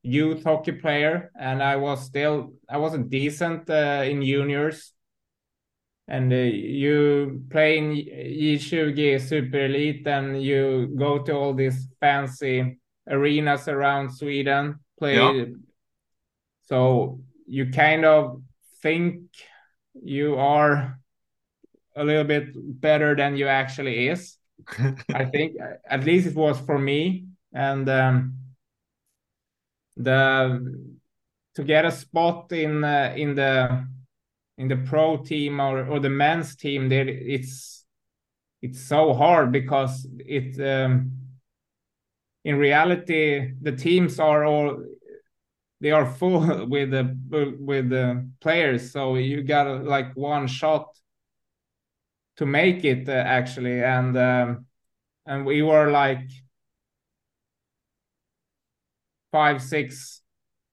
youth 0.07 0.45
hockey 0.45 0.73
player, 0.73 1.31
and 1.39 1.63
I 1.63 1.77
was 1.77 2.05
still 2.05 2.53
I 2.69 2.79
wasn't 2.79 3.11
decent 3.11 3.69
uh, 3.69 4.03
in 4.05 4.23
juniors. 4.23 4.93
And 6.09 6.33
uh, 6.33 6.37
you 6.37 7.43
play 7.51 7.79
in 7.79 7.91
J20 7.91 9.21
Super 9.21 9.65
Elite, 9.65 10.07
and 10.07 10.41
you 10.41 10.95
go 10.97 11.19
to 11.19 11.33
all 11.35 11.53
these 11.53 11.89
fancy 11.99 12.79
arenas 13.09 13.67
around 13.67 14.11
Sweden. 14.15 14.79
Play, 14.99 15.17
yeah. 15.17 15.45
so 16.63 17.21
you 17.47 17.71
kind 17.71 18.05
of 18.05 18.41
think 18.83 19.23
you 20.01 20.37
are 20.37 20.99
a 21.97 22.05
little 22.05 22.25
bit 22.25 22.53
better 22.55 23.17
than 23.17 23.37
you 23.37 23.49
actually 23.49 24.09
is. 24.09 24.39
I 25.13 25.25
think 25.25 25.57
at 25.91 26.05
least 26.05 26.29
it 26.29 26.37
was 26.37 26.61
for 26.61 26.79
me, 26.79 27.27
and. 27.53 27.89
Um, 27.89 28.46
the 29.97 30.95
to 31.55 31.65
get 31.65 31.85
a 31.85 31.91
spot 31.91 32.53
in 32.53 32.85
uh, 32.85 33.15
in 33.17 33.35
the 33.35 33.87
in 34.59 34.69
the 34.69 34.77
pro 34.77 35.19
team 35.19 35.61
or, 35.61 35.87
or 35.87 36.01
the 36.01 36.11
men's 36.11 36.57
team 36.57 36.89
there 36.89 37.09
it's 37.09 37.85
it's 38.63 38.81
so 38.81 39.15
hard 39.15 39.53
because 39.53 40.07
it 40.19 40.59
um, 40.61 41.13
in 42.45 42.57
reality 42.57 43.53
the 43.61 43.73
teams 43.73 44.19
are 44.19 44.45
all 44.45 44.83
they 45.81 45.91
are 45.91 46.07
full 46.07 46.67
with 46.69 46.91
the 46.91 47.17
with 47.61 47.91
the 47.91 48.29
players. 48.41 48.93
So 48.93 49.17
you 49.17 49.43
got 49.43 49.85
like 49.85 50.15
one 50.17 50.47
shot 50.47 50.89
to 52.37 52.47
make 52.47 52.85
it 52.85 53.09
uh, 53.09 53.13
actually. 53.13 53.83
And 53.83 54.17
um, 54.17 54.67
and 55.27 55.45
we 55.45 55.63
were 55.63 55.91
like 55.91 56.29
five, 59.37 59.61
six, 59.61 60.23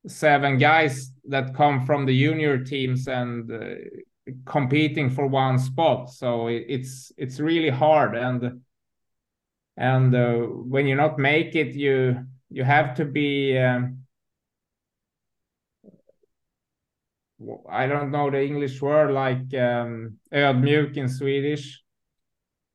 seven 0.08 0.58
guys 0.58 1.12
that 1.28 1.54
come 1.54 1.86
from 1.86 2.06
the 2.06 2.18
junior 2.18 2.64
teams 2.64 3.08
and 3.10 3.52
uh, 3.52 3.76
competing 4.46 5.10
for 5.10 5.28
one 5.28 5.60
spot. 5.60 6.10
So 6.10 6.48
it, 6.48 6.64
it's 6.70 7.12
it's 7.18 7.42
really 7.42 7.70
hard, 7.70 8.16
and 8.16 8.62
and 9.76 10.16
uh, 10.16 10.38
when 10.74 10.88
you 10.88 10.96
not 10.96 11.20
make 11.20 11.56
it, 11.56 11.76
you 11.76 12.26
you 12.50 12.64
have 12.64 12.96
to 12.96 13.06
be. 13.06 13.58
Um, 13.58 13.98
I 17.70 17.88
don't 17.88 18.12
know 18.12 18.32
the 18.32 18.42
English 18.42 18.82
word 18.82 19.12
like 19.12 19.54
um, 19.68 20.20
ödmjuk 20.32 20.96
in 20.96 21.10
Swedish. 21.10 21.84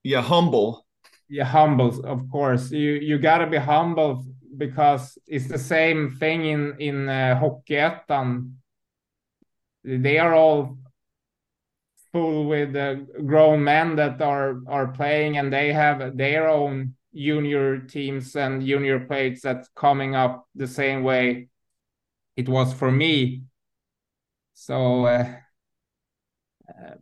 Yeah, 0.03 0.21
humble. 0.21 0.85
Yeah, 1.31 1.47
humble. 1.47 2.05
Of 2.05 2.29
course, 2.31 2.71
you 2.77 2.93
you 3.09 3.19
gotta 3.19 3.47
be 3.47 3.57
humble 3.57 4.25
because 4.59 5.17
it's 5.27 5.49
the 5.49 5.59
same 5.59 6.17
thing 6.17 6.45
in 6.45 6.77
in 6.79 7.09
uh, 7.09 7.41
Hockeyettan. 7.41 8.55
They 9.85 10.19
are 10.19 10.35
all 10.35 10.79
full 12.13 12.47
with 12.47 12.77
uh, 12.77 12.95
grown 13.25 13.65
men 13.65 13.97
that 13.97 14.21
are 14.21 14.61
are 14.67 14.89
playing, 14.89 15.39
and 15.39 15.53
they 15.53 15.73
have 15.73 16.17
their 16.17 16.49
own 16.49 16.95
junior 17.15 17.79
teams 17.79 18.37
and 18.37 18.67
junior 18.67 19.01
players 19.01 19.41
that's 19.41 19.69
coming 19.75 20.15
up 20.15 20.47
the 20.55 20.67
same 20.67 21.03
way 21.03 21.49
it 22.37 22.49
was 22.49 22.73
for 22.73 22.91
me. 22.91 23.45
So. 24.55 25.07
Uh, 25.07 25.37
uh, 26.69 26.95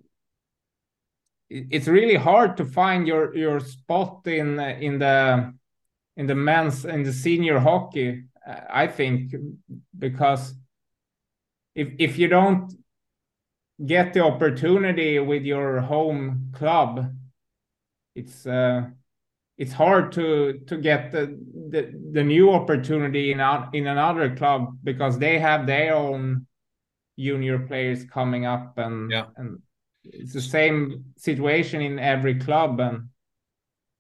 it's 1.49 1.87
really 1.87 2.17
hard 2.17 2.57
to 2.57 2.65
find 2.65 3.07
your 3.07 3.35
your 3.37 3.61
spot 3.61 4.27
in 4.27 4.59
in 4.59 4.99
the 4.99 5.55
in 6.17 6.27
the 6.27 6.35
men's 6.35 6.85
in 6.85 7.03
the 7.03 7.13
senior 7.13 7.59
hockey 7.59 8.25
i 8.71 8.87
think 8.87 9.35
because 9.99 10.55
if 11.75 11.89
if 11.99 12.19
you 12.19 12.29
don't 12.29 12.73
get 13.85 14.15
the 14.15 14.21
opportunity 14.21 15.19
with 15.19 15.43
your 15.43 15.81
home 15.81 16.51
club 16.55 17.13
it's 18.15 18.47
uh 18.47 18.83
it's 19.59 19.73
hard 19.73 20.13
to 20.13 20.61
to 20.67 20.77
get 20.77 21.13
the 21.13 21.39
the, 21.71 21.93
the 22.13 22.25
new 22.25 22.51
opportunity 22.51 23.33
in 23.33 23.41
in 23.73 23.87
another 23.87 24.35
club 24.35 24.77
because 24.85 25.19
they 25.19 25.39
have 25.39 25.67
their 25.67 25.95
own 25.95 26.47
junior 27.19 27.59
players 27.59 28.05
coming 28.05 28.45
up 28.45 28.77
and 28.79 29.11
yeah. 29.11 29.27
and 29.37 29.61
it's 30.05 30.33
the 30.33 30.41
same 30.41 31.05
situation 31.17 31.81
in 31.81 31.99
every 31.99 32.35
club 32.39 32.81
and 32.81 33.09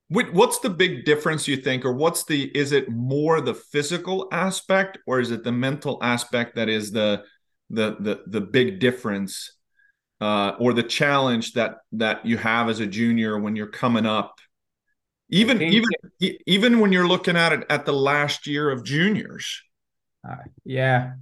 what's 0.09 0.61
the 0.61 0.71
big 0.71 1.05
difference 1.05 1.49
you 1.49 1.57
think 1.57 1.85
or 1.85 1.92
what's 1.92 2.25
the 2.25 2.45
is 2.57 2.73
it 2.73 2.88
more 2.88 3.40
the 3.40 3.55
physical 3.55 4.29
aspect 4.31 4.99
or 5.07 5.19
is 5.19 5.31
it 5.31 5.42
the 5.42 5.53
mental 5.53 5.99
aspect 6.01 6.55
that 6.55 6.69
is 6.69 6.92
the 6.92 7.23
the 7.71 7.97
the, 7.99 8.23
the 8.27 8.40
big 8.40 8.79
difference 8.79 9.53
uh, 10.21 10.53
or 10.61 10.73
the 10.73 10.83
challenge 10.83 11.53
that 11.55 11.79
that 11.92 12.25
you 12.25 12.37
have 12.37 12.69
as 12.69 12.81
a 12.81 12.87
junior 12.87 13.38
when 13.38 13.57
you're 13.57 13.66
coming 13.66 14.07
up? 14.07 14.38
Even 15.29 15.61
even 15.61 15.90
even 16.47 16.79
when 16.79 16.92
you're 16.92 17.09
looking 17.09 17.37
at 17.37 17.53
it 17.53 17.64
at 17.69 17.85
the 17.85 17.92
last 17.92 18.47
year 18.47 18.71
of 18.71 18.85
juniors. 18.85 19.61
Uh, 20.29 20.37
yeah. 20.64 21.14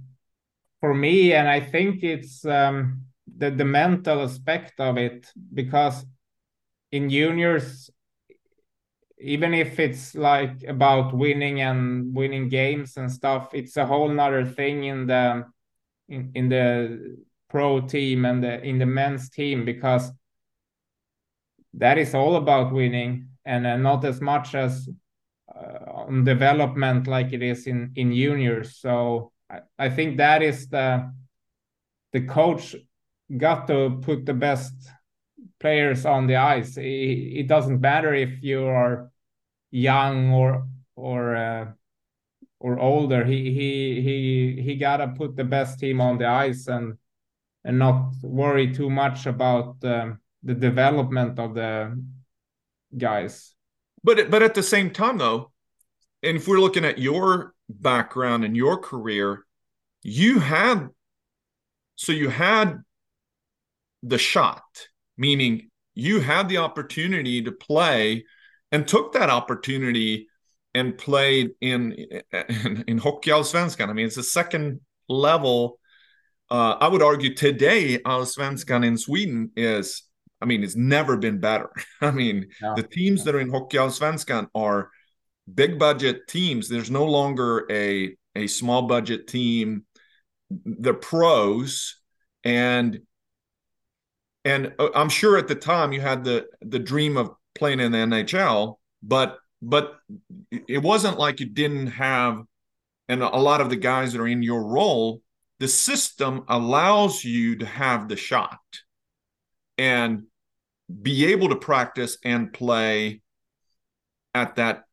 For 0.81 0.93
me 0.93 1.33
and 1.33 1.47
i 1.47 1.59
think 1.59 2.03
it's 2.03 2.45
um 2.45 3.05
the 3.37 3.49
the 3.49 3.65
mental 3.65 4.21
aspect 4.21 4.79
of 4.79 4.97
it 4.97 5.27
because 5.51 6.05
in 6.91 7.09
juniors 7.09 7.89
even 9.17 9.53
if 9.53 9.79
it's 9.79 10.13
like 10.15 10.63
about 10.67 11.13
winning 11.13 11.61
and 11.61 12.13
winning 12.13 12.49
games 12.49 12.97
and 12.97 13.11
stuff 13.11 13.53
it's 13.53 13.77
a 13.77 13.85
whole 13.85 14.09
nother 14.09 14.45
thing 14.45 14.83
in 14.83 15.07
the 15.07 15.45
in, 16.09 16.31
in 16.35 16.49
the 16.49 17.17
pro 17.49 17.79
team 17.81 18.25
and 18.25 18.43
the 18.43 18.61
in 18.63 18.77
the 18.77 18.85
men's 18.85 19.29
team 19.29 19.65
because 19.65 20.11
that 21.73 21.97
is 21.97 22.13
all 22.13 22.35
about 22.35 22.73
winning 22.73 23.29
and 23.45 23.67
uh, 23.67 23.77
not 23.77 24.03
as 24.05 24.21
much 24.21 24.55
as 24.55 24.89
uh, 25.53 25.91
on 25.91 26.23
development 26.23 27.07
like 27.07 27.31
it 27.33 27.43
is 27.43 27.67
in 27.67 27.91
in 27.95 28.13
juniors. 28.13 28.77
So 28.77 29.31
I, 29.49 29.59
I 29.77 29.89
think 29.89 30.17
that 30.17 30.41
is 30.41 30.67
the 30.67 31.11
the 32.13 32.21
coach 32.21 32.75
got 33.37 33.67
to 33.67 33.99
put 34.01 34.25
the 34.25 34.33
best 34.33 34.73
players 35.59 36.05
on 36.05 36.27
the 36.27 36.35
ice. 36.35 36.77
It, 36.77 36.83
it 36.83 37.47
doesn't 37.47 37.81
matter 37.81 38.13
if 38.13 38.43
you 38.43 38.65
are 38.65 39.11
young 39.71 40.31
or 40.31 40.67
or 40.95 41.35
uh, 41.35 41.71
or 42.59 42.79
older. 42.79 43.25
He 43.25 43.51
he 43.51 44.01
he 44.01 44.61
he 44.61 44.75
gotta 44.75 45.09
put 45.09 45.35
the 45.35 45.43
best 45.43 45.79
team 45.79 46.01
on 46.01 46.17
the 46.17 46.27
ice 46.27 46.67
and 46.67 46.97
and 47.63 47.79
not 47.79 48.13
worry 48.21 48.73
too 48.73 48.89
much 48.89 49.25
about 49.25 49.77
um, 49.83 50.19
the 50.43 50.53
development 50.53 51.39
of 51.39 51.55
the 51.55 52.01
guys. 52.95 53.53
But 54.03 54.29
but 54.29 54.43
at 54.43 54.53
the 54.53 54.63
same 54.63 54.91
time 54.91 55.17
though, 55.17 55.51
and 56.21 56.37
if 56.37 56.47
we're 56.47 56.59
looking 56.59 56.85
at 56.85 56.99
your 56.99 57.53
background 57.69 58.45
and 58.45 58.55
your 58.55 58.77
career, 58.77 59.45
you 60.03 60.39
had 60.39 60.89
so 61.95 62.11
you 62.11 62.29
had 62.29 62.83
the 64.03 64.17
shot, 64.17 64.63
meaning 65.17 65.69
you 65.93 66.19
had 66.19 66.49
the 66.49 66.57
opportunity 66.57 67.41
to 67.43 67.51
play 67.51 68.25
and 68.71 68.87
took 68.87 69.13
that 69.13 69.29
opportunity 69.29 70.27
and 70.73 70.97
played 70.97 71.51
in 71.61 71.93
in, 71.93 72.83
in 72.87 72.99
Hockeyallsvenskan. 72.99 73.89
I 73.89 73.93
mean, 73.93 74.05
it's 74.05 74.17
the 74.17 74.23
second 74.23 74.81
level. 75.07 75.79
Uh, 76.51 76.75
I 76.79 76.87
would 76.89 77.01
argue 77.01 77.33
today, 77.33 77.99
Allsvenskan 77.99 78.85
in 78.85 78.97
Sweden 78.97 79.51
is, 79.55 80.03
I 80.41 80.45
mean, 80.45 80.63
it's 80.63 80.75
never 80.75 81.17
been 81.17 81.39
better. 81.39 81.71
I 82.01 82.11
mean, 82.11 82.47
the 82.75 82.83
teams 82.83 83.23
that 83.23 83.33
are 83.33 83.39
in 83.39 83.51
Hockeyallsvenskan 83.51 84.49
are 84.53 84.91
big 85.51 85.79
budget 85.79 86.27
teams. 86.27 86.69
There's 86.69 86.91
no 86.91 87.05
longer 87.05 87.65
a 87.71 88.15
a 88.35 88.47
small 88.47 88.83
budget 88.83 89.27
team. 89.27 89.85
The 90.49 90.93
pros 90.93 91.95
and 92.43 92.99
and 94.45 94.73
uh, 94.79 94.89
I'm 94.95 95.09
sure 95.09 95.37
at 95.37 95.47
the 95.47 95.55
time 95.55 95.91
you 95.91 95.99
had 95.99 96.23
the 96.23 96.45
the 96.61 96.79
dream 96.79 97.17
of 97.17 97.31
playing 97.55 97.79
in 97.79 97.91
the 97.91 97.97
NHL, 97.97 98.75
but 99.03 99.39
but 99.61 99.97
it 100.51 100.81
wasn't 100.81 101.17
like 101.17 101.39
you 101.39 101.47
didn't 101.47 101.87
have 101.87 102.43
and 103.09 103.21
a 103.21 103.37
lot 103.37 103.61
of 103.61 103.69
the 103.69 103.75
guys 103.75 104.13
that 104.13 104.21
are 104.21 104.27
in 104.27 104.43
your 104.43 104.63
role 104.63 105.21
the 105.59 105.67
system 105.67 106.43
allows 106.49 107.23
you 107.23 107.55
to 107.55 107.65
have 107.65 108.09
the 108.09 108.15
shot 108.17 108.59
and 109.77 110.23
be 111.01 111.27
able 111.27 111.49
to 111.49 111.55
practice 111.55 112.17
and 112.25 112.51
play 112.51 113.21
at 114.33 114.55
that 114.57 114.83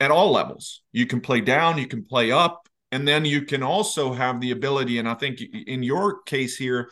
at 0.00 0.10
all 0.10 0.32
levels. 0.32 0.82
You 0.92 1.06
can 1.06 1.20
play 1.20 1.40
down 1.40 1.78
you 1.78 1.86
can 1.86 2.04
play 2.04 2.32
up 2.32 2.68
and 2.90 3.06
then 3.06 3.24
you 3.24 3.42
can 3.42 3.62
also 3.62 4.12
have 4.12 4.40
the 4.40 4.50
ability 4.50 4.98
and 4.98 5.08
i 5.08 5.14
think 5.14 5.40
in 5.40 5.82
your 5.82 6.22
case 6.22 6.56
here 6.56 6.90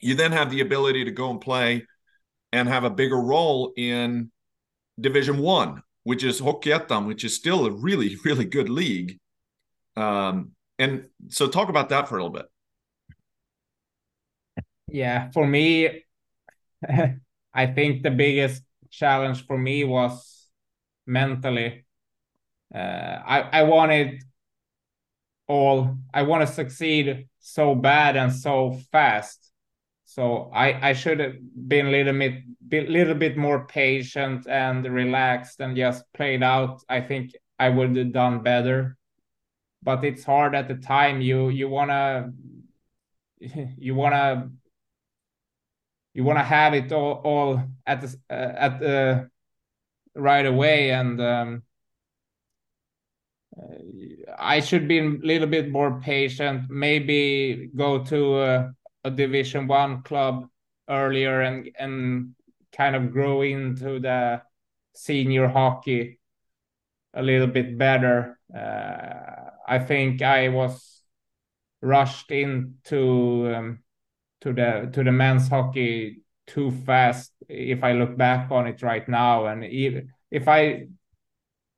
you 0.00 0.14
then 0.14 0.32
have 0.32 0.50
the 0.50 0.60
ability 0.60 1.04
to 1.04 1.10
go 1.10 1.30
and 1.30 1.40
play 1.40 1.86
and 2.52 2.68
have 2.68 2.84
a 2.84 2.90
bigger 2.90 3.20
role 3.20 3.72
in 3.76 4.30
Division 5.00 5.38
One, 5.38 5.82
which 6.04 6.22
is 6.22 6.40
Hockeyettan, 6.40 7.06
which 7.06 7.24
is 7.24 7.34
still 7.34 7.66
a 7.66 7.70
really, 7.70 8.16
really 8.24 8.44
good 8.44 8.68
league. 8.68 9.18
Um, 9.96 10.52
and 10.78 11.08
so, 11.28 11.48
talk 11.48 11.68
about 11.68 11.88
that 11.90 12.08
for 12.08 12.18
a 12.18 12.22
little 12.22 12.36
bit. 12.36 12.46
Yeah, 14.88 15.30
for 15.30 15.46
me, 15.46 16.04
I 17.54 17.66
think 17.66 18.02
the 18.02 18.10
biggest 18.10 18.62
challenge 18.90 19.46
for 19.46 19.56
me 19.56 19.84
was 19.84 20.48
mentally. 21.06 21.84
Uh, 22.74 22.78
I 22.78 23.40
I 23.60 23.62
wanted 23.62 24.22
all 25.46 25.96
I 26.12 26.22
want 26.22 26.46
to 26.46 26.52
succeed 26.52 27.28
so 27.40 27.74
bad 27.74 28.16
and 28.16 28.32
so 28.32 28.80
fast 28.90 29.52
so 30.14 30.48
I 30.54 30.90
I 30.90 30.92
should 30.92 31.18
have 31.18 31.34
been 31.68 31.88
a 31.88 31.90
little 31.90 32.12
bit 32.68 32.88
little 32.88 33.16
bit 33.16 33.36
more 33.36 33.66
patient 33.66 34.46
and 34.46 34.84
relaxed 34.84 35.58
and 35.58 35.76
just 35.76 36.04
played 36.12 36.40
out. 36.40 36.84
I 36.88 37.00
think 37.00 37.32
I 37.58 37.68
would 37.68 37.96
have 37.96 38.12
done 38.12 38.44
better, 38.44 38.96
but 39.82 40.04
it's 40.04 40.22
hard 40.22 40.54
at 40.54 40.68
the 40.68 40.76
time. 40.76 41.20
You 41.20 41.48
you 41.48 41.68
wanna 41.68 42.32
you 43.40 43.96
wanna 43.96 44.50
you 46.12 46.22
wanna 46.22 46.44
have 46.44 46.74
it 46.74 46.92
all, 46.92 47.14
all 47.24 47.64
at 47.84 48.00
the 48.00 48.16
uh, 48.30 48.52
at 48.56 48.78
the 48.80 49.30
right 50.14 50.46
away 50.46 50.90
and. 50.92 51.20
Um, 51.20 51.62
I 54.36 54.58
should 54.58 54.88
be 54.88 54.98
a 54.98 55.04
little 55.04 55.46
bit 55.46 55.70
more 55.70 56.00
patient. 56.00 56.68
Maybe 56.68 57.70
go 57.76 58.02
to 58.04 58.34
uh, 58.34 58.70
a 59.04 59.10
Division 59.10 59.66
One 59.66 60.02
club 60.02 60.48
earlier 60.88 61.40
and 61.42 61.70
and 61.78 62.34
kind 62.72 62.96
of 62.96 63.12
grow 63.12 63.42
into 63.42 64.00
the 64.00 64.42
senior 64.94 65.48
hockey 65.48 66.18
a 67.14 67.22
little 67.22 67.46
bit 67.46 67.78
better. 67.78 68.38
Uh, 68.54 69.50
I 69.66 69.78
think 69.78 70.22
I 70.22 70.48
was 70.48 71.02
rushed 71.80 72.30
into 72.30 73.54
um, 73.54 73.78
to 74.40 74.52
the 74.52 74.90
to 74.92 75.04
the 75.04 75.12
men's 75.12 75.48
hockey 75.48 76.22
too 76.46 76.70
fast. 76.70 77.32
If 77.48 77.84
I 77.84 77.92
look 77.92 78.16
back 78.16 78.50
on 78.50 78.66
it 78.66 78.82
right 78.82 79.06
now, 79.08 79.46
and 79.46 79.64
if, 79.64 80.04
if 80.30 80.48
I 80.48 80.88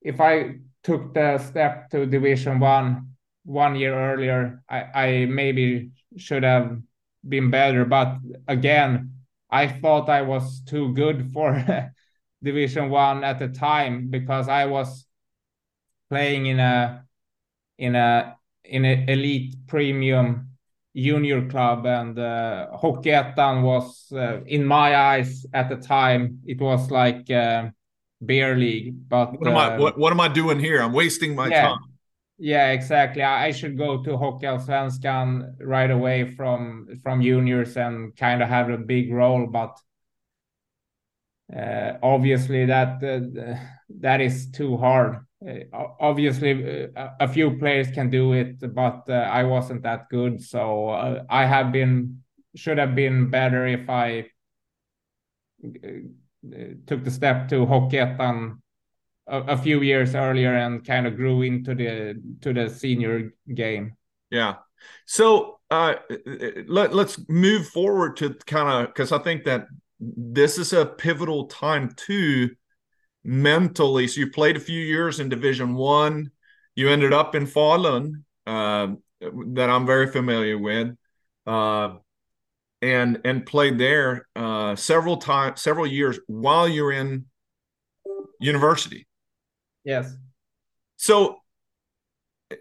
if 0.00 0.20
I 0.20 0.56
took 0.82 1.14
the 1.14 1.38
step 1.38 1.90
to 1.90 2.06
Division 2.06 2.60
One 2.60 3.16
one 3.44 3.76
year 3.76 3.94
earlier, 3.94 4.62
I, 4.68 4.82
I 4.94 5.26
maybe 5.26 5.90
should 6.16 6.42
have 6.42 6.78
been 7.28 7.50
better. 7.50 7.84
But 7.84 8.18
again, 8.48 9.12
I 9.50 9.68
thought 9.68 10.08
I 10.08 10.22
was 10.22 10.60
too 10.60 10.92
good 10.94 11.32
for 11.32 11.92
Division 12.42 12.90
One 12.90 13.24
at 13.24 13.38
the 13.38 13.48
time 13.48 14.08
because 14.08 14.48
I 14.48 14.66
was 14.66 15.06
playing 16.08 16.46
in 16.46 16.60
a 16.60 17.04
in 17.78 17.94
a 17.94 18.36
in 18.64 18.84
an 18.84 19.08
elite 19.08 19.54
premium 19.66 20.50
junior 20.96 21.46
club 21.48 21.86
and 21.86 22.18
uh, 22.18 22.68
Hockeyettan 22.82 23.62
was 23.62 24.10
uh, 24.12 24.40
in 24.46 24.64
my 24.64 24.96
eyes 24.96 25.44
at 25.52 25.68
the 25.68 25.76
time 25.76 26.40
it 26.46 26.58
was 26.58 26.90
like 26.90 27.30
uh, 27.30 27.68
beer 28.24 28.56
league 28.56 28.94
but 29.08 29.38
what 29.38 29.48
am, 29.48 29.56
I, 29.56 29.74
uh, 29.74 29.78
what, 29.78 29.98
what 29.98 30.12
am 30.12 30.20
I 30.20 30.28
doing 30.28 30.58
here 30.58 30.80
I'm 30.80 30.94
wasting 30.94 31.34
my 31.34 31.48
yeah, 31.48 31.68
time 31.68 31.78
yeah, 32.38 32.72
exactly. 32.72 33.22
I 33.22 33.50
should 33.50 33.78
go 33.78 34.02
to 34.02 34.10
Hockeyallsvenskan 34.10 35.56
right 35.60 35.90
away 35.90 36.34
from 36.34 36.88
from 37.02 37.22
juniors 37.22 37.76
and 37.76 38.14
kind 38.16 38.42
of 38.42 38.48
have 38.48 38.68
a 38.70 38.76
big 38.78 39.12
role, 39.12 39.46
but 39.46 39.78
uh, 41.54 41.92
obviously 42.02 42.66
that 42.66 43.02
uh, 43.02 43.56
that 44.00 44.20
is 44.20 44.50
too 44.50 44.76
hard. 44.76 45.24
Uh, 45.46 45.60
obviously, 46.00 46.88
uh, 46.96 47.08
a 47.20 47.28
few 47.28 47.56
players 47.58 47.90
can 47.90 48.10
do 48.10 48.32
it, 48.32 48.58
but 48.74 49.04
uh, 49.08 49.12
I 49.12 49.44
wasn't 49.44 49.82
that 49.82 50.08
good, 50.10 50.42
so 50.42 50.88
uh, 50.90 51.24
I 51.30 51.46
have 51.46 51.72
been 51.72 52.22
should 52.54 52.78
have 52.78 52.94
been 52.94 53.30
better 53.30 53.66
if 53.66 53.88
I 53.88 54.26
took 56.86 57.04
the 57.04 57.10
step 57.10 57.48
to 57.48 57.66
Hockeyettan 57.66 58.58
a, 59.26 59.56
few 59.56 59.82
years 59.82 60.14
earlier 60.14 60.54
and 60.54 60.84
kind 60.86 61.06
of 61.06 61.16
grew 61.16 61.42
into 61.42 61.74
the 61.74 62.20
to 62.42 62.52
the 62.52 62.68
senior 62.68 63.32
game. 63.54 63.96
Yeah. 64.30 64.56
So 65.06 65.60
uh, 65.70 65.94
let, 66.66 66.94
let's 66.94 67.18
move 67.28 67.66
forward 67.68 68.16
to 68.18 68.34
kind 68.46 68.68
of 68.68 68.94
because 68.94 69.12
I 69.12 69.18
think 69.18 69.44
that 69.44 69.66
this 70.00 70.58
is 70.58 70.72
a 70.72 70.86
pivotal 70.86 71.46
time 71.46 71.92
too 71.96 72.50
mentally. 73.24 74.06
So 74.08 74.20
you 74.20 74.30
played 74.30 74.56
a 74.56 74.60
few 74.60 74.80
years 74.80 75.20
in 75.20 75.28
Division 75.28 75.74
One. 75.74 76.30
You 76.74 76.90
ended 76.90 77.12
up 77.12 77.34
in 77.34 77.46
Falun, 77.46 78.22
uh, 78.46 78.88
that 79.20 79.70
I'm 79.70 79.86
very 79.86 80.06
familiar 80.06 80.58
with, 80.58 80.94
uh, 81.46 81.94
and 82.82 83.20
and 83.24 83.46
played 83.46 83.78
there 83.78 84.28
uh, 84.36 84.76
several 84.76 85.16
times, 85.16 85.62
several 85.62 85.86
years 85.86 86.20
while 86.26 86.68
you're 86.68 86.92
in 86.92 87.26
university. 88.38 89.06
Yes. 89.86 90.12
So 90.96 91.36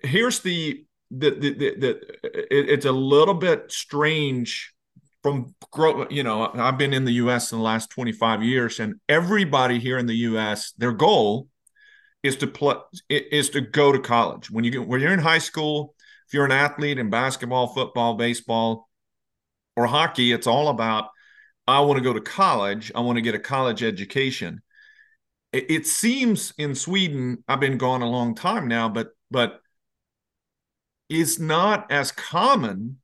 here's 0.04 0.40
the 0.42 0.86
the 1.10 1.32
the, 1.32 1.54
the, 1.54 1.76
the 1.76 1.90
it, 2.24 2.70
it's 2.70 2.86
a 2.86 2.92
little 2.92 3.34
bit 3.34 3.72
strange 3.72 4.74
from 5.24 5.56
grow 5.72 6.08
you 6.10 6.24
know 6.24 6.52
i've 6.54 6.78
been 6.78 6.94
in 6.94 7.06
the 7.06 7.14
us 7.14 7.52
in 7.52 7.58
the 7.58 7.64
last 7.64 7.90
25 7.90 8.44
years 8.44 8.80
and 8.80 8.96
everybody 9.10 9.80
here 9.80 9.98
in 9.98 10.06
the 10.06 10.16
us 10.16 10.72
their 10.78 10.92
goal 10.92 11.48
is 12.24 12.36
to 12.36 12.48
play 12.48 12.76
is 13.10 13.50
to 13.50 13.62
go 13.62 13.92
to 13.92 14.00
college 14.00 14.50
when 14.50 14.64
you 14.64 14.72
get 14.72 14.88
when 14.88 15.02
you're 15.02 15.14
in 15.14 15.20
high 15.20 15.40
school 15.40 15.94
if 16.28 16.34
you're 16.34 16.46
an 16.46 16.52
athlete 16.52 17.00
in 17.00 17.10
basketball 17.10 17.68
football 17.68 18.16
baseball 18.16 18.88
or 19.76 19.86
hockey 19.86 20.32
it's 20.32 20.48
all 20.48 20.70
about 20.70 21.10
i 21.68 21.80
want 21.80 21.98
to 21.98 22.04
go 22.04 22.14
to 22.14 22.22
college 22.22 22.92
i 22.96 23.00
want 23.00 23.18
to 23.18 23.22
get 23.22 23.36
a 23.36 23.40
college 23.40 23.84
education 23.84 24.62
it, 25.56 25.72
it 25.72 25.88
seems 25.88 26.54
in 26.58 26.76
sweden 26.76 27.44
i've 27.48 27.60
been 27.60 27.78
gone 27.78 28.02
a 28.02 28.10
long 28.10 28.36
time 28.36 28.68
now 28.68 28.90
but 28.90 29.10
but 29.32 29.62
is 31.10 31.40
not 31.40 31.92
as 31.92 32.12
common 32.12 32.98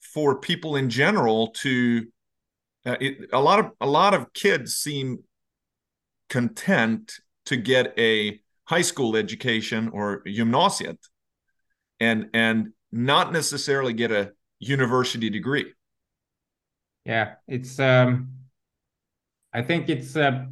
for 0.00 0.38
people 0.38 0.76
in 0.76 0.88
general 0.88 1.48
to 1.48 2.06
uh, 2.86 2.96
it, 3.00 3.28
a 3.32 3.40
lot 3.40 3.58
of 3.58 3.70
a 3.80 3.86
lot 3.86 4.14
of 4.14 4.32
kids 4.32 4.76
seem 4.76 5.18
content 6.28 7.12
to 7.46 7.56
get 7.56 7.92
a 7.98 8.40
high 8.64 8.82
school 8.82 9.16
education 9.16 9.90
or 9.92 10.22
gymnasiet 10.26 10.98
and 12.00 12.28
and 12.32 12.72
not 12.90 13.32
necessarily 13.32 13.92
get 13.92 14.10
a 14.10 14.32
university 14.58 15.30
degree. 15.30 15.72
Yeah 17.04 17.34
it's 17.48 17.78
um 17.78 18.28
i 19.52 19.62
think 19.62 19.88
it's 19.88 20.16
uh, 20.16 20.44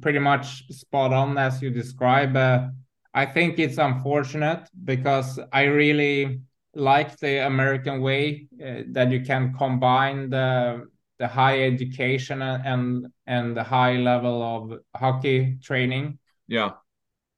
pretty 0.00 0.18
much 0.18 0.66
spot 0.72 1.12
on 1.12 1.36
as 1.38 1.60
you 1.62 1.70
describe 1.70 2.36
uh, 2.36 2.68
i 3.14 3.24
think 3.24 3.58
it's 3.58 3.78
unfortunate 3.78 4.68
because 4.84 5.38
i 5.52 5.62
really 5.62 6.40
like 6.76 7.16
the 7.18 7.46
American 7.46 8.00
way 8.02 8.46
uh, 8.62 8.82
that 8.88 9.10
you 9.10 9.22
can 9.22 9.54
combine 9.54 10.30
the 10.30 10.86
the 11.18 11.26
high 11.26 11.62
education 11.62 12.42
and 12.42 13.06
and 13.26 13.56
the 13.56 13.64
high 13.64 13.96
level 13.96 14.42
of 14.42 14.80
hockey 14.94 15.56
training. 15.62 16.18
Yeah, 16.46 16.72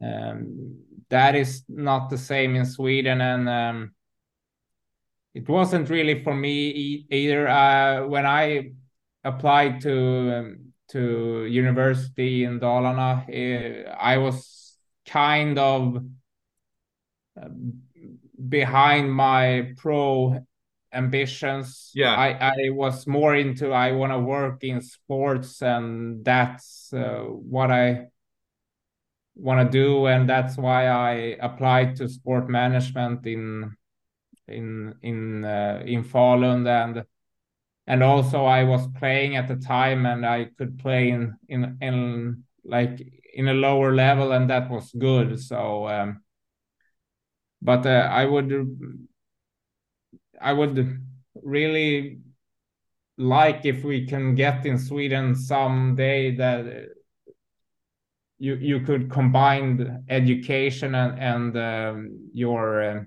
um, 0.02 0.78
that 1.08 1.36
is 1.36 1.62
not 1.68 2.10
the 2.10 2.18
same 2.18 2.56
in 2.56 2.66
Sweden, 2.66 3.20
and 3.20 3.48
um, 3.48 3.94
it 5.34 5.48
wasn't 5.48 5.88
really 5.88 6.22
for 6.22 6.34
me 6.34 6.68
e 6.68 7.06
either. 7.10 7.48
Uh, 7.48 8.06
when 8.06 8.26
I 8.26 8.72
applied 9.24 9.80
to 9.82 10.38
um, 10.38 10.67
to 10.88 11.44
university 11.44 12.44
in 12.44 12.60
Dalarna, 12.60 13.28
uh, 13.28 13.90
I 13.90 14.18
was 14.18 14.76
kind 15.06 15.58
of 15.58 16.04
uh, 17.40 17.48
behind 18.48 19.12
my 19.12 19.72
pro 19.76 20.44
ambitions. 20.92 21.90
Yeah, 21.94 22.14
I, 22.14 22.50
I 22.50 22.70
was 22.70 23.06
more 23.06 23.34
into 23.36 23.72
I 23.72 23.92
want 23.92 24.12
to 24.12 24.18
work 24.18 24.64
in 24.64 24.80
sports, 24.80 25.62
and 25.62 26.24
that's 26.24 26.92
uh, 26.92 27.24
what 27.24 27.70
I 27.70 28.08
want 29.34 29.70
to 29.70 29.78
do, 29.78 30.06
and 30.06 30.28
that's 30.28 30.56
why 30.56 30.88
I 30.88 31.36
applied 31.40 31.96
to 31.96 32.08
sport 32.08 32.48
management 32.48 33.26
in 33.26 33.76
in 34.46 34.94
in 35.02 35.44
uh, 35.44 35.82
in 35.84 36.04
Falun 36.04 36.66
and 36.66 37.04
and 37.88 38.02
also 38.02 38.44
I 38.44 38.64
was 38.64 38.86
playing 38.98 39.36
at 39.36 39.48
the 39.48 39.56
time 39.56 40.04
and 40.04 40.24
I 40.24 40.50
could 40.58 40.78
play 40.78 41.08
in 41.08 41.34
in 41.48 41.78
in 41.80 42.44
like 42.62 43.00
in 43.34 43.48
a 43.48 43.54
lower 43.54 43.94
level 43.94 44.32
and 44.32 44.50
that 44.50 44.70
was 44.70 44.92
good. 44.92 45.40
So 45.40 45.88
um, 45.88 46.22
but 47.62 47.86
uh, 47.86 48.08
I 48.12 48.26
would 48.26 49.08
I 50.38 50.52
would 50.52 51.00
really 51.42 52.20
like 53.16 53.64
if 53.64 53.82
we 53.84 54.06
can 54.06 54.34
get 54.34 54.66
in 54.66 54.78
Sweden 54.78 55.34
someday 55.34 56.36
that 56.36 56.90
you 58.38 58.54
you 58.56 58.80
could 58.80 59.10
combine 59.10 60.04
education 60.10 60.94
and 60.94 61.18
and 61.18 61.56
um, 61.56 62.30
your 62.34 62.82
uh, 62.82 63.04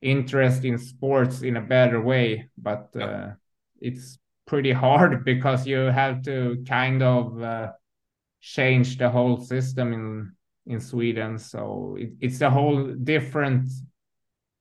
interest 0.00 0.64
in 0.64 0.78
sports 0.78 1.42
in 1.42 1.56
a 1.56 1.60
better 1.60 2.00
way. 2.00 2.48
But 2.56 2.94
uh, 2.96 3.32
it's 3.80 4.18
pretty 4.46 4.72
hard 4.72 5.24
because 5.24 5.66
you 5.66 5.78
have 5.78 6.22
to 6.22 6.64
kind 6.68 7.02
of 7.02 7.40
uh, 7.42 7.72
change 8.40 8.98
the 8.98 9.08
whole 9.08 9.40
system 9.40 9.92
in 9.92 10.32
in 10.66 10.80
Sweden. 10.80 11.38
So 11.38 11.96
it, 11.98 12.10
it's 12.20 12.40
a 12.42 12.50
whole 12.50 12.84
different 12.88 13.68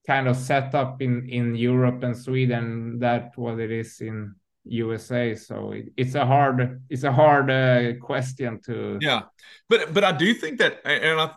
kind 0.08 0.27
of 0.27 0.38
setup 0.38 1.01
in 1.01 1.27
in 1.30 1.56
Europe 1.56 2.03
and 2.03 2.15
Sweden 2.15 2.99
that 2.99 3.34
what 3.36 3.60
it 3.60 3.71
is 3.71 3.99
in 4.01 4.36
USA. 4.63 5.36
So 5.36 5.71
it, 5.71 5.88
it's 5.97 6.15
a 6.15 6.25
hard 6.25 6.82
it's 6.89 7.03
a 7.03 7.12
hard 7.12 7.51
uh, 7.51 7.93
question 8.01 8.62
to 8.65 8.97
yeah, 9.01 9.23
but 9.69 9.93
but 9.93 10.03
I 10.03 10.12
do 10.13 10.34
think 10.34 10.60
that 10.60 10.80
and 10.86 11.19
I 11.19 11.32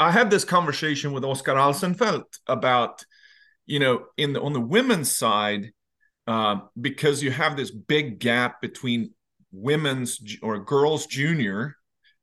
I 0.00 0.10
had 0.10 0.30
this 0.30 0.44
conversation 0.44 1.12
with 1.12 1.24
Oscar 1.24 1.54
Alsenfelt 1.54 2.40
about 2.46 3.04
you 3.66 3.78
know 3.78 4.06
in 4.16 4.32
the 4.32 4.40
on 4.40 4.52
the 4.52 4.60
women's 4.60 5.10
side 5.10 5.72
uh, 6.26 6.60
because 6.80 7.22
you 7.22 7.30
have 7.30 7.56
this 7.56 7.70
big 7.70 8.18
gap 8.18 8.60
between 8.60 9.12
women's 9.52 10.20
or 10.42 10.58
girls 10.58 11.06
junior 11.06 11.76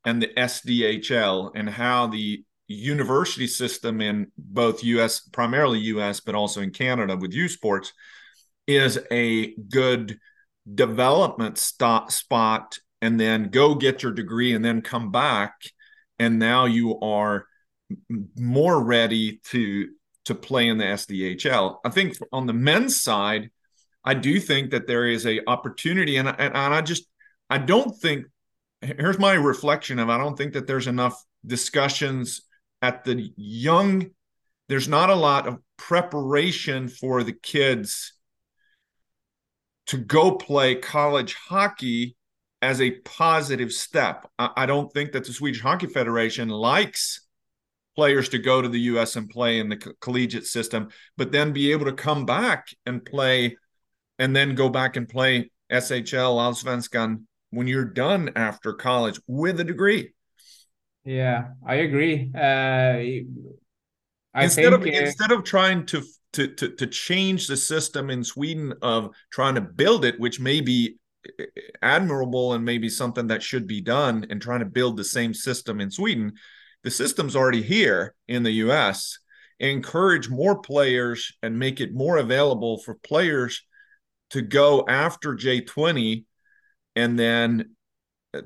and 0.04 0.20
the 0.20 0.28
SDHL 0.36 1.52
and 1.54 1.68
how 1.68 2.06
the 2.06 2.44
university 2.68 3.46
system 3.46 4.00
in 4.00 4.30
both 4.36 4.84
US, 4.84 5.20
primarily 5.20 5.80
US, 5.80 6.20
but 6.20 6.34
also 6.34 6.60
in 6.60 6.70
Canada 6.70 7.16
with 7.16 7.32
U 7.32 7.48
Sports 7.48 7.92
is 8.66 8.98
a 9.10 9.54
good 9.54 10.18
development 10.74 11.58
stop, 11.58 12.10
spot 12.10 12.78
and 13.02 13.20
then 13.20 13.50
go 13.50 13.74
get 13.74 14.02
your 14.02 14.12
degree 14.12 14.54
and 14.54 14.64
then 14.64 14.80
come 14.80 15.10
back 15.10 15.54
and 16.18 16.38
now 16.38 16.64
you 16.64 16.98
are 17.00 17.46
more 18.36 18.82
ready 18.82 19.40
to 19.44 19.88
to 20.24 20.34
play 20.34 20.68
in 20.68 20.78
the 20.78 20.84
SDHL. 20.84 21.76
I 21.84 21.90
think 21.90 22.16
on 22.32 22.46
the 22.46 22.54
men's 22.54 23.02
side, 23.02 23.50
I 24.04 24.14
do 24.14 24.38
think 24.38 24.70
that 24.70 24.86
there 24.86 25.06
is 25.06 25.26
a 25.26 25.40
opportunity 25.46 26.16
and, 26.16 26.28
and, 26.28 26.40
and 26.40 26.74
I 26.74 26.82
just 26.82 27.06
I 27.48 27.58
don't 27.58 27.96
think 27.96 28.26
here's 28.80 29.18
my 29.18 29.34
reflection 29.34 29.98
of 29.98 30.10
I 30.10 30.18
don't 30.18 30.36
think 30.36 30.52
that 30.54 30.66
there's 30.66 30.86
enough 30.86 31.22
discussions 31.46 32.42
at 32.82 33.04
the 33.04 33.32
young 33.36 34.10
there's 34.68 34.88
not 34.88 35.10
a 35.10 35.14
lot 35.14 35.46
of 35.46 35.58
preparation 35.76 36.88
for 36.88 37.22
the 37.22 37.32
kids 37.32 38.12
to 39.86 39.98
go 39.98 40.32
play 40.32 40.74
college 40.74 41.34
hockey 41.34 42.16
as 42.62 42.80
a 42.80 42.92
positive 43.02 43.72
step. 43.72 44.26
I, 44.38 44.50
I 44.56 44.66
don't 44.66 44.90
think 44.92 45.12
that 45.12 45.24
the 45.26 45.32
Swedish 45.32 45.60
Hockey 45.60 45.86
Federation 45.86 46.48
likes 46.48 47.20
players 47.94 48.30
to 48.30 48.38
go 48.38 48.62
to 48.62 48.68
the 48.68 48.80
US 48.80 49.16
and 49.16 49.28
play 49.28 49.58
in 49.58 49.68
the 49.68 49.76
co- 49.76 49.92
collegiate 50.00 50.46
system, 50.46 50.88
but 51.16 51.30
then 51.30 51.52
be 51.52 51.72
able 51.72 51.84
to 51.84 51.92
come 51.92 52.24
back 52.24 52.68
and 52.86 53.04
play 53.04 53.56
and 54.18 54.34
then 54.34 54.54
go 54.54 54.68
back 54.68 54.96
and 54.96 55.08
play 55.08 55.50
SHL, 55.70 56.36
Allsvenskan 56.36 57.24
when 57.50 57.66
you're 57.66 57.84
done 57.84 58.32
after 58.36 58.72
college 58.72 59.20
with 59.26 59.60
a 59.60 59.64
degree. 59.64 60.12
Yeah, 61.04 61.48
I 61.66 61.76
agree. 61.76 62.30
Uh, 62.34 62.38
I 64.34 64.44
instead 64.44 64.72
think, 64.72 64.74
of 64.74 64.82
uh, 64.82 65.04
instead 65.06 65.32
of 65.32 65.44
trying 65.44 65.86
to, 65.86 66.02
to 66.32 66.48
to 66.48 66.70
to 66.70 66.86
change 66.86 67.46
the 67.46 67.56
system 67.56 68.10
in 68.10 68.24
Sweden 68.24 68.74
of 68.82 69.14
trying 69.30 69.54
to 69.54 69.60
build 69.60 70.04
it, 70.04 70.18
which 70.18 70.40
may 70.40 70.60
be 70.60 70.96
uh, 71.38 71.44
admirable 71.82 72.54
and 72.54 72.64
maybe 72.64 72.88
something 72.88 73.28
that 73.28 73.42
should 73.42 73.66
be 73.66 73.80
done, 73.80 74.26
and 74.30 74.40
trying 74.40 74.60
to 74.60 74.66
build 74.66 74.96
the 74.96 75.04
same 75.04 75.34
system 75.34 75.80
in 75.80 75.90
Sweden, 75.90 76.32
the 76.82 76.90
system's 76.90 77.36
already 77.36 77.62
here 77.62 78.14
in 78.26 78.42
the 78.42 78.52
U.S. 78.52 79.18
Encourage 79.60 80.28
more 80.28 80.60
players 80.60 81.32
and 81.42 81.58
make 81.58 81.80
it 81.80 81.94
more 81.94 82.16
available 82.16 82.78
for 82.78 82.94
players 82.94 83.62
to 84.30 84.42
go 84.42 84.84
after 84.88 85.34
J 85.34 85.60
twenty 85.60 86.26
and 86.96 87.18
then 87.18 87.74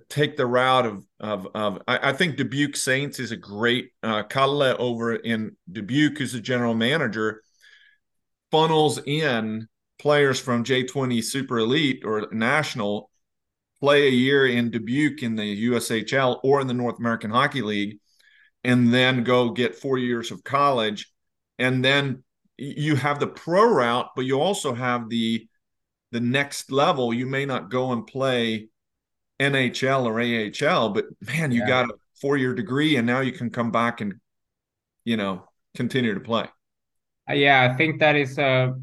take 0.08 0.36
the 0.36 0.46
route 0.46 0.86
of 0.86 1.04
of 1.20 1.48
of 1.54 1.82
I, 1.88 2.10
I 2.10 2.12
think 2.12 2.36
Dubuque 2.36 2.76
Saints 2.76 3.18
is 3.18 3.32
a 3.32 3.36
great 3.36 3.90
uh, 4.02 4.22
Kalle 4.24 4.76
over 4.78 5.14
in 5.14 5.56
Dubuque, 5.70 6.18
who's 6.18 6.32
the 6.32 6.40
general 6.40 6.74
manager, 6.74 7.42
funnels 8.50 9.00
in 9.06 9.68
players 9.98 10.38
from 10.38 10.64
J20 10.64 11.22
Super 11.22 11.58
Elite 11.58 12.02
or 12.04 12.28
National 12.32 13.10
play 13.80 14.08
a 14.08 14.10
year 14.10 14.46
in 14.46 14.70
Dubuque 14.70 15.22
in 15.22 15.36
the 15.36 15.68
USHL 15.68 16.40
or 16.42 16.60
in 16.60 16.66
the 16.66 16.74
North 16.74 16.98
American 16.98 17.30
Hockey 17.30 17.62
League, 17.62 17.98
and 18.64 18.92
then 18.92 19.22
go 19.22 19.50
get 19.50 19.76
four 19.76 19.98
years 19.98 20.30
of 20.30 20.42
college, 20.44 21.12
and 21.58 21.84
then 21.84 22.24
you 22.56 22.96
have 22.96 23.20
the 23.20 23.26
pro 23.26 23.62
route, 23.62 24.08
but 24.16 24.24
you 24.24 24.40
also 24.40 24.74
have 24.74 25.08
the 25.08 25.46
the 26.10 26.20
next 26.20 26.70
level. 26.70 27.12
You 27.12 27.26
may 27.26 27.44
not 27.44 27.70
go 27.70 27.92
and 27.92 28.06
play 28.06 28.68
NHL 29.40 30.04
or 30.04 30.20
AHL, 30.20 30.90
but 30.90 31.06
man, 31.20 31.52
you 31.52 31.60
yeah. 31.60 31.68
got 31.68 31.90
a 31.90 31.94
four 32.20 32.36
year 32.36 32.54
degree, 32.54 32.96
and 32.96 33.06
now 33.06 33.20
you 33.20 33.32
can 33.32 33.50
come 33.50 33.70
back 33.70 34.00
and 34.00 34.14
you 35.04 35.16
know 35.16 35.48
continue 35.74 36.14
to 36.14 36.20
play. 36.20 36.46
Uh, 37.28 37.34
yeah, 37.34 37.68
I 37.70 37.76
think 37.76 38.00
that 38.00 38.16
is 38.16 38.38
a 38.38 38.74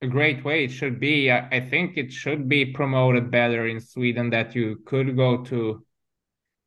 a 0.00 0.06
great 0.06 0.44
way 0.44 0.64
it 0.64 0.70
should 0.70 1.00
be. 1.00 1.30
I, 1.30 1.48
I 1.50 1.60
think 1.60 1.96
it 1.96 2.12
should 2.12 2.48
be 2.48 2.66
promoted 2.66 3.30
better 3.30 3.66
in 3.66 3.80
Sweden 3.80 4.30
that 4.30 4.54
you 4.54 4.80
could 4.86 5.16
go 5.16 5.44
to 5.44 5.84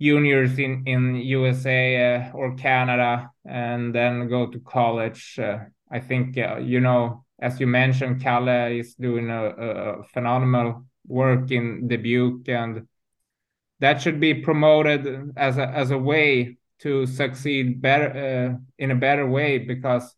juniors 0.02 0.58
in 0.58 0.84
in 0.86 1.16
USA 1.16 2.16
uh, 2.16 2.32
or 2.34 2.56
Canada 2.56 3.30
and 3.46 3.96
then 3.96 4.28
go 4.28 4.48
to 4.48 4.60
college. 4.60 5.40
Uh, 5.40 5.60
I 5.90 6.00
think 6.00 6.38
uh, 6.38 6.58
you 6.58 6.80
know, 6.80 7.24
as 7.42 7.60
you 7.60 7.68
mentioned, 7.68 8.22
Kalle 8.22 8.72
is 8.72 8.94
doing 8.96 9.30
a, 9.30 9.46
a, 9.46 10.04
phenomenal 10.04 10.86
work 11.08 11.50
in 11.52 11.88
Dubuque, 11.88 12.48
and 12.50 12.88
that 13.80 14.02
should 14.02 14.20
be 14.20 14.36
promoted 14.36 15.34
as 15.36 15.58
a 15.58 15.68
as 15.68 15.90
a 15.92 15.98
way 15.98 16.58
to 16.80 17.08
succeed 17.08 17.82
better 17.82 18.10
uh, 18.54 18.58
in 18.78 18.92
a 18.92 18.96
better 18.96 19.28
way 19.28 19.58
because 19.58 20.16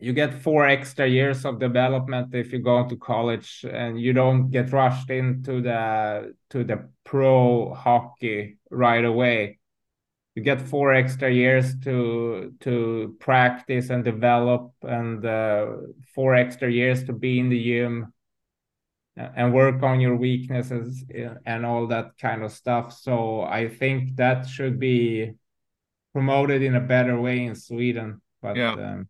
you 0.00 0.12
get 0.12 0.42
four 0.42 0.66
extra 0.66 1.06
years 1.06 1.44
of 1.44 1.58
development 1.58 2.34
if 2.34 2.52
you 2.52 2.60
go 2.60 2.88
to 2.88 2.96
college 2.96 3.64
and 3.70 4.00
you 4.00 4.12
don't 4.12 4.50
get 4.50 4.72
rushed 4.72 5.10
into 5.10 5.60
the 5.60 6.34
to 6.50 6.64
the 6.64 6.88
pro 7.04 7.74
hockey 7.74 8.58
right 8.70 9.04
away 9.04 9.57
you 10.38 10.44
get 10.44 10.60
four 10.60 10.94
extra 10.94 11.30
years 11.30 11.74
to 11.80 12.54
to 12.60 13.16
practice 13.18 13.90
and 13.90 14.04
develop 14.04 14.72
and 14.82 15.24
uh, 15.26 15.66
four 16.14 16.34
extra 16.34 16.70
years 16.70 17.04
to 17.04 17.12
be 17.12 17.40
in 17.40 17.48
the 17.48 17.62
gym 17.62 18.12
and 19.16 19.52
work 19.52 19.82
on 19.82 20.00
your 20.00 20.14
weaknesses 20.14 21.04
and 21.44 21.66
all 21.66 21.88
that 21.88 22.16
kind 22.18 22.44
of 22.44 22.52
stuff. 22.52 22.92
So 22.92 23.42
i 23.42 23.68
think 23.68 24.16
that 24.16 24.46
should 24.46 24.78
be 24.78 25.32
promoted 26.12 26.62
in 26.62 26.74
a 26.76 26.80
better 26.94 27.20
way 27.20 27.44
in 27.44 27.54
sweden 27.54 28.20
but 28.40 28.56
yeah. 28.56 28.72
um, 28.72 29.08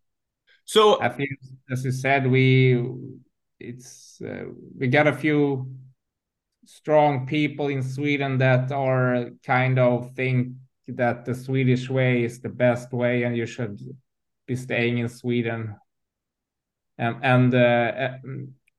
so 0.69 1.01
I 1.01 1.09
think, 1.09 1.31
as 1.71 1.83
you 1.83 1.91
said, 1.91 2.27
we 2.27 2.79
it's 3.59 4.21
uh, 4.21 4.45
we 4.77 4.87
got 4.87 5.07
a 5.07 5.13
few 5.13 5.67
strong 6.65 7.25
people 7.25 7.69
in 7.69 7.81
Sweden 7.81 8.37
that 8.37 8.71
are 8.71 9.31
kind 9.43 9.79
of 9.79 10.13
think 10.15 10.53
that 10.95 11.25
the 11.25 11.35
Swedish 11.35 11.89
way 11.89 12.23
is 12.23 12.39
the 12.39 12.49
best 12.49 12.91
way, 12.91 13.23
and 13.23 13.35
you 13.35 13.45
should 13.45 13.79
be 14.47 14.55
staying 14.55 14.97
in 14.97 15.09
Sweden, 15.09 15.75
and 16.97 17.17
and 17.23 17.53
uh, 17.53 18.17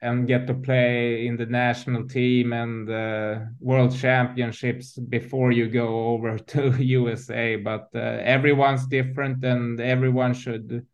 and 0.03 0.27
get 0.27 0.47
to 0.47 0.55
play 0.55 1.27
in 1.27 1.37
the 1.37 1.47
national 1.47 2.09
team 2.09 2.53
and 2.53 2.89
uh, 2.89 3.41
world 3.61 3.95
championships 3.95 4.99
before 4.99 5.53
you 5.53 5.69
go 5.69 6.09
over 6.09 6.39
to 6.53 6.83
USA. 6.83 7.57
But 7.57 7.89
uh, 7.95 7.99
everyone's 7.99 8.87
different, 8.87 9.45
and 9.45 9.81
everyone 9.81 10.35
should 10.35 10.87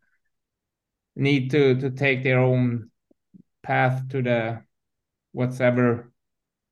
need 1.15 1.49
to 1.51 1.75
to 1.75 1.89
take 1.89 2.23
their 2.23 2.39
own 2.39 2.91
path 3.63 4.07
to 4.09 4.21
the 4.21 4.61
whatever 5.31 6.11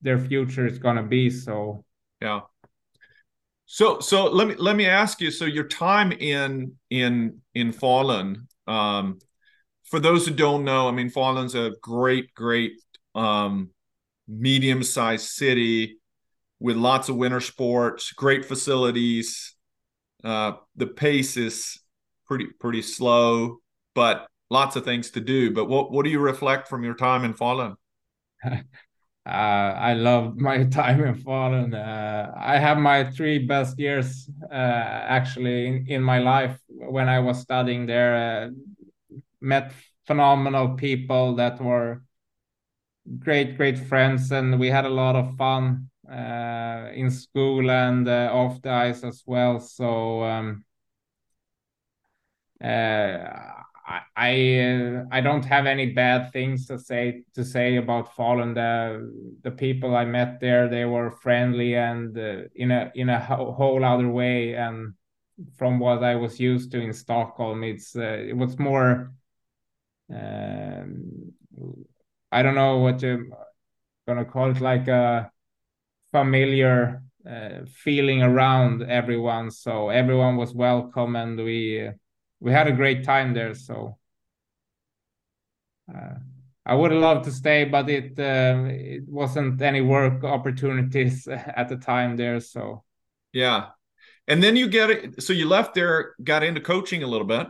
their 0.01 0.19
future 0.19 0.67
is 0.67 0.77
going 0.77 0.95
to 0.95 1.03
be 1.03 1.29
so 1.29 1.83
yeah 2.21 2.41
so 3.66 3.99
so 3.99 4.26
let 4.26 4.47
me 4.47 4.55
let 4.57 4.76
me 4.76 4.86
ask 4.86 5.22
you 5.22 5.32
so 5.32 5.45
your 5.45 5.68
time 5.68 6.11
in 6.11 6.74
in 6.89 7.39
in 7.53 7.72
falun 7.74 8.45
um 8.68 9.20
for 9.84 9.99
those 9.99 10.28
who 10.28 10.34
don't 10.34 10.63
know 10.63 10.88
i 10.88 10.91
mean 10.91 11.09
falun's 11.09 11.55
a 11.55 11.72
great 11.82 12.34
great 12.34 12.74
um 13.16 13.70
medium 14.28 14.84
sized 14.84 15.28
city 15.28 15.97
with 16.59 16.76
lots 16.78 17.09
of 17.09 17.16
winter 17.16 17.41
sports 17.41 18.11
great 18.11 18.45
facilities 18.45 19.55
uh 20.24 20.53
the 20.76 20.88
pace 20.88 21.38
is 21.38 21.80
pretty 22.28 22.45
pretty 22.59 22.82
slow 22.82 23.57
but 23.93 24.28
lots 24.49 24.76
of 24.76 24.86
things 24.86 25.11
to 25.11 25.22
do. 25.22 25.51
But 25.51 25.66
what 25.66 25.91
what 25.91 26.05
do 26.05 26.11
you 26.11 26.20
reflect 26.20 26.68
from 26.68 26.84
your 26.84 26.95
time 26.95 27.24
in 27.24 27.34
Falun? 27.34 27.76
uh, 29.26 29.30
I 29.30 29.93
loved 29.93 30.38
my 30.49 30.63
time 30.65 31.03
in 31.03 31.15
Falun. 31.15 31.73
Uh, 31.73 32.32
I 32.38 32.57
have 32.57 32.78
my 32.78 33.09
three 33.11 33.39
best 33.39 33.80
years 33.80 34.30
uh, 34.51 34.53
actually 34.53 35.67
in, 35.67 35.86
in 35.88 36.01
my 36.03 36.19
life 36.19 36.59
when 36.69 37.09
I 37.09 37.19
was 37.19 37.39
studying 37.39 37.86
there. 37.86 38.15
Uh, 38.15 38.49
met 39.41 39.71
phenomenal 40.05 40.76
people 40.76 41.36
that 41.36 41.61
were 41.61 42.01
great, 43.19 43.57
great 43.57 43.78
friends, 43.78 44.32
and 44.32 44.59
we 44.59 44.69
had 44.69 44.86
a 44.86 44.89
lot 44.89 45.15
of 45.15 45.36
fun 45.38 45.89
uh, 46.09 46.89
in 46.93 47.09
school 47.09 47.69
and 47.69 48.07
uh, 48.07 48.30
off 48.34 48.61
the 48.61 48.69
ice 48.71 49.03
as 49.03 49.23
well. 49.26 49.59
So. 49.59 50.23
Um, 50.23 50.65
I 53.88 55.07
I, 55.11 55.21
don't 55.21 55.45
have 55.45 55.65
any 55.65 55.91
bad 55.91 56.31
things 56.31 56.65
to 56.67 56.79
say 56.79 57.23
to 57.36 57.43
say 57.43 57.75
about 57.77 58.15
Falun. 58.15 58.55
The 58.55 59.39
the 59.43 59.51
people 59.51 59.95
I 59.95 60.05
met 60.05 60.39
there, 60.39 60.67
they 60.67 60.86
were 60.86 61.11
friendly 61.11 61.75
and 61.75 62.17
uh, 62.17 62.43
in 62.55 62.71
a 62.71 62.91
in 62.95 63.09
a 63.09 63.19
whole 63.19 63.83
other 63.86 64.07
way. 64.07 64.55
And 64.55 64.93
from 65.57 65.79
what 65.79 66.03
I 66.03 66.15
was 66.15 66.39
used 66.39 66.71
to 66.71 66.81
in 66.81 66.93
Stockholm, 66.93 67.63
it's 67.63 67.95
uh, 67.95 68.25
it 68.27 68.36
was 68.36 68.57
more. 68.57 69.13
Um, 70.11 71.33
I 72.31 72.41
don't 72.41 72.55
know 72.55 72.77
what 72.79 73.01
you're 73.01 73.25
gonna 74.07 74.25
call 74.25 74.51
it, 74.51 74.61
like 74.61 74.88
a 74.88 75.31
familiar 76.11 77.03
uh, 77.29 77.65
feeling 77.67 78.23
around 78.23 78.83
everyone. 78.83 79.51
So 79.51 79.89
everyone 79.89 80.38
was 80.38 80.53
welcome, 80.53 81.15
and 81.15 81.38
we 81.38 81.91
we 82.45 82.51
had 82.51 82.67
a 82.67 82.71
great 82.71 83.03
time 83.03 83.33
there. 83.33 83.55
So 83.55 83.97
uh, 85.91 86.19
I 86.63 86.75
would 86.75 86.91
have 86.91 87.01
loved 87.01 87.25
to 87.25 87.31
stay, 87.31 87.65
but 87.65 87.89
it 87.89 88.19
uh, 88.19 88.67
it 88.69 89.09
wasn't 89.09 89.59
any 89.63 89.81
work 89.81 90.23
opportunities 90.23 91.27
at 91.27 91.69
the 91.69 91.77
time 91.77 92.15
there. 92.17 92.39
So 92.39 92.83
yeah, 93.33 93.69
and 94.27 94.43
then 94.43 94.55
you 94.55 94.67
get 94.69 94.91
it. 94.91 95.23
So 95.23 95.33
you 95.33 95.47
left 95.47 95.73
there, 95.73 96.13
got 96.23 96.43
into 96.43 96.61
coaching 96.61 97.01
a 97.01 97.07
little 97.07 97.27
bit, 97.27 97.47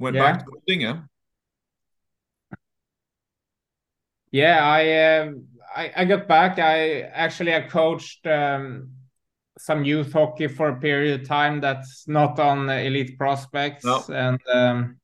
went 0.00 0.16
yeah. 0.16 0.32
back 0.32 0.44
to. 0.44 1.02
Yeah, 4.32 4.66
I, 4.66 4.90
uh, 4.90 5.32
I 5.76 5.92
I 5.98 6.04
got 6.06 6.26
back. 6.26 6.58
I 6.58 7.02
actually 7.02 7.54
I 7.54 7.60
coached. 7.68 8.26
Um, 8.26 8.90
some 9.58 9.84
youth 9.84 10.12
hockey 10.12 10.48
for 10.48 10.70
a 10.70 10.80
period 10.80 11.20
of 11.20 11.28
time 11.28 11.60
that's 11.60 12.08
not 12.08 12.38
on 12.40 12.68
elite 12.68 13.16
prospects 13.16 13.84
no. 13.84 14.02
and 14.12 14.40
um, 14.52 14.96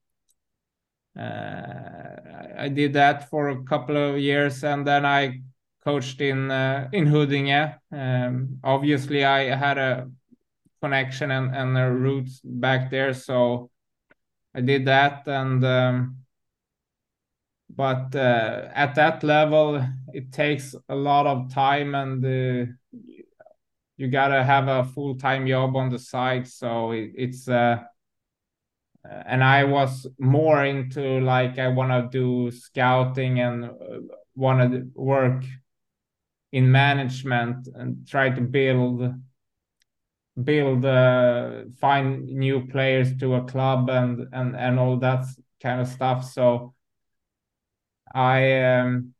uh, 1.18 2.16
I 2.58 2.68
did 2.68 2.92
that 2.94 3.30
for 3.30 3.50
a 3.50 3.62
couple 3.64 3.96
of 3.96 4.18
years 4.18 4.64
and 4.64 4.86
then 4.86 5.06
I 5.06 5.40
coached 5.84 6.20
in 6.20 6.50
uh, 6.50 6.88
in 6.92 7.06
Huddinge. 7.06 7.74
Um, 7.92 8.58
obviously, 8.62 9.24
I 9.24 9.54
had 9.54 9.78
a 9.78 10.10
connection 10.80 11.30
and 11.30 11.54
and 11.54 12.02
roots 12.02 12.40
back 12.44 12.90
there, 12.90 13.14
so 13.14 13.70
I 14.54 14.60
did 14.60 14.86
that. 14.86 15.26
And 15.26 15.64
um, 15.64 16.16
but 17.68 18.14
uh, 18.14 18.68
at 18.74 18.94
that 18.96 19.22
level, 19.22 19.84
it 20.12 20.32
takes 20.32 20.74
a 20.88 20.94
lot 20.94 21.26
of 21.26 21.52
time 21.52 21.94
and 21.94 22.24
uh, 22.24 22.72
you 24.00 24.08
gotta 24.08 24.42
have 24.42 24.66
a 24.66 24.82
full 24.82 25.14
time 25.14 25.46
job 25.46 25.76
on 25.76 25.90
the 25.90 25.98
side. 25.98 26.48
So 26.48 26.92
it, 26.92 27.12
it's 27.16 27.46
uh, 27.46 27.80
and 29.04 29.44
I 29.44 29.64
was 29.64 30.06
more 30.18 30.64
into 30.64 31.20
like 31.20 31.58
I 31.58 31.68
want 31.68 31.90
to 31.90 32.08
do 32.10 32.50
scouting 32.50 33.40
and 33.40 33.66
uh, 33.66 33.70
want 34.34 34.72
to 34.72 34.90
work 34.94 35.44
in 36.50 36.72
management 36.72 37.68
and 37.74 38.08
try 38.08 38.30
to 38.30 38.40
build 38.40 39.12
build 40.42 40.86
uh, 40.86 41.64
find 41.78 42.24
new 42.24 42.66
players 42.68 43.14
to 43.18 43.34
a 43.34 43.44
club 43.44 43.90
and 43.90 44.28
and 44.32 44.56
and 44.56 44.78
all 44.78 44.96
that 44.96 45.26
kind 45.62 45.78
of 45.82 45.88
stuff 45.88 46.24
so 46.24 46.72
i 48.14 48.62
um 48.62 49.12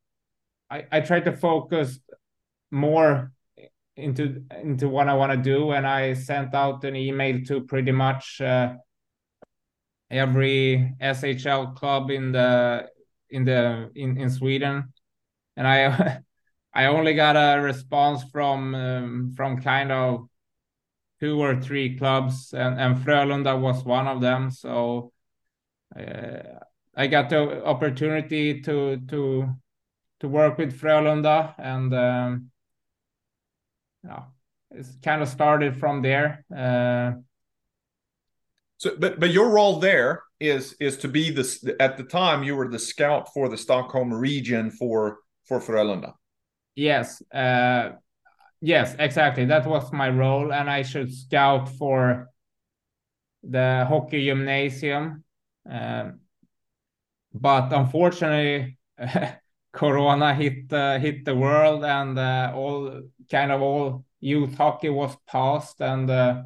i 0.71 0.87
i 0.91 1.01
try 1.01 1.21
to 1.21 1.37
focus 1.37 2.01
more 2.71 3.31
into 4.01 4.43
into 4.63 4.89
what 4.89 5.09
I 5.09 5.15
want 5.15 5.33
to 5.33 5.39
do, 5.39 5.73
and 5.73 5.87
I 5.87 6.15
sent 6.15 6.55
out 6.55 6.85
an 6.85 6.97
email 6.97 7.41
to 7.47 7.63
pretty 7.63 7.93
much 7.93 8.41
uh, 8.41 8.75
every 10.11 10.95
SHL 11.01 11.77
club 11.77 12.11
in 12.11 12.33
the 12.33 12.89
in 13.31 13.45
the 13.45 13.91
in, 13.95 14.17
in 14.17 14.31
Sweden, 14.31 14.93
and 15.57 15.67
I 15.67 16.21
I 16.75 16.87
only 16.87 17.15
got 17.15 17.37
a 17.37 17.61
response 17.61 18.23
from 18.25 18.75
um, 18.75 19.33
from 19.37 19.61
kind 19.61 19.93
of 19.93 20.29
two 21.21 21.41
or 21.41 21.61
three 21.61 21.97
clubs, 21.97 22.53
and 22.53 22.81
and 22.81 22.97
Frölunda 22.97 23.61
was 23.61 23.85
one 23.85 24.07
of 24.09 24.21
them. 24.21 24.51
So 24.51 25.13
uh, 25.97 26.61
I 26.97 27.07
got 27.07 27.31
the 27.31 27.65
opportunity 27.65 28.61
to 28.63 28.99
to 29.09 29.55
to 30.21 30.29
work 30.29 30.59
with 30.59 30.79
Frölunda, 30.79 31.55
and 31.59 31.95
um, 31.95 32.51
yeah, 34.05 34.23
it's 34.71 34.97
kind 35.03 35.23
of 35.23 35.29
started 35.29 35.77
from 35.77 36.03
there. 36.03 36.45
Uh, 36.55 37.13
so, 38.79 38.97
but 38.99 39.21
but 39.21 39.31
your 39.31 39.51
role 39.51 39.79
there 39.79 40.23
is 40.39 40.75
is 40.81 40.97
to 40.99 41.09
be 41.09 41.31
this 41.31 41.65
at 41.79 41.97
the 41.99 42.05
time 42.05 42.43
you 42.43 42.57
were 42.57 42.69
the 42.69 42.79
scout 42.79 43.33
for 43.35 43.49
the 43.49 43.59
Stockholm 43.59 44.13
region 44.13 44.71
for 44.71 45.19
for 45.45 45.61
Frölunda. 45.61 46.15
Yes, 46.75 47.23
uh, 47.33 47.91
yes, 48.61 48.97
exactly. 48.99 49.45
That 49.45 49.67
was 49.67 49.93
my 49.93 50.09
role, 50.09 50.53
and 50.53 50.71
I 50.71 50.83
should 50.83 51.13
scout 51.13 51.69
for 51.69 52.31
the 53.43 53.85
hockey 53.89 54.25
gymnasium. 54.25 55.25
Um, 55.69 56.21
but 57.35 57.73
unfortunately, 57.73 58.79
Corona 59.73 60.35
hit 60.35 60.73
uh, 60.73 60.99
hit 60.99 61.25
the 61.25 61.35
world, 61.35 61.85
and 61.85 62.19
uh, 62.19 62.53
all 62.55 63.03
kind 63.31 63.53
of 63.53 63.63
all 63.63 64.05
youth 64.21 64.57
hockey 64.57 64.89
was 64.89 65.17
paused, 65.27 65.81
and 65.81 66.11
uh, 66.11 66.43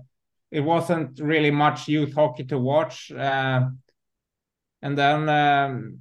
it 0.51 0.61
wasn't 0.61 1.19
really 1.21 1.51
much 1.51 1.89
youth 1.89 2.15
hockey 2.15 2.45
to 2.45 2.59
watch. 2.59 3.11
Uh, 3.11 3.69
and 4.83 4.99
then 4.99 5.29
um, 5.29 5.99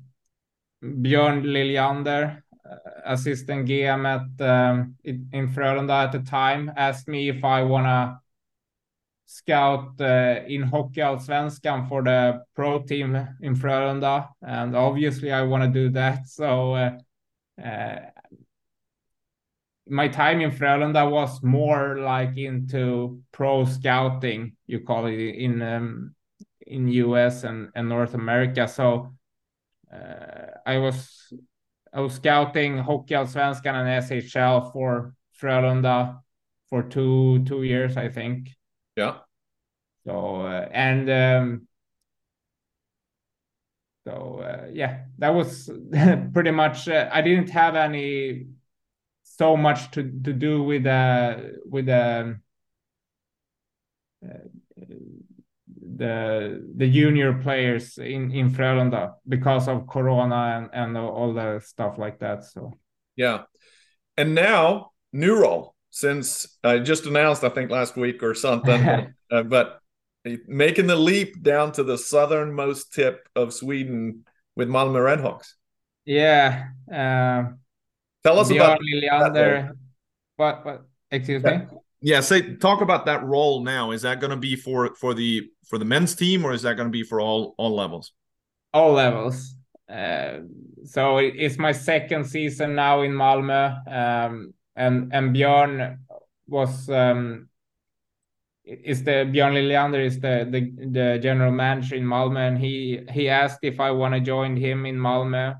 Björn 0.83 1.43
Liljander, 1.43 2.41
uh, 2.69 2.75
assistant 3.05 3.67
GM 3.67 4.05
at 4.05 4.41
um, 4.47 4.95
in 5.03 5.49
Frölunda 5.49 6.05
at 6.05 6.11
the 6.11 6.19
time, 6.19 6.71
asked 6.75 7.07
me 7.07 7.29
if 7.29 7.43
I 7.43 7.63
wanna 7.63 8.19
scout 9.25 9.99
uh, 9.99 10.41
in 10.47 10.61
Hockey 10.63 11.01
Allsvenskan 11.01 11.87
for 11.89 12.03
the 12.03 12.43
pro 12.55 12.83
team 12.83 13.15
in 13.41 13.55
Frölunda, 13.55 14.29
and 14.41 14.75
obviously 14.75 15.31
I 15.31 15.41
want 15.43 15.63
to 15.63 15.69
do 15.69 15.89
that. 15.89 16.27
So 16.27 16.73
uh, 16.73 16.97
uh, 17.61 17.99
my 19.87 20.07
time 20.07 20.41
in 20.41 20.51
Frölunda 20.51 21.09
was 21.09 21.43
more 21.43 21.97
like 21.99 22.37
into 22.37 23.21
pro 23.31 23.65
scouting, 23.65 24.55
you 24.65 24.79
call 24.79 25.07
it 25.07 25.19
in 25.19 25.61
um, 25.61 26.15
in 26.65 26.87
US 26.87 27.43
and, 27.43 27.69
and 27.75 27.89
North 27.89 28.13
America. 28.13 28.67
So 28.67 29.13
uh, 29.93 30.45
I 30.65 30.77
was 30.77 31.33
I 31.93 31.99
was 31.99 32.13
scouting 32.13 32.77
Hockey 32.77 33.13
Allsvenskan 33.13 33.73
and 33.75 34.03
SHL 34.03 34.71
for 34.71 35.13
Frölunda 35.39 36.19
for 36.69 36.83
two 36.83 37.43
two 37.45 37.63
years, 37.63 37.97
I 37.97 38.09
think. 38.09 38.49
Yeah. 38.95 39.17
So 40.05 40.41
uh, 40.41 40.69
and 40.71 41.09
um, 41.09 41.67
so 44.07 44.39
uh, 44.39 44.69
yeah, 44.71 45.05
that 45.17 45.33
was 45.33 45.69
pretty 46.33 46.51
much. 46.51 46.87
Uh, 46.87 47.09
I 47.11 47.21
didn't 47.21 47.49
have 47.49 47.75
any 47.75 48.47
so 49.37 49.57
much 49.57 49.91
to 49.91 50.03
to 50.03 50.33
do 50.33 50.63
with 50.63 50.85
uh 50.85 51.37
with 51.65 51.89
um, 51.89 52.41
uh, 54.23 54.37
the 55.95 56.63
the 56.75 56.89
junior 56.89 57.33
players 57.33 57.97
in 57.97 58.31
in 58.31 58.51
Frölunda 58.51 59.13
because 59.27 59.67
of 59.67 59.87
Corona 59.87 60.35
and 60.57 60.69
and 60.73 60.97
all 60.97 61.33
the 61.33 61.59
stuff 61.59 61.97
like 61.97 62.19
that. 62.19 62.43
So 62.43 62.73
yeah, 63.15 63.43
and 64.17 64.35
now 64.35 64.91
new 65.11 65.39
role 65.39 65.75
since 65.89 66.57
I 66.63 66.79
just 66.79 67.05
announced 67.05 67.43
I 67.43 67.49
think 67.49 67.69
last 67.69 67.95
week 67.95 68.23
or 68.23 68.33
something, 68.33 69.13
uh, 69.31 69.43
but 69.43 69.79
making 70.47 70.87
the 70.87 70.95
leap 70.95 71.41
down 71.41 71.71
to 71.73 71.83
the 71.83 71.97
southernmost 71.97 72.93
tip 72.93 73.27
of 73.35 73.53
Sweden 73.53 74.25
with 74.55 74.69
Malmö 74.69 74.99
Redhawks. 75.03 75.53
Yeah. 76.05 76.69
Uh, 76.91 77.53
Tell 78.23 78.39
us 78.39 78.49
about 78.49 78.79
Liljander. 78.81 79.71
What? 80.37 80.65
What? 80.65 80.85
Excuse 81.11 81.43
yeah. 81.43 81.57
me. 81.57 81.65
Yeah. 82.01 82.19
Say 82.21 82.55
talk 82.55 82.81
about 82.81 83.05
that 83.05 83.23
role 83.23 83.63
now. 83.63 83.91
Is 83.91 84.01
that 84.03 84.19
going 84.19 84.31
to 84.31 84.37
be 84.37 84.55
for 84.55 84.95
for 84.95 85.13
the 85.13 85.49
for 85.67 85.77
the 85.77 85.85
men's 85.85 86.15
team 86.15 86.45
or 86.45 86.53
is 86.53 86.61
that 86.61 86.75
going 86.75 86.87
to 86.87 86.91
be 86.91 87.03
for 87.03 87.19
all 87.19 87.53
all 87.57 87.75
levels? 87.75 88.13
All 88.73 88.93
levels. 88.93 89.55
Uh, 89.89 90.39
so 90.85 91.17
it's 91.17 91.57
my 91.57 91.71
second 91.71 92.25
season 92.25 92.75
now 92.75 93.01
in 93.01 93.11
Malmö, 93.11 93.87
um, 93.87 94.53
and 94.75 95.13
and 95.13 95.35
Björn 95.35 95.99
was 96.47 96.89
um, 96.89 97.49
is 98.65 99.03
the 99.03 99.27
Björn 99.31 99.53
Liljander 99.53 100.03
is 100.03 100.19
the, 100.19 100.47
the 100.49 100.87
the 100.87 101.19
general 101.21 101.51
manager 101.51 101.95
in 101.95 102.05
Malmö, 102.05 102.47
and 102.47 102.57
he 102.57 103.01
he 103.11 103.29
asked 103.29 103.59
if 103.61 103.79
I 103.79 103.91
want 103.91 104.13
to 104.15 104.19
join 104.19 104.55
him 104.55 104.85
in 104.85 104.97
Malmö 104.97 105.55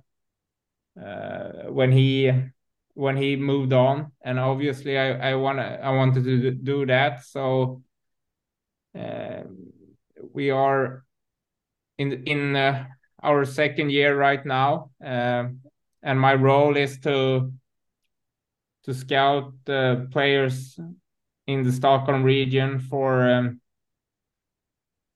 uh, 1.02 1.70
when 1.70 1.92
he 1.92 2.32
when 2.96 3.18
he 3.18 3.36
moved 3.36 3.74
on, 3.74 4.12
and 4.24 4.40
obviously 4.40 4.98
I 4.98 5.32
I 5.32 5.36
want 5.36 5.60
I 5.60 5.92
wanted 5.92 6.24
to 6.24 6.52
do 6.52 6.86
that. 6.86 7.26
So 7.26 7.82
uh, 8.98 9.44
we 10.34 10.52
are 10.52 11.04
in 11.98 12.24
in 12.26 12.56
uh, 12.56 12.86
our 13.22 13.46
second 13.46 13.92
year 13.92 14.16
right 14.16 14.46
now, 14.46 14.92
uh, 15.04 15.46
and 16.04 16.20
my 16.20 16.36
role 16.36 16.78
is 16.78 17.00
to 17.00 17.52
to 18.84 18.94
scout 18.94 19.54
the 19.66 20.08
players 20.12 20.78
in 21.48 21.64
the 21.64 21.72
Stockholm 21.72 22.24
region 22.24 22.80
for 22.80 23.30
um, 23.30 23.62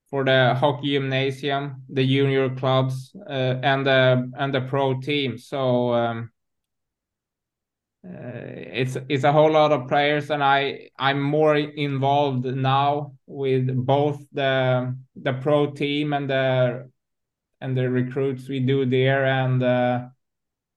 for 0.10 0.24
the 0.24 0.56
hockey 0.56 0.94
gymnasium, 0.94 1.84
the 1.90 2.06
junior 2.06 2.50
clubs, 2.56 3.16
uh, 3.30 3.60
and 3.62 3.86
the 3.86 4.32
and 4.38 4.54
the 4.54 4.62
pro 4.62 5.00
team. 5.00 5.38
So 5.38 5.94
um, 5.94 6.32
uh, 8.06 8.32
it's 8.74 8.98
it's 9.10 9.26
a 9.26 9.32
whole 9.32 9.52
lot 9.52 9.72
of 9.72 9.88
players, 9.88 10.30
and 10.30 10.44
I 10.44 10.90
I'm 10.98 11.22
more 11.22 11.58
involved 11.58 12.46
now 12.46 13.16
with 13.26 13.76
both 13.76 14.22
the 14.32 14.96
the 15.16 15.34
pro 15.34 15.72
team 15.72 16.14
and 16.14 16.30
the 16.30 16.90
and 17.60 17.76
the 17.76 17.90
recruits 17.90 18.48
we 18.48 18.60
do 18.60 18.86
there, 18.86 19.26
and 19.26 19.62
uh, 19.62 20.06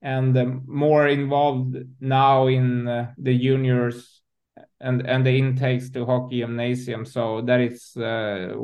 and 0.02 0.66
more 0.66 1.06
involved 1.06 1.76
now 2.00 2.46
in 2.48 2.88
uh, 2.88 3.12
the 3.18 3.38
juniors 3.38 4.19
and 4.80 5.06
and 5.06 5.24
the 5.24 5.36
intakes 5.36 5.90
to 5.90 6.06
hockey 6.06 6.40
gymnasium. 6.40 7.04
So 7.04 7.42
that 7.42 7.60
is 7.60 7.96
uh, 7.96 8.54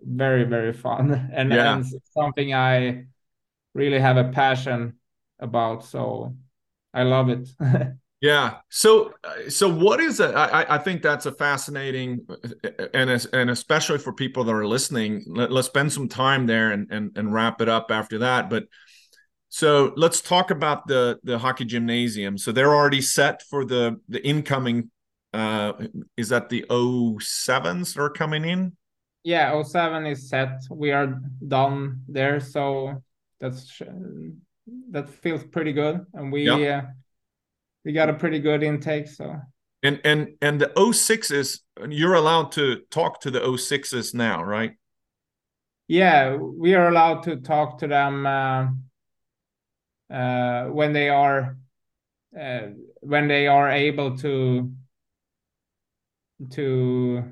very 0.00 0.44
very 0.44 0.72
fun. 0.72 1.30
And, 1.34 1.52
yeah. 1.52 1.76
and 1.76 1.86
something 2.14 2.54
i 2.54 3.04
really 3.74 3.98
have 3.98 4.16
a 4.16 4.30
passion 4.30 4.94
about. 5.38 5.84
So 5.84 6.36
i 6.94 7.02
love 7.02 7.28
it. 7.28 7.48
Yeah. 8.22 8.58
So 8.68 9.14
so 9.48 9.68
what 9.68 9.98
is 9.98 10.20
it 10.20 10.32
i 10.36 10.64
i 10.68 10.78
think 10.78 11.02
that's 11.02 11.26
a 11.26 11.32
fascinating 11.32 12.24
and 12.94 13.10
and 13.32 13.50
especially 13.50 13.98
for 13.98 14.12
people 14.12 14.44
that 14.44 14.54
are 14.54 14.64
listening 14.64 15.24
let, 15.26 15.50
us 15.50 15.66
spend 15.66 15.92
some 15.92 16.08
time 16.08 16.46
there 16.46 16.70
and, 16.70 16.86
and 16.92 17.10
and 17.18 17.34
wrap 17.34 17.60
it 17.60 17.68
up 17.68 17.90
after 17.90 18.18
that. 18.18 18.48
But 18.48 18.66
so 19.48 19.92
let's 19.96 20.20
talk 20.20 20.52
about 20.52 20.86
the 20.86 21.18
the 21.24 21.36
hockey 21.36 21.64
gymnasium. 21.64 22.38
So 22.38 22.52
they're 22.52 22.72
already 22.72 23.00
set 23.00 23.42
for 23.42 23.64
the 23.64 24.00
the 24.08 24.24
incoming 24.24 24.92
uh 25.32 25.72
is 26.16 26.28
that 26.28 26.48
the 26.48 26.64
07s 26.68 27.94
that 27.94 28.02
are 28.02 28.10
coming 28.10 28.44
in? 28.44 28.76
Yeah 29.24 29.62
07 29.62 30.06
is 30.06 30.28
set. 30.28 30.62
We 30.70 30.92
are 30.92 31.20
done 31.46 32.02
there 32.08 32.40
so 32.40 33.02
that's 33.40 33.80
that 34.90 35.08
feels 35.08 35.44
pretty 35.44 35.72
good. 35.72 36.06
And 36.14 36.32
we 36.32 36.48
uh, 36.68 36.82
we 37.84 37.92
got 37.92 38.08
a 38.08 38.14
pretty 38.14 38.38
good 38.38 38.62
intake 38.62 39.08
so. 39.08 39.40
And 39.82 40.00
and 40.04 40.34
and 40.40 40.60
the 40.60 40.72
06s 40.76 41.60
you're 41.88 42.14
allowed 42.14 42.52
to 42.52 42.82
talk 42.90 43.20
to 43.22 43.30
the 43.30 43.40
06s 43.40 44.14
now 44.14 44.42
right? 44.42 44.72
Yeah 45.88 46.36
we 46.36 46.74
are 46.74 46.88
allowed 46.88 47.24
to 47.24 47.36
talk 47.36 47.78
to 47.78 47.88
them 47.88 48.26
uh, 48.26 48.68
uh, 50.12 50.66
when 50.66 50.92
they 50.92 51.08
are 51.08 51.56
uh, 52.38 52.60
when 53.00 53.28
they 53.28 53.46
are 53.46 53.70
able 53.70 54.16
to 54.18 54.72
to 56.50 57.24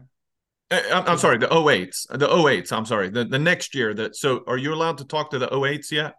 uh, 0.71 0.81
I'm, 0.93 1.09
I'm 1.09 1.19
sorry, 1.19 1.39
the 1.39 1.49
08s, 1.49 2.07
the 2.11 2.29
08s. 2.29 2.73
I'm 2.73 2.87
sorry, 2.87 3.11
the, 3.11 3.25
the 3.25 3.39
next 3.39 3.75
year. 3.75 3.93
That 3.93 4.17
so, 4.17 4.45
are 4.47 4.57
you 4.57 4.73
allowed 4.73 4.99
to 4.99 5.05
talk 5.05 5.31
to 5.31 5.39
the 5.39 5.49
08s 5.49 5.91
yet? 5.91 6.15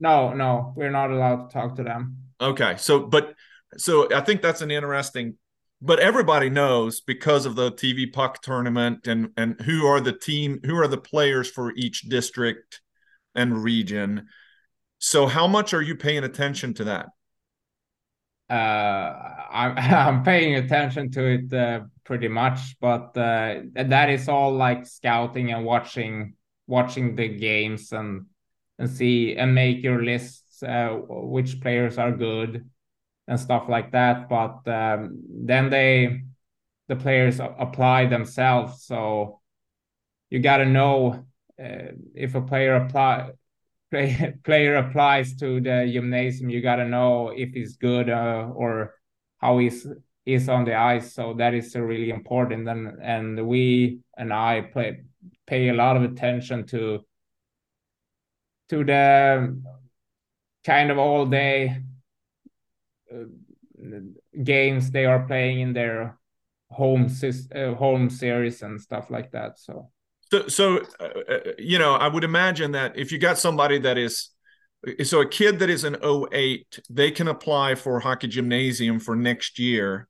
No, 0.00 0.32
no, 0.34 0.72
we're 0.76 0.90
not 0.90 1.10
allowed 1.10 1.48
to 1.48 1.54
talk 1.54 1.76
to 1.76 1.82
them. 1.82 2.18
Okay, 2.40 2.74
so 2.78 3.06
but 3.06 3.34
so 3.76 4.14
I 4.14 4.20
think 4.20 4.42
that's 4.42 4.60
an 4.60 4.70
interesting 4.70 5.36
but 5.84 5.98
everybody 5.98 6.48
knows 6.48 7.02
because 7.02 7.44
of 7.44 7.56
the 7.56 7.70
TV 7.72 8.10
puck 8.10 8.40
tournament 8.40 9.06
and 9.06 9.30
and 9.36 9.60
who 9.60 9.86
are 9.86 10.00
the 10.00 10.12
team 10.12 10.60
who 10.64 10.76
are 10.76 10.88
the 10.88 10.98
players 10.98 11.50
for 11.50 11.72
each 11.76 12.02
district 12.02 12.80
and 13.34 13.62
region. 13.62 14.28
So 14.98 15.26
how 15.26 15.46
much 15.46 15.74
are 15.74 15.82
you 15.82 15.94
paying 15.94 16.24
attention 16.24 16.72
to 16.74 16.84
that? 16.84 17.06
Uh, 18.48 18.54
I'm 19.52 19.76
I'm 19.76 20.22
paying 20.22 20.54
attention 20.54 21.10
to 21.12 21.24
it 21.26 21.52
uh, 21.52 21.80
pretty 22.04 22.28
much, 22.28 22.78
but 22.80 23.16
uh, 23.16 23.60
that 23.74 24.10
is 24.10 24.28
all 24.28 24.52
like 24.54 24.86
scouting 24.86 25.52
and 25.52 25.64
watching 25.64 26.34
watching 26.66 27.14
the 27.16 27.28
games 27.28 27.92
and 27.92 28.26
and 28.78 28.90
see 28.90 29.36
and 29.36 29.54
make 29.54 29.82
your 29.82 30.02
lists 30.02 30.62
uh, 30.62 30.98
which 31.08 31.60
players 31.60 31.98
are 31.98 32.12
good 32.12 32.68
and 33.28 33.40
stuff 33.40 33.68
like 33.68 33.92
that. 33.92 34.28
But 34.28 34.66
um, 34.68 35.22
then 35.28 35.70
they 35.70 36.22
the 36.88 36.96
players 36.96 37.40
apply 37.40 38.06
themselves, 38.06 38.84
so 38.84 39.40
you 40.30 40.40
got 40.40 40.58
to 40.58 40.66
know 40.66 41.24
uh, 41.62 41.92
if 42.14 42.34
a 42.34 42.42
player 42.42 42.74
apply 42.76 43.30
play, 43.90 44.34
player 44.44 44.76
applies 44.76 45.36
to 45.36 45.60
the 45.60 45.88
gymnasium. 45.92 46.50
You 46.50 46.60
got 46.60 46.76
to 46.76 46.84
know 46.84 47.28
if 47.28 47.50
he's 47.54 47.76
good 47.76 48.10
uh, 48.10 48.50
or 48.54 48.94
how 49.38 49.58
he's 49.58 49.86
is 50.26 50.48
on 50.48 50.64
the 50.64 50.74
ice. 50.74 51.12
So 51.12 51.34
that 51.34 51.54
is 51.54 51.74
really 51.74 52.10
important. 52.10 52.68
And 52.68 53.00
and 53.02 53.46
we 53.46 54.00
and 54.16 54.32
I 54.32 54.62
play 54.62 55.02
pay 55.46 55.68
a 55.68 55.74
lot 55.74 55.96
of 55.96 56.02
attention 56.02 56.66
to 56.68 57.04
to 58.70 58.84
the 58.84 59.60
kind 60.64 60.90
of 60.90 60.98
all 60.98 61.26
day 61.26 61.82
uh, 63.12 63.24
games 64.42 64.90
they 64.90 65.04
are 65.04 65.26
playing 65.26 65.60
in 65.60 65.72
their 65.72 66.18
home 66.70 67.08
uh, 67.54 67.74
home 67.74 68.10
series 68.10 68.62
and 68.62 68.80
stuff 68.80 69.10
like 69.10 69.30
that. 69.32 69.58
So. 69.58 69.90
So, 70.30 70.48
so 70.48 70.80
uh, 70.98 71.04
uh, 71.28 71.38
you 71.58 71.78
know, 71.78 71.94
I 71.94 72.08
would 72.08 72.24
imagine 72.24 72.72
that 72.72 72.96
if 72.96 73.12
you 73.12 73.18
got 73.18 73.38
somebody 73.38 73.78
that 73.80 73.98
is, 73.98 74.30
so 75.04 75.20
a 75.20 75.28
kid 75.28 75.58
that 75.60 75.70
is 75.70 75.84
an 75.84 75.96
08, 76.02 76.80
they 76.90 77.10
can 77.10 77.28
apply 77.28 77.74
for 77.74 78.00
hockey 78.00 78.26
gymnasium 78.26 78.98
for 78.98 79.14
next 79.14 79.58
year 79.58 80.08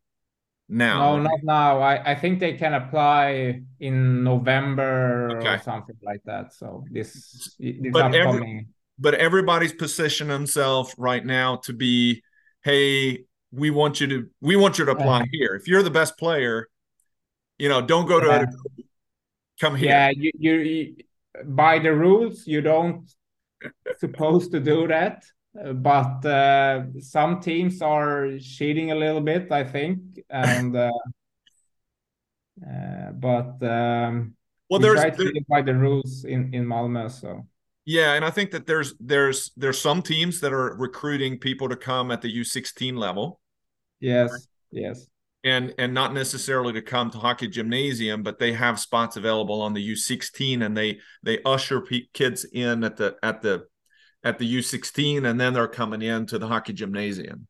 now? 0.69 1.17
No, 1.17 1.23
not 1.23 1.41
now. 1.43 1.81
I, 1.81 2.13
I 2.13 2.15
think 2.15 2.41
they 2.41 2.55
can 2.55 2.75
apply 2.75 3.63
in 3.81 4.25
November 4.25 5.39
okay. 5.39 5.55
or 5.55 5.59
something 5.59 5.97
like 6.03 6.23
that. 6.25 6.53
So 6.53 6.85
this, 6.91 7.57
this 7.59 7.93
but 7.93 8.15
every, 8.15 8.67
but 8.99 9.15
everybody's 9.15 9.73
positioning 9.73 10.31
themselves 10.31 10.95
right 10.99 11.25
now 11.25 11.57
to 11.65 11.73
be, 11.73 12.23
hey, 12.63 13.25
we 13.53 13.71
want 13.71 14.01
you 14.01 14.07
to 14.09 14.29
we 14.41 14.57
want 14.57 14.79
you 14.79 14.85
to 14.85 14.93
apply 14.93 15.21
uh, 15.21 15.27
here. 15.31 15.55
If 15.55 15.69
you're 15.69 15.83
the 15.83 15.91
best 15.91 16.19
player, 16.19 16.69
you 17.59 17.69
know, 17.69 17.81
don't 17.81 18.07
go 18.07 18.21
to 18.21 18.27
yeah. 18.27 18.85
come 19.61 19.77
here. 19.77 19.91
Yeah, 19.91 20.11
you, 20.11 20.31
you, 20.39 20.55
you 20.55 20.95
by 21.45 21.79
the 21.79 21.93
rules 21.95 22.47
you 22.47 22.61
don't 22.61 23.11
supposed 23.99 24.53
to 24.53 24.61
do 24.61 24.87
that 24.89 25.25
but 25.55 26.27
uh, 26.27 26.85
some 27.01 27.41
teams 27.41 27.81
are 27.81 28.39
cheating 28.39 28.91
a 28.91 28.95
little 28.95 29.21
bit, 29.21 29.53
I 29.53 29.65
think, 29.65 30.01
and 30.29 30.77
uh, 30.77 30.91
uh, 32.63 33.13
but 33.13 33.63
um, 33.63 34.35
well, 34.69 34.81
there's 34.81 35.01
try 35.01 35.11
to 35.11 35.45
by 35.49 35.63
the 35.63 35.75
rules 35.75 36.25
in 36.25 36.53
in 36.53 36.67
Malmö, 36.67 37.11
so. 37.11 37.47
Yeah, 37.87 38.15
and 38.15 38.25
I 38.25 38.31
think 38.31 38.51
that 38.53 38.67
there's 38.67 38.95
there's 38.99 39.53
there's 39.57 39.81
some 39.81 40.03
teams 40.03 40.41
that 40.41 40.53
are 40.53 40.75
recruiting 40.77 41.39
people 41.39 41.69
to 41.69 41.77
come 41.77 42.11
at 42.11 42.23
the 42.23 42.41
U16 42.41 42.97
level. 42.97 43.41
Yes, 44.01 44.49
yes. 44.71 45.07
And 45.45 45.75
and 45.77 45.93
not 45.93 46.15
necessarily 46.15 46.73
to 46.73 46.83
come 46.83 47.11
to 47.11 47.19
hockey 47.19 47.49
gymnasium, 47.49 48.23
but 48.23 48.39
they 48.39 48.55
have 48.55 48.81
spots 48.81 49.19
available 49.19 49.61
on 49.61 49.75
the 49.75 49.93
U16, 49.93 50.65
and 50.65 50.75
they 50.75 50.99
they 51.23 51.41
usher 51.45 51.85
kids 52.15 52.45
in 52.45 52.83
at 52.83 52.97
the 52.97 53.17
at 53.23 53.43
the 53.43 53.67
at 54.25 54.39
the 54.39 54.57
U16, 54.59 55.27
and 55.29 55.39
then 55.39 55.53
they're 55.53 55.69
coming 55.69 56.03
in 56.03 56.27
to 56.27 56.39
the 56.39 56.49
hockey 56.49 56.73
gymnasium. 56.73 57.47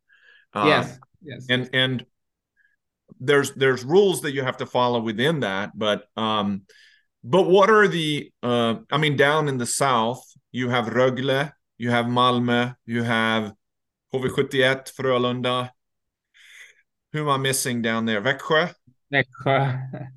Uh, 0.53 0.65
yes, 0.67 0.99
yes, 1.23 1.47
and 1.49 1.71
and 1.73 2.07
there's 3.21 3.53
there's 3.53 3.85
rules 3.85 4.23
that 4.23 4.33
you 4.33 4.43
have 4.43 4.59
to 4.59 4.67
follow 4.67 5.01
within 5.01 5.41
that, 5.41 5.71
but 5.77 6.05
um, 6.17 6.63
but 7.23 7.43
what 7.43 7.71
are 7.71 7.89
the? 7.89 8.31
Uh, 8.43 8.77
I 8.91 8.99
mean, 8.99 9.17
down 9.17 9.49
in 9.49 9.57
the 9.57 9.67
south, 9.67 10.23
you 10.53 10.69
have 10.69 10.87
Rögle, 10.87 11.53
you 11.79 11.91
have 11.91 12.07
Malmö, 12.07 12.77
you 12.85 13.03
have 13.03 13.53
HV71, 14.13 14.93
Frölunda. 14.95 15.71
Who 17.13 17.21
am 17.21 17.29
I 17.29 17.37
missing 17.37 17.81
down 17.81 18.07
there? 18.07 18.21
Växjö. 18.21 18.75
Växjö. 19.13 20.09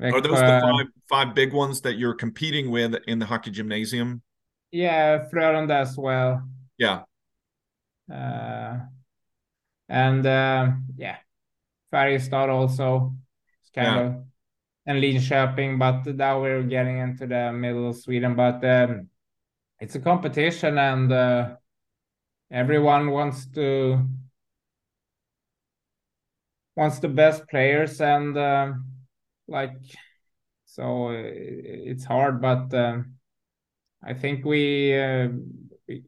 Are 0.00 0.20
those 0.20 0.38
the 0.38 0.60
five 0.62 0.86
five 1.08 1.34
big 1.34 1.52
ones 1.52 1.80
that 1.82 1.98
you're 1.98 2.14
competing 2.14 2.70
with 2.70 2.94
in 3.06 3.18
the 3.18 3.26
hockey 3.26 3.50
gymnasium? 3.50 4.22
Yeah, 4.70 5.28
Frölunda 5.28 5.80
as 5.80 5.96
well. 5.96 6.42
Yeah. 6.76 7.02
Uh, 8.10 8.80
and 9.88 10.26
uh, 10.26 10.70
yeah, 10.96 11.16
Färjestad 11.92 12.48
also. 12.48 13.14
It's 13.62 13.70
kind 13.70 13.96
yeah. 13.96 14.06
of 14.06 14.24
and 14.86 15.02
Linköping, 15.02 15.78
but 15.78 16.06
now 16.16 16.40
we're 16.40 16.62
getting 16.62 16.98
into 16.98 17.26
the 17.26 17.52
middle 17.52 17.90
of 17.90 17.96
Sweden. 17.96 18.34
But 18.34 18.64
um, 18.64 19.08
it's 19.80 19.94
a 19.94 20.00
competition, 20.00 20.78
and 20.78 21.12
uh, 21.12 21.56
everyone 22.50 23.10
wants 23.10 23.46
to 23.52 24.06
wants 26.74 26.98
the 27.00 27.08
best 27.08 27.46
players, 27.48 28.00
and 28.00 28.36
uh, 28.36 28.72
like 29.46 29.76
so 30.66 31.10
it's 31.10 32.04
hard, 32.04 32.42
but. 32.42 32.72
Um, 32.74 33.17
I 34.02 34.14
think 34.14 34.44
we, 34.44 34.96
uh, 34.98 35.28
we 35.88 36.02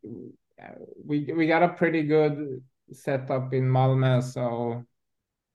we 1.04 1.32
we 1.32 1.46
got 1.46 1.62
a 1.62 1.70
pretty 1.70 2.02
good 2.04 2.62
setup 2.92 3.52
in 3.52 3.64
Malmö, 3.64 4.22
so 4.22 4.84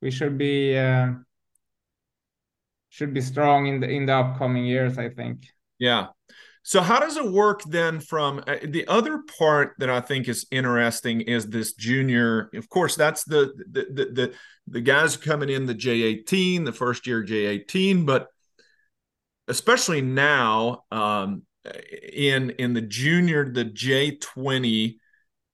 we 0.02 0.12
should 0.12 0.38
be 0.38 0.78
uh, 0.78 1.14
should 2.90 3.14
be 3.14 3.22
strong 3.22 3.68
in 3.68 3.80
the 3.80 3.90
in 3.90 4.06
the 4.06 4.14
upcoming 4.14 4.66
years. 4.66 4.98
I 4.98 5.10
think. 5.10 5.46
Yeah. 5.80 6.08
So 6.64 6.82
how 6.82 7.00
does 7.00 7.16
it 7.16 7.32
work 7.32 7.62
then? 7.64 8.00
From 8.00 8.44
uh, 8.48 8.58
the 8.64 8.88
other 8.88 9.22
part 9.40 9.76
that 9.78 9.90
I 9.90 10.02
think 10.02 10.28
is 10.28 10.48
interesting 10.52 11.22
is 11.22 11.48
this 11.48 11.74
junior. 11.74 12.50
Of 12.54 12.68
course, 12.70 12.96
that's 12.96 13.24
the 13.24 13.54
the 13.72 13.86
the 13.94 14.06
the, 14.06 14.34
the 14.68 14.82
guys 14.82 15.16
coming 15.16 15.50
in 15.50 15.68
the 15.68 15.76
J 15.76 16.02
eighteen, 16.02 16.64
the 16.64 16.74
first 16.74 17.08
year 17.08 17.24
J 17.24 17.46
eighteen, 17.46 18.06
but 18.06 18.28
especially 19.48 20.02
now. 20.02 20.84
Um, 20.92 21.44
in 22.14 22.52
in 22.52 22.74
the 22.74 22.82
junior 22.82 23.52
the 23.52 23.66
J20 23.66 24.96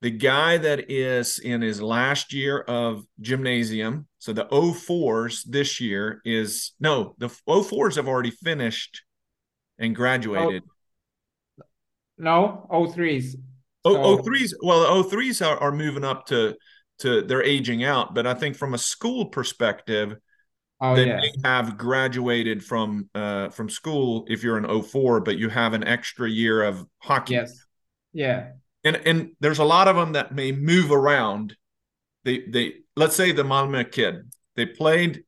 the 0.01 0.09
guy 0.09 0.57
that 0.57 0.89
is 0.89 1.39
in 1.39 1.61
his 1.61 1.81
last 1.81 2.33
year 2.33 2.59
of 2.59 3.03
gymnasium 3.19 4.07
so 4.19 4.33
the 4.33 4.45
04s 4.45 5.43
this 5.47 5.79
year 5.79 6.21
is 6.25 6.73
no 6.79 7.15
the 7.19 7.27
04s 7.27 7.95
have 7.95 8.07
already 8.07 8.31
finished 8.31 9.03
and 9.79 9.95
graduated 9.95 10.63
oh, 11.59 11.65
no 12.17 12.67
03s 12.71 13.35
oh, 13.85 14.17
so. 14.17 14.23
03s 14.23 14.53
well 14.61 15.03
the 15.03 15.15
03s 15.15 15.45
are, 15.45 15.57
are 15.57 15.71
moving 15.71 16.03
up 16.03 16.25
to 16.25 16.55
to 16.99 17.21
they're 17.21 17.43
aging 17.43 17.83
out 17.83 18.13
but 18.13 18.27
i 18.27 18.33
think 18.33 18.55
from 18.55 18.73
a 18.73 18.79
school 18.79 19.27
perspective 19.27 20.15
oh, 20.81 20.95
that 20.95 21.07
yeah. 21.07 21.17
may 21.17 21.31
have 21.43 21.77
graduated 21.77 22.63
from 22.63 23.09
uh, 23.15 23.49
from 23.49 23.69
school 23.69 24.25
if 24.27 24.43
you're 24.43 24.57
an 24.57 24.81
04, 24.81 25.21
but 25.21 25.37
you 25.37 25.49
have 25.49 25.73
an 25.73 25.83
extra 25.83 26.29
year 26.29 26.63
of 26.63 26.85
hockey. 26.99 27.35
Yes. 27.35 27.65
Yeah. 28.13 28.49
And 28.83 28.95
and 29.05 29.31
there's 29.39 29.59
a 29.59 29.63
lot 29.63 29.87
of 29.87 29.95
them 29.95 30.13
that 30.13 30.33
may 30.33 30.51
move 30.51 30.91
around. 30.91 31.55
They 32.25 32.45
they 32.49 32.73
let's 32.95 33.15
say 33.15 33.31
the 33.31 33.43
Malmö 33.43 33.91
kid 33.91 34.31
they 34.55 34.65
played 34.65 35.23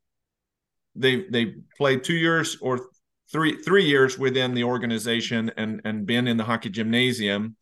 they 0.96 1.24
they 1.30 1.56
played 1.78 2.04
two 2.04 2.16
years 2.16 2.58
or 2.62 2.88
three 3.32 3.62
three 3.62 3.86
years 3.86 4.18
within 4.18 4.54
the 4.54 4.64
organization 4.64 5.52
and 5.58 5.82
and 5.86 6.06
been 6.06 6.28
in 6.28 6.38
the 6.38 6.44
hockey 6.44 6.70
gymnasium 6.70 7.56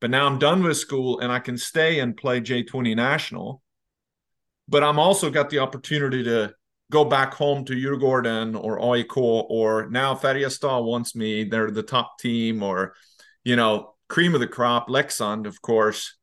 but 0.00 0.10
now 0.10 0.26
i'm 0.26 0.38
done 0.38 0.62
with 0.62 0.76
school 0.76 1.20
and 1.20 1.30
i 1.30 1.38
can 1.38 1.56
stay 1.56 2.00
and 2.00 2.16
play 2.16 2.40
j20 2.40 2.96
national 2.96 3.62
but 4.68 4.82
i'm 4.82 4.98
also 4.98 5.30
got 5.30 5.50
the 5.50 5.60
opportunity 5.60 6.24
to 6.24 6.52
go 6.92 7.06
back 7.06 7.32
home 7.32 7.64
to 7.64 7.72
Djurgården 7.72 8.62
or 8.62 8.94
AIK 8.94 9.16
or 9.16 9.88
now 9.88 10.14
Färjestad 10.14 10.84
wants 10.84 11.16
me. 11.16 11.44
They're 11.44 11.70
the 11.70 11.82
top 11.82 12.18
team 12.18 12.62
or, 12.62 12.94
you 13.44 13.56
know, 13.56 13.94
cream 14.08 14.34
of 14.34 14.40
the 14.40 14.46
crop, 14.46 14.88
Leksand, 14.88 15.46
of 15.46 15.62
course. 15.62 16.16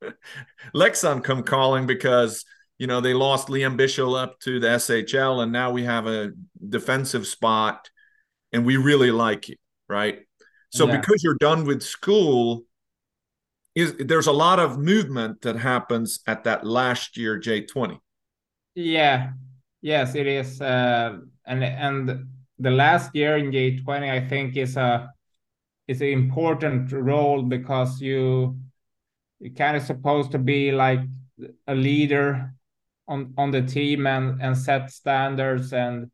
Leksand 0.74 1.24
come 1.24 1.42
calling 1.42 1.86
because, 1.86 2.44
you 2.78 2.86
know, 2.86 3.00
they 3.00 3.12
lost 3.12 3.48
Liam 3.48 3.76
Bichsel 3.76 4.16
up 4.16 4.38
to 4.40 4.60
the 4.60 4.68
SHL 4.68 5.42
and 5.42 5.50
now 5.50 5.72
we 5.72 5.82
have 5.82 6.06
a 6.06 6.30
defensive 6.66 7.26
spot 7.26 7.90
and 8.52 8.64
we 8.64 8.76
really 8.76 9.10
like 9.10 9.48
you, 9.48 9.56
right? 9.88 10.20
So 10.70 10.86
yeah. 10.86 10.98
because 10.98 11.24
you're 11.24 11.38
done 11.40 11.64
with 11.64 11.82
school, 11.82 12.62
is 13.74 13.94
there's 13.98 14.28
a 14.28 14.32
lot 14.32 14.60
of 14.60 14.78
movement 14.78 15.40
that 15.42 15.56
happens 15.56 16.20
at 16.26 16.44
that 16.44 16.64
last 16.64 17.16
year 17.16 17.40
J20 17.40 17.98
Yeah, 18.74 19.32
yes, 19.82 20.14
it 20.14 20.26
is. 20.26 20.60
Uh, 20.60 21.18
and 21.44 21.62
and 21.64 22.26
the 22.58 22.70
last 22.70 23.14
year 23.14 23.36
in 23.36 23.52
J20, 23.52 24.10
I 24.10 24.26
think 24.26 24.56
is 24.56 24.76
a 24.76 25.12
is 25.88 26.00
an 26.00 26.08
important 26.08 26.92
role 26.92 27.42
because 27.42 28.00
you 28.00 28.58
you 29.40 29.52
kind 29.52 29.76
of 29.76 29.82
supposed 29.82 30.30
to 30.32 30.38
be 30.38 30.72
like 30.72 31.00
a 31.66 31.74
leader 31.74 32.54
on 33.08 33.34
on 33.36 33.50
the 33.50 33.62
team 33.62 34.06
and 34.06 34.40
and 34.40 34.56
set 34.56 34.90
standards 34.90 35.72
and 35.72 36.10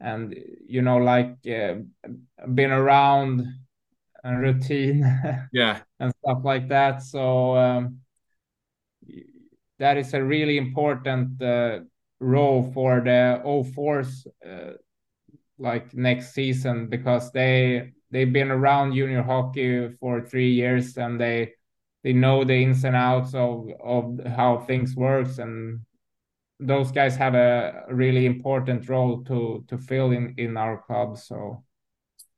and 0.00 0.34
you 0.66 0.82
know 0.82 0.98
like 0.98 1.36
uh, 1.46 1.74
been 2.54 2.70
around 2.70 3.46
and 4.24 4.40
routine 4.40 5.02
yeah 5.52 5.80
and 6.00 6.12
stuff 6.22 6.38
like 6.44 6.68
that 6.68 7.02
so 7.02 7.56
um, 7.56 7.98
that 9.78 9.96
is 9.96 10.12
a 10.14 10.22
really 10.22 10.58
important 10.58 11.40
uh, 11.40 11.80
role 12.22 12.70
for 12.72 13.00
the 13.00 13.40
04s 13.44 14.26
uh, 14.46 14.72
like 15.58 15.94
next 15.94 16.32
season 16.32 16.88
because 16.88 17.30
they 17.32 17.92
they've 18.10 18.32
been 18.32 18.50
around 18.50 18.94
junior 18.94 19.22
hockey 19.22 19.90
for 20.00 20.20
three 20.20 20.52
years 20.52 20.96
and 20.96 21.20
they 21.20 21.52
they 22.02 22.12
know 22.12 22.44
the 22.44 22.54
ins 22.54 22.84
and 22.84 22.96
outs 22.96 23.34
of 23.34 23.68
of 23.82 24.18
how 24.26 24.58
things 24.58 24.94
works 24.96 25.38
and 25.38 25.80
those 26.60 26.92
guys 26.92 27.16
have 27.16 27.34
a 27.34 27.84
really 27.90 28.26
important 28.26 28.88
role 28.88 29.22
to 29.24 29.64
to 29.68 29.78
fill 29.78 30.12
in 30.12 30.34
in 30.38 30.56
our 30.56 30.78
club 30.78 31.18
so. 31.18 31.62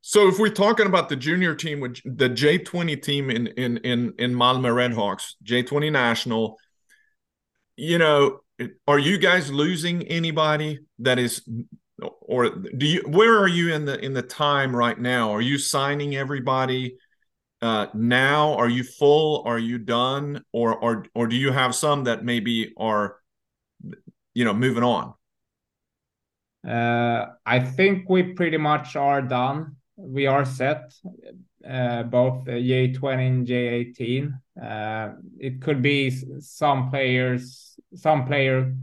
So 0.07 0.29
if 0.29 0.39
we're 0.39 0.51
talking 0.51 0.85
about 0.85 1.09
the 1.09 1.17
junior 1.17 1.55
team 1.55 1.81
with 1.81 1.97
the 2.05 2.29
J20 2.29 3.01
team 3.03 3.31
in 3.31 3.47
in 3.47 3.79
in 3.79 4.13
in 4.19 4.35
Malmö 4.35 4.71
Redhawks 4.71 5.35
J20 5.45 5.93
national 5.93 6.59
you 7.77 7.99
know 7.99 8.41
are 8.87 8.99
you 8.99 9.19
guys 9.19 9.51
losing 9.51 10.03
anybody 10.05 10.81
that 11.01 11.19
is 11.19 11.43
or 12.21 12.51
do 12.51 12.87
you 12.87 13.03
where 13.07 13.39
are 13.39 13.49
you 13.49 13.73
in 13.73 13.85
the 13.85 13.99
in 14.05 14.13
the 14.15 14.23
time 14.23 14.75
right 14.75 14.99
now? 14.99 15.33
Are 15.33 15.41
you 15.41 15.59
signing 15.59 16.17
everybody 16.17 16.97
uh, 17.63 17.87
now? 17.95 18.55
Are 18.55 18.69
you 18.69 18.85
full? 18.85 19.43
Are 19.47 19.59
you 19.59 19.79
done? 19.79 20.45
Or 20.53 20.75
or 20.77 21.07
or 21.15 21.27
do 21.27 21.37
you 21.37 21.53
have 21.53 21.75
some 21.75 22.05
that 22.05 22.25
maybe 22.25 22.73
are 22.77 23.17
you 24.35 24.45
know 24.45 24.55
moving 24.55 24.83
on? 24.83 25.15
Uh, 26.67 27.27
i 27.45 27.61
think 27.61 28.09
we 28.09 28.23
pretty 28.35 28.57
much 28.57 28.97
are 28.97 29.23
done. 29.23 29.77
We 29.97 30.27
are 30.27 30.45
set 30.45 30.93
uh, 31.69 32.03
both 32.05 32.45
j20 32.47 33.27
and 33.27 33.47
j18 33.47 34.41
uh, 34.61 35.15
it 35.39 35.63
could 35.63 35.83
be 35.83 36.11
some 36.41 36.91
players 36.91 37.74
some 37.95 38.27
player 38.27 38.75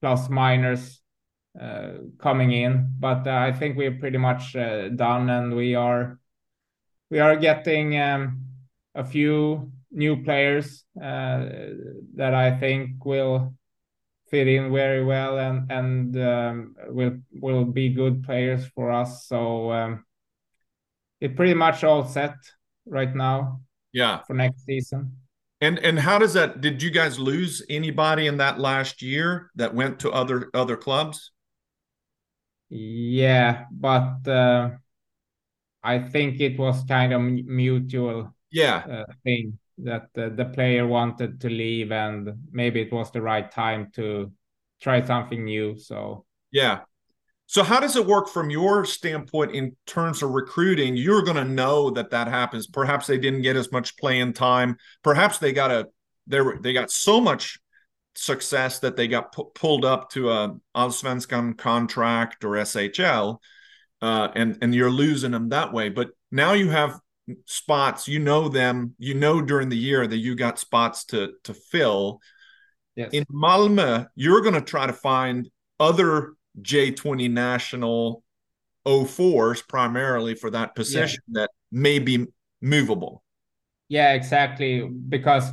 plus 0.00 0.28
minors 0.28 1.00
uh, 1.60 1.92
coming 2.18 2.52
in. 2.52 2.92
But 2.98 3.26
uh, 3.26 3.30
I 3.30 3.52
think 3.52 3.76
we're 3.76 3.98
pretty 3.98 4.18
much 4.18 4.56
uh, 4.56 4.88
done, 4.88 5.30
and 5.30 5.54
we 5.54 5.74
are 5.74 6.18
we 7.10 7.20
are 7.20 7.36
getting 7.36 7.98
um, 7.98 8.40
a 8.94 9.04
few 9.04 9.72
new 9.90 10.22
players 10.24 10.84
that 10.94 12.34
I 12.34 12.58
think 12.58 13.04
will 13.04 13.54
fit 14.30 14.48
in 14.48 14.72
very 14.72 15.04
well 15.04 15.38
and 15.38 15.70
and 15.70 16.16
um, 16.16 16.74
will 16.88 17.18
will 17.40 17.64
be 17.64 17.88
good 17.88 18.24
players 18.24 18.66
for 18.74 18.90
us. 18.90 19.26
So 19.26 19.70
um, 19.70 20.04
it's 21.20 21.36
pretty 21.36 21.54
much 21.54 21.84
all 21.84 22.04
set 22.04 22.34
right 22.84 23.14
now. 23.14 23.60
Yeah, 23.92 24.22
for 24.26 24.34
next 24.34 24.64
season. 24.64 25.23
And 25.64 25.78
and 25.78 25.98
how 25.98 26.18
does 26.18 26.34
that? 26.34 26.60
Did 26.60 26.82
you 26.82 26.90
guys 26.90 27.18
lose 27.18 27.64
anybody 27.70 28.26
in 28.26 28.36
that 28.36 28.60
last 28.60 29.00
year 29.00 29.50
that 29.54 29.74
went 29.74 29.98
to 30.00 30.10
other 30.10 30.50
other 30.52 30.76
clubs? 30.76 31.30
Yeah, 32.68 33.64
but 33.70 34.28
uh, 34.28 34.70
I 35.82 36.00
think 36.00 36.40
it 36.40 36.58
was 36.58 36.84
kind 36.84 37.14
of 37.14 37.22
mutual. 37.22 38.34
Yeah, 38.50 38.84
uh, 38.88 39.12
thing 39.24 39.58
that 39.78 40.10
uh, 40.18 40.28
the 40.36 40.50
player 40.52 40.86
wanted 40.86 41.40
to 41.40 41.48
leave, 41.48 41.92
and 41.92 42.34
maybe 42.52 42.82
it 42.82 42.92
was 42.92 43.10
the 43.10 43.22
right 43.22 43.50
time 43.50 43.90
to 43.94 44.32
try 44.82 45.00
something 45.00 45.44
new. 45.46 45.78
So 45.78 46.26
yeah. 46.52 46.80
So 47.46 47.62
how 47.62 47.78
does 47.78 47.96
it 47.96 48.06
work 48.06 48.28
from 48.28 48.50
your 48.50 48.84
standpoint 48.84 49.54
in 49.54 49.76
terms 49.86 50.22
of 50.22 50.30
recruiting? 50.30 50.96
You're 50.96 51.22
going 51.22 51.36
to 51.36 51.44
know 51.44 51.90
that 51.90 52.10
that 52.10 52.26
happens. 52.26 52.66
Perhaps 52.66 53.06
they 53.06 53.18
didn't 53.18 53.42
get 53.42 53.56
as 53.56 53.70
much 53.70 53.96
playing 53.96 54.32
time. 54.32 54.76
Perhaps 55.02 55.38
they 55.38 55.52
got 55.52 55.70
a 55.70 55.88
they 56.26 56.40
were, 56.40 56.58
they 56.60 56.72
got 56.72 56.90
so 56.90 57.20
much 57.20 57.58
success 58.14 58.78
that 58.78 58.96
they 58.96 59.08
got 59.08 59.32
pu- 59.32 59.50
pulled 59.54 59.84
up 59.84 60.10
to 60.10 60.30
a 60.30 60.56
Allsvenskan 60.74 61.58
contract 61.58 62.44
or 62.44 62.52
SHL, 62.52 63.38
uh, 64.00 64.28
and 64.34 64.58
and 64.62 64.74
you're 64.74 64.90
losing 64.90 65.32
them 65.32 65.50
that 65.50 65.72
way. 65.72 65.90
But 65.90 66.10
now 66.30 66.52
you 66.54 66.70
have 66.70 66.98
spots, 67.46 68.08
you 68.08 68.20
know 68.20 68.48
them, 68.48 68.94
you 68.98 69.14
know 69.14 69.42
during 69.42 69.68
the 69.68 69.76
year 69.76 70.06
that 70.06 70.16
you 70.16 70.34
got 70.34 70.58
spots 70.58 71.04
to 71.06 71.32
to 71.44 71.54
fill. 71.54 72.20
Yes. 72.96 73.10
In 73.12 73.24
Malmö, 73.24 74.06
you're 74.14 74.40
going 74.40 74.54
to 74.54 74.60
try 74.60 74.86
to 74.86 74.92
find 74.92 75.50
other 75.80 76.34
J20 76.60 77.30
national 77.30 78.22
04s 78.86 79.66
primarily 79.66 80.34
for 80.34 80.50
that 80.50 80.74
position 80.74 81.22
yeah. 81.28 81.42
that 81.42 81.50
may 81.72 81.98
be 81.98 82.26
movable. 82.60 83.22
Yeah, 83.88 84.12
exactly. 84.12 84.88
Because 84.88 85.50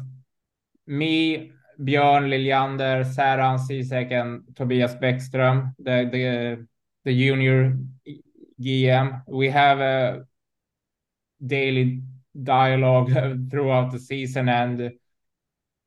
me 0.88 1.52
Björn 1.80 2.30
Liljander, 2.30 3.06
Saran 3.06 3.60
Sisek, 3.60 4.12
and 4.12 4.44
Tobias 4.56 4.96
Bäckström, 4.96 5.74
the 5.80 6.10
the 6.12 6.68
the 7.06 7.14
junior 7.14 7.78
GM. 8.60 9.24
We 9.28 9.50
have 9.50 9.80
a 9.80 10.26
daily 11.46 12.04
dialogue 12.44 13.12
throughout 13.52 13.92
the 13.92 14.00
season, 14.00 14.50
and 14.50 14.92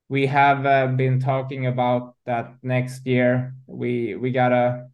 we 0.09 0.27
have 0.27 0.67
uh, 0.67 0.89
been 0.89 1.21
talking 1.21 1.67
about 1.67 2.17
that 2.27 2.55
next 2.62 3.07
year. 3.07 3.55
We 3.67 4.17
we 4.17 4.33
gotta 4.33 4.89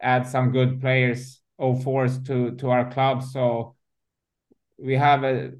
add 0.00 0.26
some 0.26 0.52
good 0.52 0.80
players, 0.80 1.40
04s 1.60 2.24
to 2.26 2.56
to 2.56 2.70
our 2.70 2.90
club. 2.90 3.22
So 3.22 3.76
we 4.78 4.94
have 4.94 5.24
a 5.24 5.52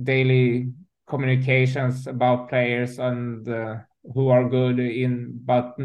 daily 0.00 0.72
communications 1.06 2.06
about 2.06 2.48
players 2.48 2.98
and 2.98 3.48
uh, 3.48 3.76
who 4.14 4.28
are 4.28 4.48
good 4.48 4.78
in, 4.78 5.40
but 5.44 5.76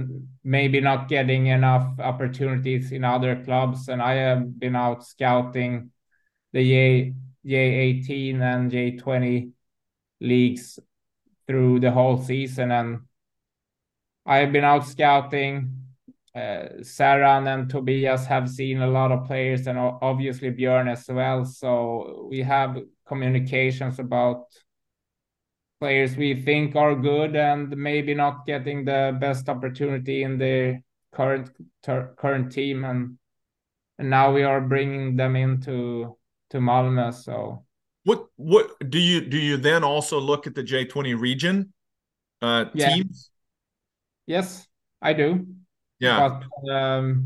maybe 0.44 0.80
not 0.80 1.08
getting 1.08 1.48
enough 1.48 2.00
opportunities 2.00 2.92
in 2.92 3.04
other 3.04 3.44
clubs. 3.44 3.88
And 3.88 4.02
I 4.02 4.14
have 4.16 4.60
been 4.60 4.76
out 4.76 5.06
scouting 5.06 5.92
the 6.52 6.64
J 6.64 7.14
J18 7.46 8.42
and 8.42 8.72
J20 8.72 9.52
leagues 10.22 10.80
through 11.48 11.80
the 11.82 11.92
whole 11.92 12.18
season, 12.18 12.72
and 12.72 13.00
I've 14.26 14.52
been 14.52 14.64
out 14.64 14.86
scouting. 14.86 15.83
Uh, 16.36 16.82
Saran 16.82 17.54
and 17.54 17.70
Tobias 17.70 18.26
have 18.26 18.50
seen 18.50 18.82
a 18.82 18.88
lot 18.88 19.12
of 19.12 19.26
players, 19.26 19.68
and 19.68 19.78
obviously 19.78 20.52
Björn 20.52 20.92
as 20.92 21.08
well. 21.08 21.46
So 21.46 22.28
we 22.30 22.42
have 22.42 22.82
communications 23.06 24.00
about 24.00 24.46
players 25.84 26.16
we 26.16 26.34
think 26.34 26.78
are 26.78 26.96
good 26.96 27.36
and 27.36 27.76
maybe 27.76 28.14
not 28.14 28.46
getting 28.46 28.86
the 28.86 29.18
best 29.20 29.50
opportunity 29.50 30.24
in 30.24 30.38
the 30.38 30.80
current 31.14 31.50
current 32.16 32.52
team 32.54 32.86
and 32.86 33.18
and 34.00 34.10
now 34.10 34.32
we 34.32 34.44
are 34.44 34.62
bringing 34.62 35.18
them 35.18 35.36
into 35.36 36.18
to 36.50 36.58
Malmö 36.60 37.14
so 37.14 37.66
what 38.06 38.28
what 38.38 38.66
do 38.90 38.98
you 38.98 39.20
do 39.20 39.38
you 39.38 39.58
then 39.58 39.84
also 39.84 40.22
look 40.22 40.48
at 40.48 40.56
the 40.56 40.64
J20 40.64 41.20
region 41.20 41.74
uh 42.42 42.64
yeah. 42.74 42.94
teams 42.94 43.30
yes 44.26 44.66
I 45.02 45.12
do 45.12 45.46
yeah 46.00 46.30
but 46.30 46.72
um 46.72 47.26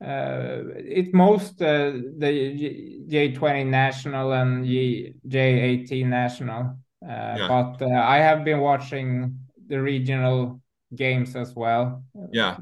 uh, 0.00 0.62
it's 0.76 1.12
most 1.12 1.60
uh, 1.60 1.90
the 2.18 3.04
J20 3.08 3.66
national 3.66 4.32
and 4.32 4.64
J18 4.64 6.06
national. 6.06 6.78
Uh, 7.02 7.34
yeah. 7.36 7.48
But 7.48 7.82
uh, 7.82 7.90
I 7.90 8.18
have 8.18 8.44
been 8.44 8.60
watching 8.60 9.40
the 9.66 9.80
regional 9.80 10.60
games 10.94 11.34
as 11.34 11.54
well. 11.54 12.04
Yeah. 12.32 12.56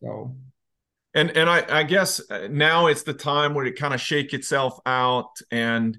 So. 0.00 0.36
And 1.14 1.34
and 1.36 1.48
I 1.48 1.64
I 1.70 1.82
guess 1.84 2.20
uh, 2.30 2.48
now 2.50 2.86
it's 2.86 3.02
the 3.02 3.14
time 3.14 3.54
where 3.54 3.64
it 3.64 3.78
kind 3.78 3.94
of 3.94 4.00
shake 4.00 4.34
itself 4.34 4.78
out 4.84 5.38
and 5.50 5.96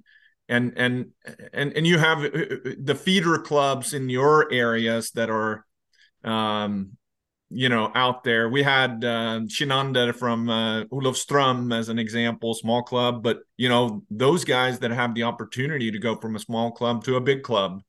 and 0.48 0.74
and 0.78 1.08
and 1.52 1.74
and 1.74 1.88
you 1.88 1.98
have 1.98 2.22
the 2.22 2.96
feeder 2.96 3.40
clubs 3.40 3.96
in 3.96 4.10
your 4.10 4.52
areas 4.54 5.10
that 5.12 5.32
are 5.32 5.66
um 6.24 6.92
you 7.50 7.68
know 7.68 7.91
out 7.95 8.24
there 8.24 8.47
we 8.47 8.62
had 8.62 9.04
uh 9.04 9.39
Shinanda 9.47 10.14
from 10.14 10.50
uh 10.50 10.84
Olofström 10.86 11.76
as 11.76 11.89
an 11.89 11.97
example 11.97 12.54
small 12.54 12.84
club 12.84 13.24
but 13.24 13.39
you 13.58 13.70
know 13.70 14.04
those 14.12 14.43
guys 14.45 14.80
that 14.80 14.91
have 14.91 15.16
the 15.16 15.24
opportunity 15.24 15.91
to 15.91 16.00
go 16.00 16.16
from 16.16 16.36
a 16.36 16.39
small 16.39 16.72
club 16.72 17.04
to 17.06 17.16
a 17.16 17.22
big 17.22 17.41
club 17.41 17.82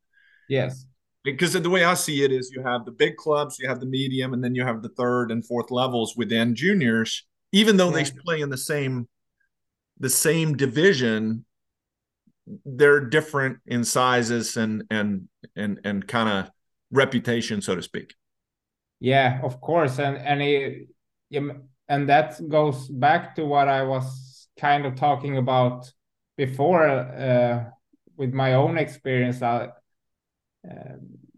yes 0.49 0.87
because 1.23 1.53
the 1.53 1.71
way 1.71 1.85
I 1.85 1.95
see 1.95 2.25
it 2.25 2.33
is 2.33 2.51
you 2.55 2.63
have 2.63 2.85
the 2.85 2.93
big 2.93 3.17
clubs, 3.17 3.59
you 3.59 3.69
have 3.69 3.81
the 3.81 3.87
medium, 3.87 4.33
and 4.33 4.43
then 4.43 4.55
you 4.55 4.65
have 4.65 4.83
the 4.83 4.89
third 4.89 5.31
and 5.31 5.45
fourth 5.45 5.71
levels 5.71 6.17
within 6.17 6.55
juniors. 6.55 7.27
Even 7.53 7.77
though 7.77 7.95
yeah. 7.95 8.05
they 8.05 8.11
play 8.25 8.41
in 8.41 8.51
the 8.51 8.57
same 8.57 9.09
the 9.99 10.11
same 10.11 10.57
division, 10.57 11.45
they're 12.65 13.01
different 13.01 13.59
in 13.67 13.85
sizes 13.85 14.57
and 14.57 14.85
and 14.91 15.29
and 15.57 15.81
and 15.85 16.07
kind 16.07 16.29
of 16.29 16.51
reputation, 16.91 17.61
so 17.61 17.75
to 17.75 17.83
speak. 17.83 18.15
Yeah, 19.01 19.41
of 19.43 19.61
course, 19.61 19.99
and 19.99 20.17
and 20.19 20.43
it, 20.43 20.89
and 21.89 22.09
that 22.09 22.41
goes 22.49 22.89
back 22.89 23.35
to 23.37 23.45
what 23.47 23.69
I 23.69 23.83
was 23.83 24.49
kind 24.59 24.85
of 24.85 24.95
talking 24.97 25.39
about 25.39 25.91
before 26.37 26.87
uh, 26.87 27.65
with 28.17 28.35
my 28.35 28.55
own 28.55 28.77
experience. 28.79 29.41
Uh, 29.43 29.69
uh, 30.69 30.97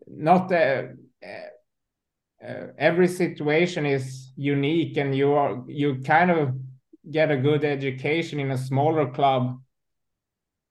not 0.08 0.52
uh, 0.52 0.84
uh, 2.46 2.66
every 2.78 3.08
situation 3.08 3.86
is 3.86 4.32
unique, 4.36 4.96
and 4.96 5.14
you 5.14 5.32
are 5.32 5.62
you 5.68 6.00
kind 6.04 6.30
of 6.30 6.54
get 7.10 7.30
a 7.30 7.36
good 7.36 7.64
education 7.64 8.40
in 8.40 8.50
a 8.50 8.58
smaller 8.58 9.10
club 9.10 9.60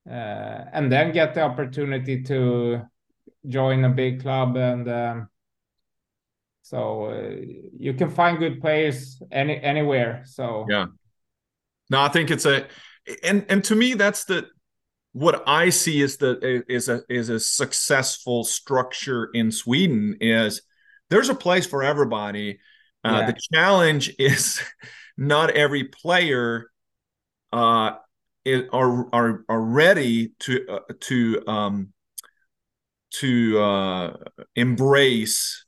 uh, 0.10 0.66
and 0.74 0.92
then 0.92 1.12
get 1.12 1.34
the 1.34 1.42
opportunity 1.42 2.24
to 2.24 2.82
join 3.48 3.86
a 3.86 3.90
big 3.90 4.22
club 4.22 4.58
and 4.58 4.90
um, 4.90 5.30
so 6.62 7.06
uh, 7.06 7.36
you 7.78 7.94
can 7.94 8.10
find 8.10 8.40
good 8.40 8.62
players 8.62 9.22
any 9.32 9.60
anywhere 9.62 10.24
so. 10.26 10.66
Yeah. 10.70 10.86
No 11.90 12.02
i 12.02 12.08
think 12.08 12.32
it's 12.32 12.46
a 12.46 12.68
and 13.24 13.46
and 13.50 13.64
to 13.66 13.76
me 13.76 13.96
that's 13.96 14.26
the 14.26 14.48
what 15.14 15.44
i 15.46 15.70
see 15.70 16.02
is 16.02 16.18
the 16.18 16.64
is 16.70 16.88
a 16.88 17.02
is 17.10 17.28
a 17.28 17.40
successful 17.40 18.46
structure 18.46 19.30
in 19.34 19.52
sweden 19.52 20.16
is 20.22 20.62
there's 21.12 21.30
a 21.30 21.36
place 21.36 21.68
for 21.68 21.84
everybody. 21.84 22.60
Uh, 23.04 23.20
yeah. 23.20 23.26
the 23.28 23.40
challenge 23.54 24.16
is 24.18 24.62
not 25.18 25.52
every 25.52 25.84
player 25.84 26.72
uh, 27.54 27.92
are 28.72 29.14
are 29.14 29.46
are 29.48 29.62
ready 29.62 30.32
to 30.40 30.66
uh, 30.68 30.80
to 31.02 31.44
um, 31.48 31.94
to 33.12 33.60
uh, 33.60 34.18
embrace 34.56 35.66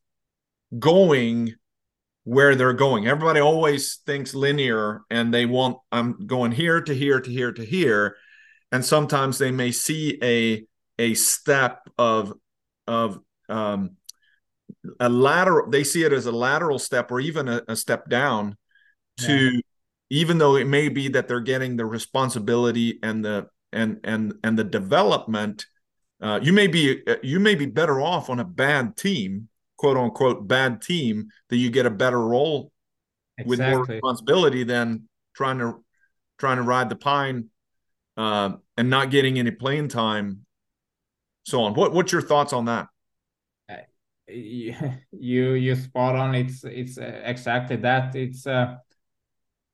going 0.78 1.56
where 2.24 2.56
they're 2.56 2.74
going. 2.74 3.08
Everybody 3.08 3.42
always 3.42 4.00
thinks 4.06 4.34
linear, 4.34 5.02
and 5.10 5.34
they 5.34 5.46
want 5.46 5.78
I'm 5.92 6.26
going 6.26 6.52
here 6.52 6.82
to 6.82 6.94
here 6.94 7.20
to 7.20 7.30
here 7.30 7.52
to 7.52 7.66
here, 7.66 8.16
and 8.72 8.84
sometimes 8.84 9.38
they 9.38 9.52
may 9.52 9.72
see 9.72 10.20
a 10.24 10.66
a 11.00 11.14
step 11.16 11.90
of 11.98 12.34
of 12.88 13.20
um, 13.50 13.98
a 15.00 15.10
lateral. 15.10 15.70
They 15.70 15.84
see 15.84 16.04
it 16.04 16.14
as 16.14 16.26
a 16.26 16.32
lateral 16.32 16.80
step 16.80 17.12
or 17.12 17.20
even 17.20 17.48
a, 17.48 17.62
a 17.68 17.76
step 17.76 18.10
down 18.10 18.58
to 19.18 19.34
yeah. 19.34 19.60
even 20.10 20.38
though 20.38 20.56
it 20.56 20.68
may 20.68 20.90
be 20.90 21.10
that 21.10 21.28
they're 21.28 21.40
getting 21.40 21.76
the 21.76 21.86
responsibility 21.86 23.00
and 23.04 23.24
the 23.24 23.48
and 23.72 24.00
and 24.04 24.34
and 24.44 24.58
the 24.58 24.64
development 24.64 25.66
uh, 26.22 26.40
you 26.42 26.54
may 26.54 26.68
be 26.68 27.02
uh, 27.08 27.16
you 27.22 27.40
may 27.40 27.56
be 27.56 27.66
better 27.66 28.02
off 28.02 28.30
on 28.30 28.40
a 28.40 28.46
bad 28.46 28.96
team 28.96 29.50
quote 29.84 29.98
unquote 29.98 30.48
bad 30.48 30.82
team 30.82 31.28
that 31.50 31.58
you 31.58 31.70
get 31.70 31.86
a 31.86 31.90
better 31.90 32.26
role 32.26 32.72
exactly. 33.38 33.50
with 33.50 33.60
more 33.60 33.84
responsibility 33.84 34.64
than 34.64 35.10
trying 35.36 35.60
to 35.60 35.84
trying 36.38 36.56
to 36.56 36.64
ride 36.64 36.88
the 36.88 36.96
pine 36.96 37.50
uh, 38.16 38.52
and 38.78 38.90
not 38.90 39.12
getting 39.12 39.38
any 39.38 39.52
playing 39.52 39.90
time 39.90 40.46
so 41.46 41.64
on. 41.64 41.74
What 41.74 41.92
what's 41.92 42.14
your 42.14 42.22
thoughts 42.22 42.54
on 42.54 42.66
that? 42.66 42.88
You 45.12 45.52
you 45.52 45.76
spot 45.76 46.16
on. 46.16 46.34
It's 46.34 46.64
it's 46.64 46.98
uh, 46.98 47.22
exactly 47.26 47.76
that. 47.76 48.16
It's 48.16 48.48
uh 48.48 48.78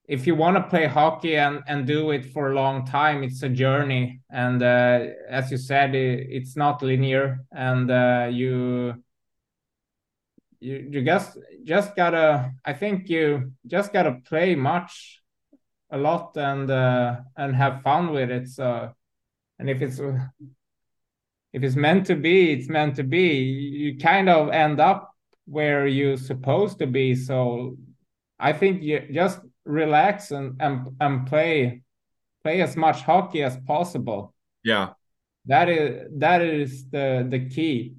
if 0.08 0.26
you 0.26 0.34
want 0.34 0.58
to 0.58 0.64
play 0.64 0.88
hockey 0.88 1.38
and, 1.38 1.62
and 1.68 1.86
do 1.86 2.10
it 2.10 2.26
for 2.26 2.52
a 2.52 2.56
long 2.56 2.84
time, 2.84 3.22
it's 3.22 3.44
a 3.44 3.48
journey. 3.48 4.22
And 4.32 4.64
uh, 4.64 5.06
as 5.30 5.52
you 5.52 5.58
said, 5.58 5.94
it, 5.94 6.26
it's 6.32 6.58
not 6.58 6.82
linear, 6.82 7.46
and 7.52 7.92
uh, 7.92 8.28
you 8.32 8.96
you 10.60 10.90
you 10.92 11.04
just 11.04 11.38
just 11.64 11.96
gotta. 11.96 12.52
I 12.66 12.74
think 12.74 13.10
you 13.10 13.54
just 13.66 13.94
gotta 13.94 14.20
play 14.26 14.56
much, 14.56 15.22
a 15.90 15.98
lot, 15.98 16.36
and 16.36 16.70
uh, 16.70 17.18
and 17.38 17.56
have 17.56 17.82
fun 17.82 18.12
with 18.12 18.30
it. 18.30 18.48
So, 18.50 18.94
and 19.58 19.70
if 19.70 19.82
it's 19.82 20.00
if 20.00 21.64
it's 21.64 21.76
meant 21.76 22.06
to 22.08 22.16
be, 22.16 22.52
it's 22.52 22.70
meant 22.70 22.96
to 22.98 23.04
be. 23.04 23.38
You 23.38 23.98
kind 23.98 24.30
of 24.30 24.50
end 24.50 24.80
up 24.80 25.14
where 25.46 25.88
you're 25.88 26.18
supposed 26.18 26.80
to 26.80 26.88
be. 26.88 27.16
So, 27.16 27.78
I 28.40 28.54
think 28.54 28.84
you 28.84 29.08
just 29.12 29.40
relax 29.66 30.32
and 30.32 30.62
and 30.62 30.90
and 31.00 31.28
play 31.28 31.84
play 32.44 32.62
as 32.62 32.76
much 32.76 33.02
hockey 33.02 33.44
as 33.44 33.58
possible. 33.66 34.34
Yeah, 34.64 34.90
that 35.46 35.70
is 35.70 36.08
that 36.18 36.42
is 36.42 36.90
the 36.90 37.26
the 37.30 37.48
key. 37.48 37.96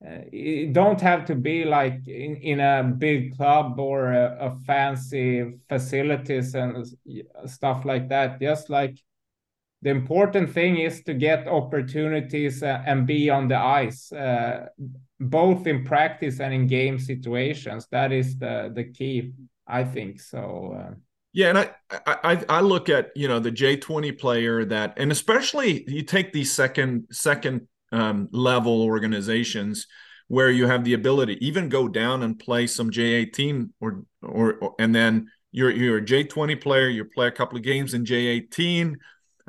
It 0.00 0.72
don't 0.72 1.00
have 1.00 1.24
to 1.26 1.34
be 1.34 1.64
like 1.64 2.06
in, 2.06 2.36
in 2.36 2.60
a 2.60 2.82
big 2.84 3.36
club 3.36 3.80
or 3.80 4.12
a, 4.12 4.36
a 4.40 4.58
fancy 4.66 5.58
facilities 5.68 6.54
and 6.54 6.86
stuff 7.46 7.84
like 7.84 8.08
that. 8.10 8.40
Just 8.40 8.68
like 8.68 8.98
the 9.82 9.90
important 9.90 10.52
thing 10.52 10.78
is 10.78 11.02
to 11.04 11.14
get 11.14 11.48
opportunities 11.48 12.62
uh, 12.62 12.82
and 12.86 13.06
be 13.06 13.30
on 13.30 13.48
the 13.48 13.58
ice, 13.58 14.12
uh, 14.12 14.66
both 15.18 15.66
in 15.66 15.84
practice 15.84 16.40
and 16.40 16.52
in 16.52 16.66
game 16.66 16.98
situations. 16.98 17.86
That 17.90 18.12
is 18.12 18.38
the 18.38 18.70
the 18.74 18.84
key. 18.84 19.32
I 19.66 19.84
think 19.84 20.20
so. 20.20 20.76
Uh, 20.78 20.94
yeah, 21.32 21.48
and 21.50 21.58
I, 21.58 21.70
I 22.06 22.44
I 22.48 22.60
look 22.60 22.88
at 22.88 23.10
you 23.14 23.28
know 23.28 23.38
the 23.38 23.50
J 23.50 23.76
twenty 23.76 24.12
player 24.12 24.64
that, 24.66 24.94
and 24.96 25.10
especially 25.10 25.84
you 25.88 26.02
take 26.02 26.32
these 26.32 26.52
second 26.52 27.06
second 27.10 27.68
um, 27.92 28.28
level 28.32 28.82
organizations 28.82 29.86
where 30.28 30.50
you 30.50 30.66
have 30.66 30.84
the 30.84 30.94
ability 30.94 31.38
even 31.40 31.68
go 31.68 31.86
down 31.86 32.22
and 32.22 32.38
play 32.38 32.66
some 32.66 32.90
J 32.90 33.02
eighteen 33.02 33.72
or, 33.80 34.02
or 34.22 34.54
or 34.54 34.74
and 34.78 34.94
then 34.94 35.30
you're 35.52 35.70
you're 35.70 35.98
a 35.98 36.04
J 36.04 36.24
twenty 36.24 36.56
player. 36.56 36.88
You 36.88 37.04
play 37.04 37.28
a 37.28 37.32
couple 37.32 37.56
of 37.56 37.64
games 37.64 37.94
in 37.94 38.04
J 38.04 38.26
eighteen. 38.26 38.96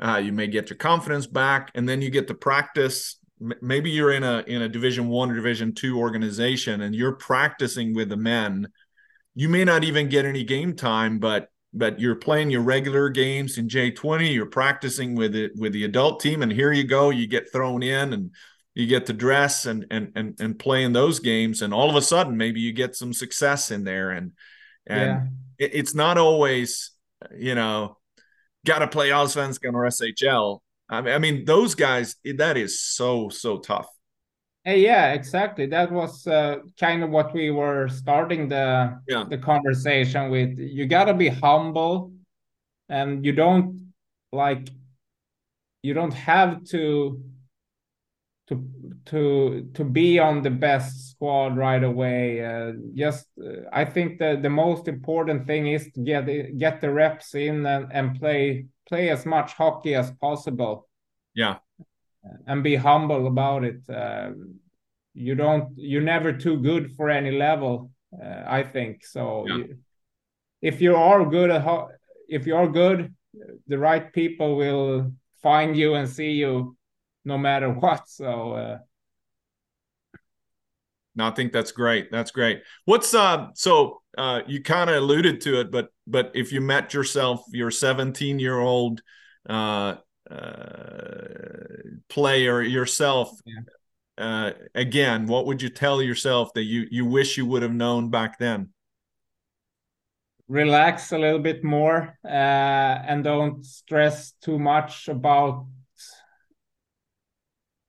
Uh, 0.00 0.20
you 0.22 0.32
may 0.32 0.46
get 0.46 0.70
your 0.70 0.76
confidence 0.76 1.26
back, 1.26 1.72
and 1.74 1.88
then 1.88 2.00
you 2.00 2.10
get 2.10 2.28
to 2.28 2.34
practice. 2.34 3.18
Maybe 3.40 3.90
you're 3.90 4.12
in 4.12 4.22
a 4.22 4.44
in 4.46 4.62
a 4.62 4.68
Division 4.68 5.08
One 5.08 5.30
or 5.30 5.34
Division 5.34 5.74
Two 5.74 5.98
organization, 5.98 6.82
and 6.82 6.94
you're 6.94 7.12
practicing 7.12 7.94
with 7.94 8.08
the 8.08 8.16
men 8.16 8.68
you 9.38 9.48
may 9.48 9.64
not 9.64 9.84
even 9.84 10.08
get 10.08 10.24
any 10.24 10.42
game 10.42 10.74
time, 10.74 11.20
but 11.20 11.48
but 11.72 12.00
you're 12.00 12.14
playing 12.14 12.50
your 12.50 12.62
regular 12.62 13.08
games 13.08 13.58
in 13.58 13.68
J20, 13.68 14.32
you're 14.32 14.46
practicing 14.46 15.14
with 15.14 15.34
it 15.34 15.52
with 15.56 15.72
the 15.72 15.84
adult 15.84 16.20
team, 16.20 16.42
and 16.42 16.50
here 16.50 16.72
you 16.72 16.84
go, 16.84 17.10
you 17.10 17.26
get 17.26 17.52
thrown 17.52 17.82
in 17.82 18.12
and 18.12 18.30
you 18.74 18.86
get 18.86 19.06
to 19.06 19.12
dress 19.12 19.66
and 19.66 19.86
and 19.90 20.12
and 20.14 20.40
and 20.40 20.58
play 20.58 20.84
in 20.84 20.92
those 20.92 21.20
games, 21.20 21.62
and 21.62 21.74
all 21.74 21.90
of 21.90 21.96
a 21.96 22.02
sudden 22.02 22.36
maybe 22.36 22.60
you 22.60 22.72
get 22.72 22.96
some 22.96 23.12
success 23.12 23.70
in 23.70 23.84
there, 23.84 24.10
and 24.10 24.32
and 24.86 25.30
yeah. 25.58 25.66
it, 25.66 25.70
it's 25.74 25.94
not 25.94 26.16
always 26.16 26.92
you 27.36 27.54
know 27.54 27.98
got 28.64 28.78
to 28.78 28.88
play 28.88 29.10
Allsvenskan 29.10 29.74
or 29.74 29.84
SHL. 29.86 30.60
I 30.88 31.00
mean, 31.02 31.14
I 31.14 31.18
mean 31.18 31.44
those 31.44 31.74
guys 31.74 32.16
that 32.24 32.56
is 32.56 32.80
so 32.80 33.28
so 33.28 33.58
tough. 33.58 33.88
Uh, 34.68 34.72
yeah, 34.72 35.12
exactly. 35.12 35.66
That 35.66 35.90
was 35.90 36.26
uh, 36.26 36.58
kind 36.78 37.02
of 37.02 37.08
what 37.08 37.32
we 37.32 37.50
were 37.50 37.88
starting 37.88 38.48
the 38.48 39.00
yeah. 39.08 39.24
the 39.28 39.38
conversation 39.38 40.30
with. 40.30 40.58
You 40.58 40.86
got 40.86 41.04
to 41.04 41.14
be 41.14 41.28
humble, 41.28 42.12
and 42.88 43.24
you 43.24 43.32
don't 43.32 43.92
like 44.30 44.68
you 45.82 45.94
don't 45.94 46.12
have 46.12 46.64
to 46.64 47.22
to 48.48 48.68
to 49.06 49.70
to 49.72 49.84
be 49.84 50.18
on 50.18 50.42
the 50.42 50.50
best 50.50 51.12
squad 51.12 51.56
right 51.56 51.82
away. 51.82 52.44
Uh, 52.44 52.72
just 52.94 53.26
uh, 53.42 53.62
I 53.72 53.86
think 53.86 54.18
the 54.18 54.38
the 54.42 54.50
most 54.50 54.86
important 54.86 55.46
thing 55.46 55.68
is 55.68 55.90
to 55.94 56.00
get 56.00 56.58
get 56.58 56.82
the 56.82 56.90
reps 56.90 57.34
in 57.34 57.64
and, 57.64 57.90
and 57.90 58.20
play 58.20 58.66
play 58.86 59.08
as 59.08 59.24
much 59.24 59.54
hockey 59.54 59.94
as 59.94 60.10
possible. 60.20 60.88
Yeah 61.34 61.58
and 62.46 62.62
be 62.62 62.76
humble 62.76 63.26
about 63.26 63.64
it. 63.64 63.80
Uh, 63.88 64.30
you 65.14 65.34
don't, 65.34 65.72
you're 65.76 66.02
never 66.02 66.32
too 66.32 66.58
good 66.60 66.92
for 66.96 67.10
any 67.10 67.32
level. 67.32 67.90
Uh, 68.12 68.44
I 68.46 68.62
think 68.62 69.04
so. 69.04 69.44
Yeah. 69.48 69.56
You, 69.56 69.78
if 70.60 70.80
you 70.80 70.96
are 70.96 71.24
good 71.24 71.50
at 71.50 71.62
ho- 71.62 71.90
if 72.28 72.46
you 72.46 72.56
are 72.56 72.68
good, 72.68 73.14
the 73.66 73.78
right 73.78 74.12
people 74.12 74.56
will 74.56 75.12
find 75.42 75.76
you 75.76 75.94
and 75.94 76.08
see 76.08 76.32
you, 76.32 76.76
no 77.24 77.38
matter 77.38 77.70
what. 77.72 78.08
So. 78.08 78.52
Uh, 78.52 78.78
no, 81.14 81.26
I 81.26 81.30
think 81.32 81.52
that's 81.52 81.72
great. 81.72 82.12
That's 82.12 82.30
great. 82.30 82.62
What's 82.84 83.12
uh 83.12 83.48
so 83.54 84.02
uh 84.16 84.42
you 84.46 84.62
kind 84.62 84.88
of 84.88 84.96
alluded 84.96 85.40
to 85.42 85.60
it, 85.60 85.70
but 85.70 85.88
but 86.06 86.30
if 86.34 86.52
you 86.52 86.60
met 86.60 86.94
yourself, 86.94 87.42
your 87.52 87.72
17 87.72 88.38
year 88.38 88.58
old 88.58 89.02
uh 89.48 89.52
uh, 89.52 89.96
player 92.08 92.62
yourself, 92.62 93.30
yeah. 93.44 93.60
uh, 94.18 94.52
again, 94.74 95.26
what 95.26 95.46
would 95.46 95.62
you 95.62 95.68
tell 95.68 96.02
yourself 96.02 96.52
that 96.54 96.64
you 96.64 96.86
you 96.90 97.04
wish 97.04 97.36
you 97.36 97.46
would 97.46 97.62
have 97.62 97.74
known 97.74 98.10
back 98.10 98.38
then? 98.38 98.70
Relax 100.48 101.12
a 101.12 101.18
little 101.18 101.38
bit 101.38 101.62
more 101.62 102.18
uh, 102.24 102.28
and 103.08 103.22
don't 103.22 103.64
stress 103.64 104.32
too 104.40 104.58
much 104.58 105.08
about 105.08 105.66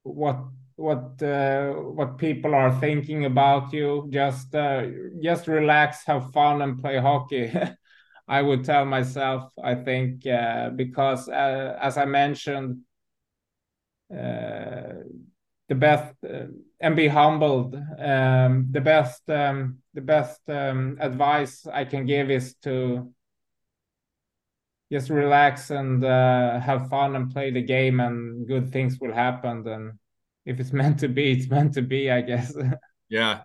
what 0.03 0.39
what 0.75 1.21
uh, 1.21 1.73
what 1.73 2.17
people 2.17 2.55
are 2.55 2.79
thinking 2.79 3.25
about 3.25 3.73
you. 3.73 4.07
Just 4.09 4.55
uh, 4.55 4.85
just 5.21 5.47
relax, 5.47 6.05
have 6.05 6.31
fun, 6.31 6.61
and 6.61 6.79
play 6.79 6.97
hockey. 6.97 7.51
I 8.29 8.43
would 8.43 8.63
tell 8.63 8.85
myself. 8.85 9.51
I 9.61 9.73
think 9.73 10.25
uh, 10.27 10.69
because 10.69 11.27
uh, 11.27 11.77
as 11.81 11.97
I 11.97 12.05
mentioned, 12.05 12.81
uh, 14.13 15.01
the 15.67 15.75
best 15.75 16.13
uh, 16.23 16.45
and 16.79 16.95
be 16.95 17.07
humbled. 17.07 17.75
Um, 17.75 18.67
the 18.69 18.81
best 18.81 19.27
um, 19.29 19.79
the 19.95 20.01
best 20.01 20.41
um, 20.47 20.97
advice 21.01 21.65
I 21.65 21.85
can 21.85 22.05
give 22.05 22.29
is 22.29 22.53
to 22.63 23.11
just 24.91 25.09
relax 25.09 25.71
and 25.71 26.03
have 26.03 26.89
fun 26.89 27.15
and 27.15 27.31
play 27.31 27.49
the 27.49 27.63
game, 27.63 27.99
and 27.99 28.47
good 28.47 28.71
things 28.71 28.99
will 28.99 29.13
happen. 29.13 29.67
And 29.67 29.99
if 30.45 30.59
it's 30.59 30.73
meant 30.81 30.99
to 30.99 31.07
be, 31.07 31.31
it's 31.31 31.49
meant 31.49 31.73
to 31.73 31.81
be, 31.81 32.11
I 32.11 32.21
guess. 32.21 32.55
yeah. 33.09 33.41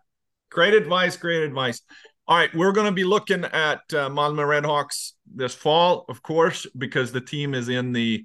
Great 0.50 0.74
advice. 0.74 1.16
Great 1.16 1.42
advice. 1.42 1.80
All 2.26 2.38
right, 2.38 2.54
we're 2.54 2.72
going 2.72 2.86
to 2.86 2.92
be 2.92 3.04
looking 3.04 3.44
at 3.44 3.80
uh, 3.92 4.08
Malmö 4.08 4.46
Redhawks 4.46 5.12
this 5.26 5.54
fall, 5.54 6.06
of 6.08 6.22
course, 6.22 6.66
because 6.76 7.12
the 7.12 7.20
team 7.20 7.52
is 7.52 7.68
in 7.68 7.92
the 7.92 8.24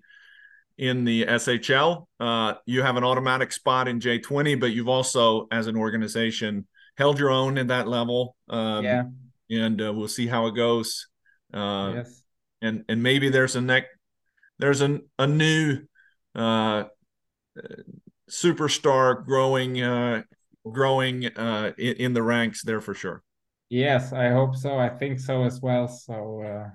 in 0.77 1.03
the 1.03 1.25
SHL. 1.25 2.07
Uh, 2.17 2.53
you 2.65 2.81
have 2.81 2.95
an 2.95 3.03
automatic 3.03 3.51
spot 3.51 3.89
in 3.89 3.99
J20, 3.99 4.57
but 4.57 4.67
you've 4.67 4.87
also, 4.87 5.47
as 5.51 5.67
an 5.67 5.75
organization, 5.75 6.65
held 6.97 7.19
your 7.19 7.29
own 7.29 7.57
at 7.57 7.67
that 7.67 7.89
level. 7.89 8.37
Um, 8.47 8.85
yeah, 8.85 9.03
and 9.49 9.81
uh, 9.81 9.91
we'll 9.93 10.07
see 10.07 10.27
how 10.27 10.47
it 10.47 10.55
goes. 10.55 11.07
Uh, 11.53 11.95
yes, 11.95 12.23
and 12.61 12.85
and 12.87 13.03
maybe 13.03 13.27
there's 13.27 13.57
a 13.57 13.61
neck, 13.61 13.87
there's 14.59 14.79
an, 14.79 15.09
a 15.17 15.27
new 15.27 15.81
uh, 16.35 16.85
superstar 18.29 19.25
growing 19.25 19.81
uh, 19.81 20.23
growing 20.71 21.25
uh, 21.25 21.73
in, 21.77 21.95
in, 21.95 22.13
the 22.13 22.23
ranks 22.23 22.63
there 22.63 22.79
for 22.79 22.93
sure. 22.93 23.23
Yes, 23.69 24.13
I 24.13 24.29
hope 24.29 24.55
so. 24.55 24.77
I 24.77 24.89
think 24.89 25.19
so 25.19 25.43
as 25.43 25.61
well. 25.61 25.87
So 25.87 26.41
uh... 26.41 26.69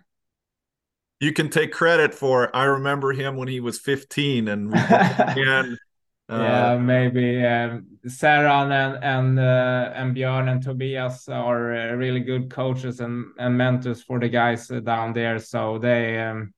you 1.21 1.33
can 1.33 1.51
take 1.51 1.73
credit 1.73 2.15
for. 2.15 2.55
I 2.55 2.65
remember 2.65 3.13
him 3.13 3.37
when 3.37 3.49
he 3.49 3.61
was 3.61 3.81
15, 3.81 4.47
and 4.47 4.75
and 4.75 5.79
uh, 6.29 6.39
yeah, 6.39 6.79
maybe 6.79 7.45
um, 7.45 7.87
Saran 8.07 8.71
and 8.71 9.05
and 9.05 9.39
uh, 9.41 9.93
and 9.95 10.15
Björn 10.15 10.49
and 10.49 10.63
Tobias 10.63 11.29
are 11.29 11.75
uh, 11.75 11.93
really 11.95 12.21
good 12.21 12.49
coaches 12.49 13.01
and 13.01 13.27
and 13.39 13.59
mentors 13.59 14.03
for 14.03 14.21
the 14.21 14.29
guys 14.29 14.71
uh, 14.71 14.79
down 14.79 15.13
there. 15.13 15.41
So 15.41 15.79
they 15.79 16.21
um, 16.21 16.55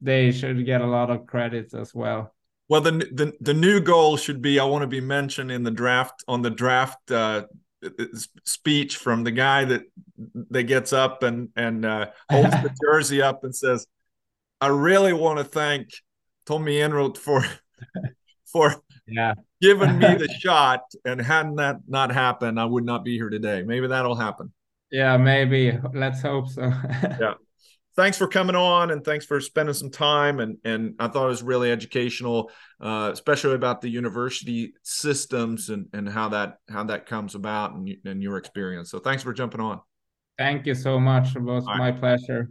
they 0.00 0.32
should 0.32 0.66
get 0.66 0.80
a 0.80 0.86
lot 0.86 1.10
of 1.10 1.26
credit 1.26 1.72
as 1.72 1.94
well. 1.94 2.34
Well, 2.68 2.80
the 2.80 2.90
the 2.90 3.32
the 3.40 3.54
new 3.54 3.80
goal 3.80 4.16
should 4.16 4.42
be 4.42 4.58
I 4.58 4.64
want 4.64 4.82
to 4.82 4.88
be 4.88 5.00
mentioned 5.00 5.52
in 5.52 5.62
the 5.62 5.70
draft 5.70 6.24
on 6.26 6.42
the 6.42 6.50
draft 6.50 7.10
uh, 7.12 7.44
speech 8.44 8.96
from 8.96 9.24
the 9.24 9.30
guy 9.30 9.64
that 9.64 9.82
that 10.50 10.64
gets 10.64 10.92
up 10.92 11.22
and 11.22 11.50
and 11.56 11.84
uh, 11.84 12.06
holds 12.30 12.50
the 12.50 12.74
jersey 12.82 13.22
up 13.22 13.44
and 13.44 13.54
says, 13.54 13.86
"I 14.60 14.68
really 14.68 15.12
want 15.12 15.38
to 15.38 15.44
thank 15.44 15.90
Tommy 16.46 16.76
Enroth 16.76 17.18
for 17.18 17.44
for 18.52 18.74
yeah 19.06 19.34
giving 19.60 19.98
me 19.98 20.14
the 20.18 20.28
shot, 20.40 20.82
and 21.04 21.20
hadn't 21.20 21.56
that 21.56 21.76
not 21.86 22.12
happened, 22.12 22.58
I 22.58 22.64
would 22.64 22.84
not 22.84 23.04
be 23.04 23.16
here 23.16 23.30
today. 23.30 23.62
Maybe 23.62 23.86
that'll 23.86 24.16
happen." 24.16 24.52
Yeah, 24.90 25.16
maybe. 25.18 25.78
Let's 25.92 26.22
hope 26.22 26.48
so. 26.48 26.72
yeah 27.20 27.34
thanks 27.98 28.16
for 28.16 28.28
coming 28.28 28.54
on 28.54 28.92
and 28.92 29.04
thanks 29.04 29.26
for 29.26 29.40
spending 29.40 29.74
some 29.74 29.90
time 29.90 30.38
and 30.38 30.56
and 30.64 30.94
I 31.00 31.08
thought 31.08 31.24
it 31.24 31.30
was 31.30 31.42
really 31.42 31.72
educational, 31.72 32.50
uh, 32.80 33.10
especially 33.12 33.56
about 33.56 33.80
the 33.80 33.88
university 33.88 34.72
systems 34.84 35.68
and 35.68 35.88
and 35.92 36.08
how 36.08 36.28
that 36.28 36.58
how 36.70 36.84
that 36.84 37.06
comes 37.06 37.34
about 37.34 37.74
and 37.74 37.90
and 38.04 38.22
your 38.22 38.36
experience. 38.36 38.90
So 38.92 39.00
thanks 39.00 39.24
for 39.24 39.32
jumping 39.32 39.60
on. 39.60 39.80
Thank 40.38 40.64
you 40.66 40.76
so 40.76 41.00
much. 41.00 41.34
It 41.34 41.42
was 41.42 41.66
All 41.66 41.76
my 41.76 41.90
right. 41.90 41.98
pleasure. 41.98 42.48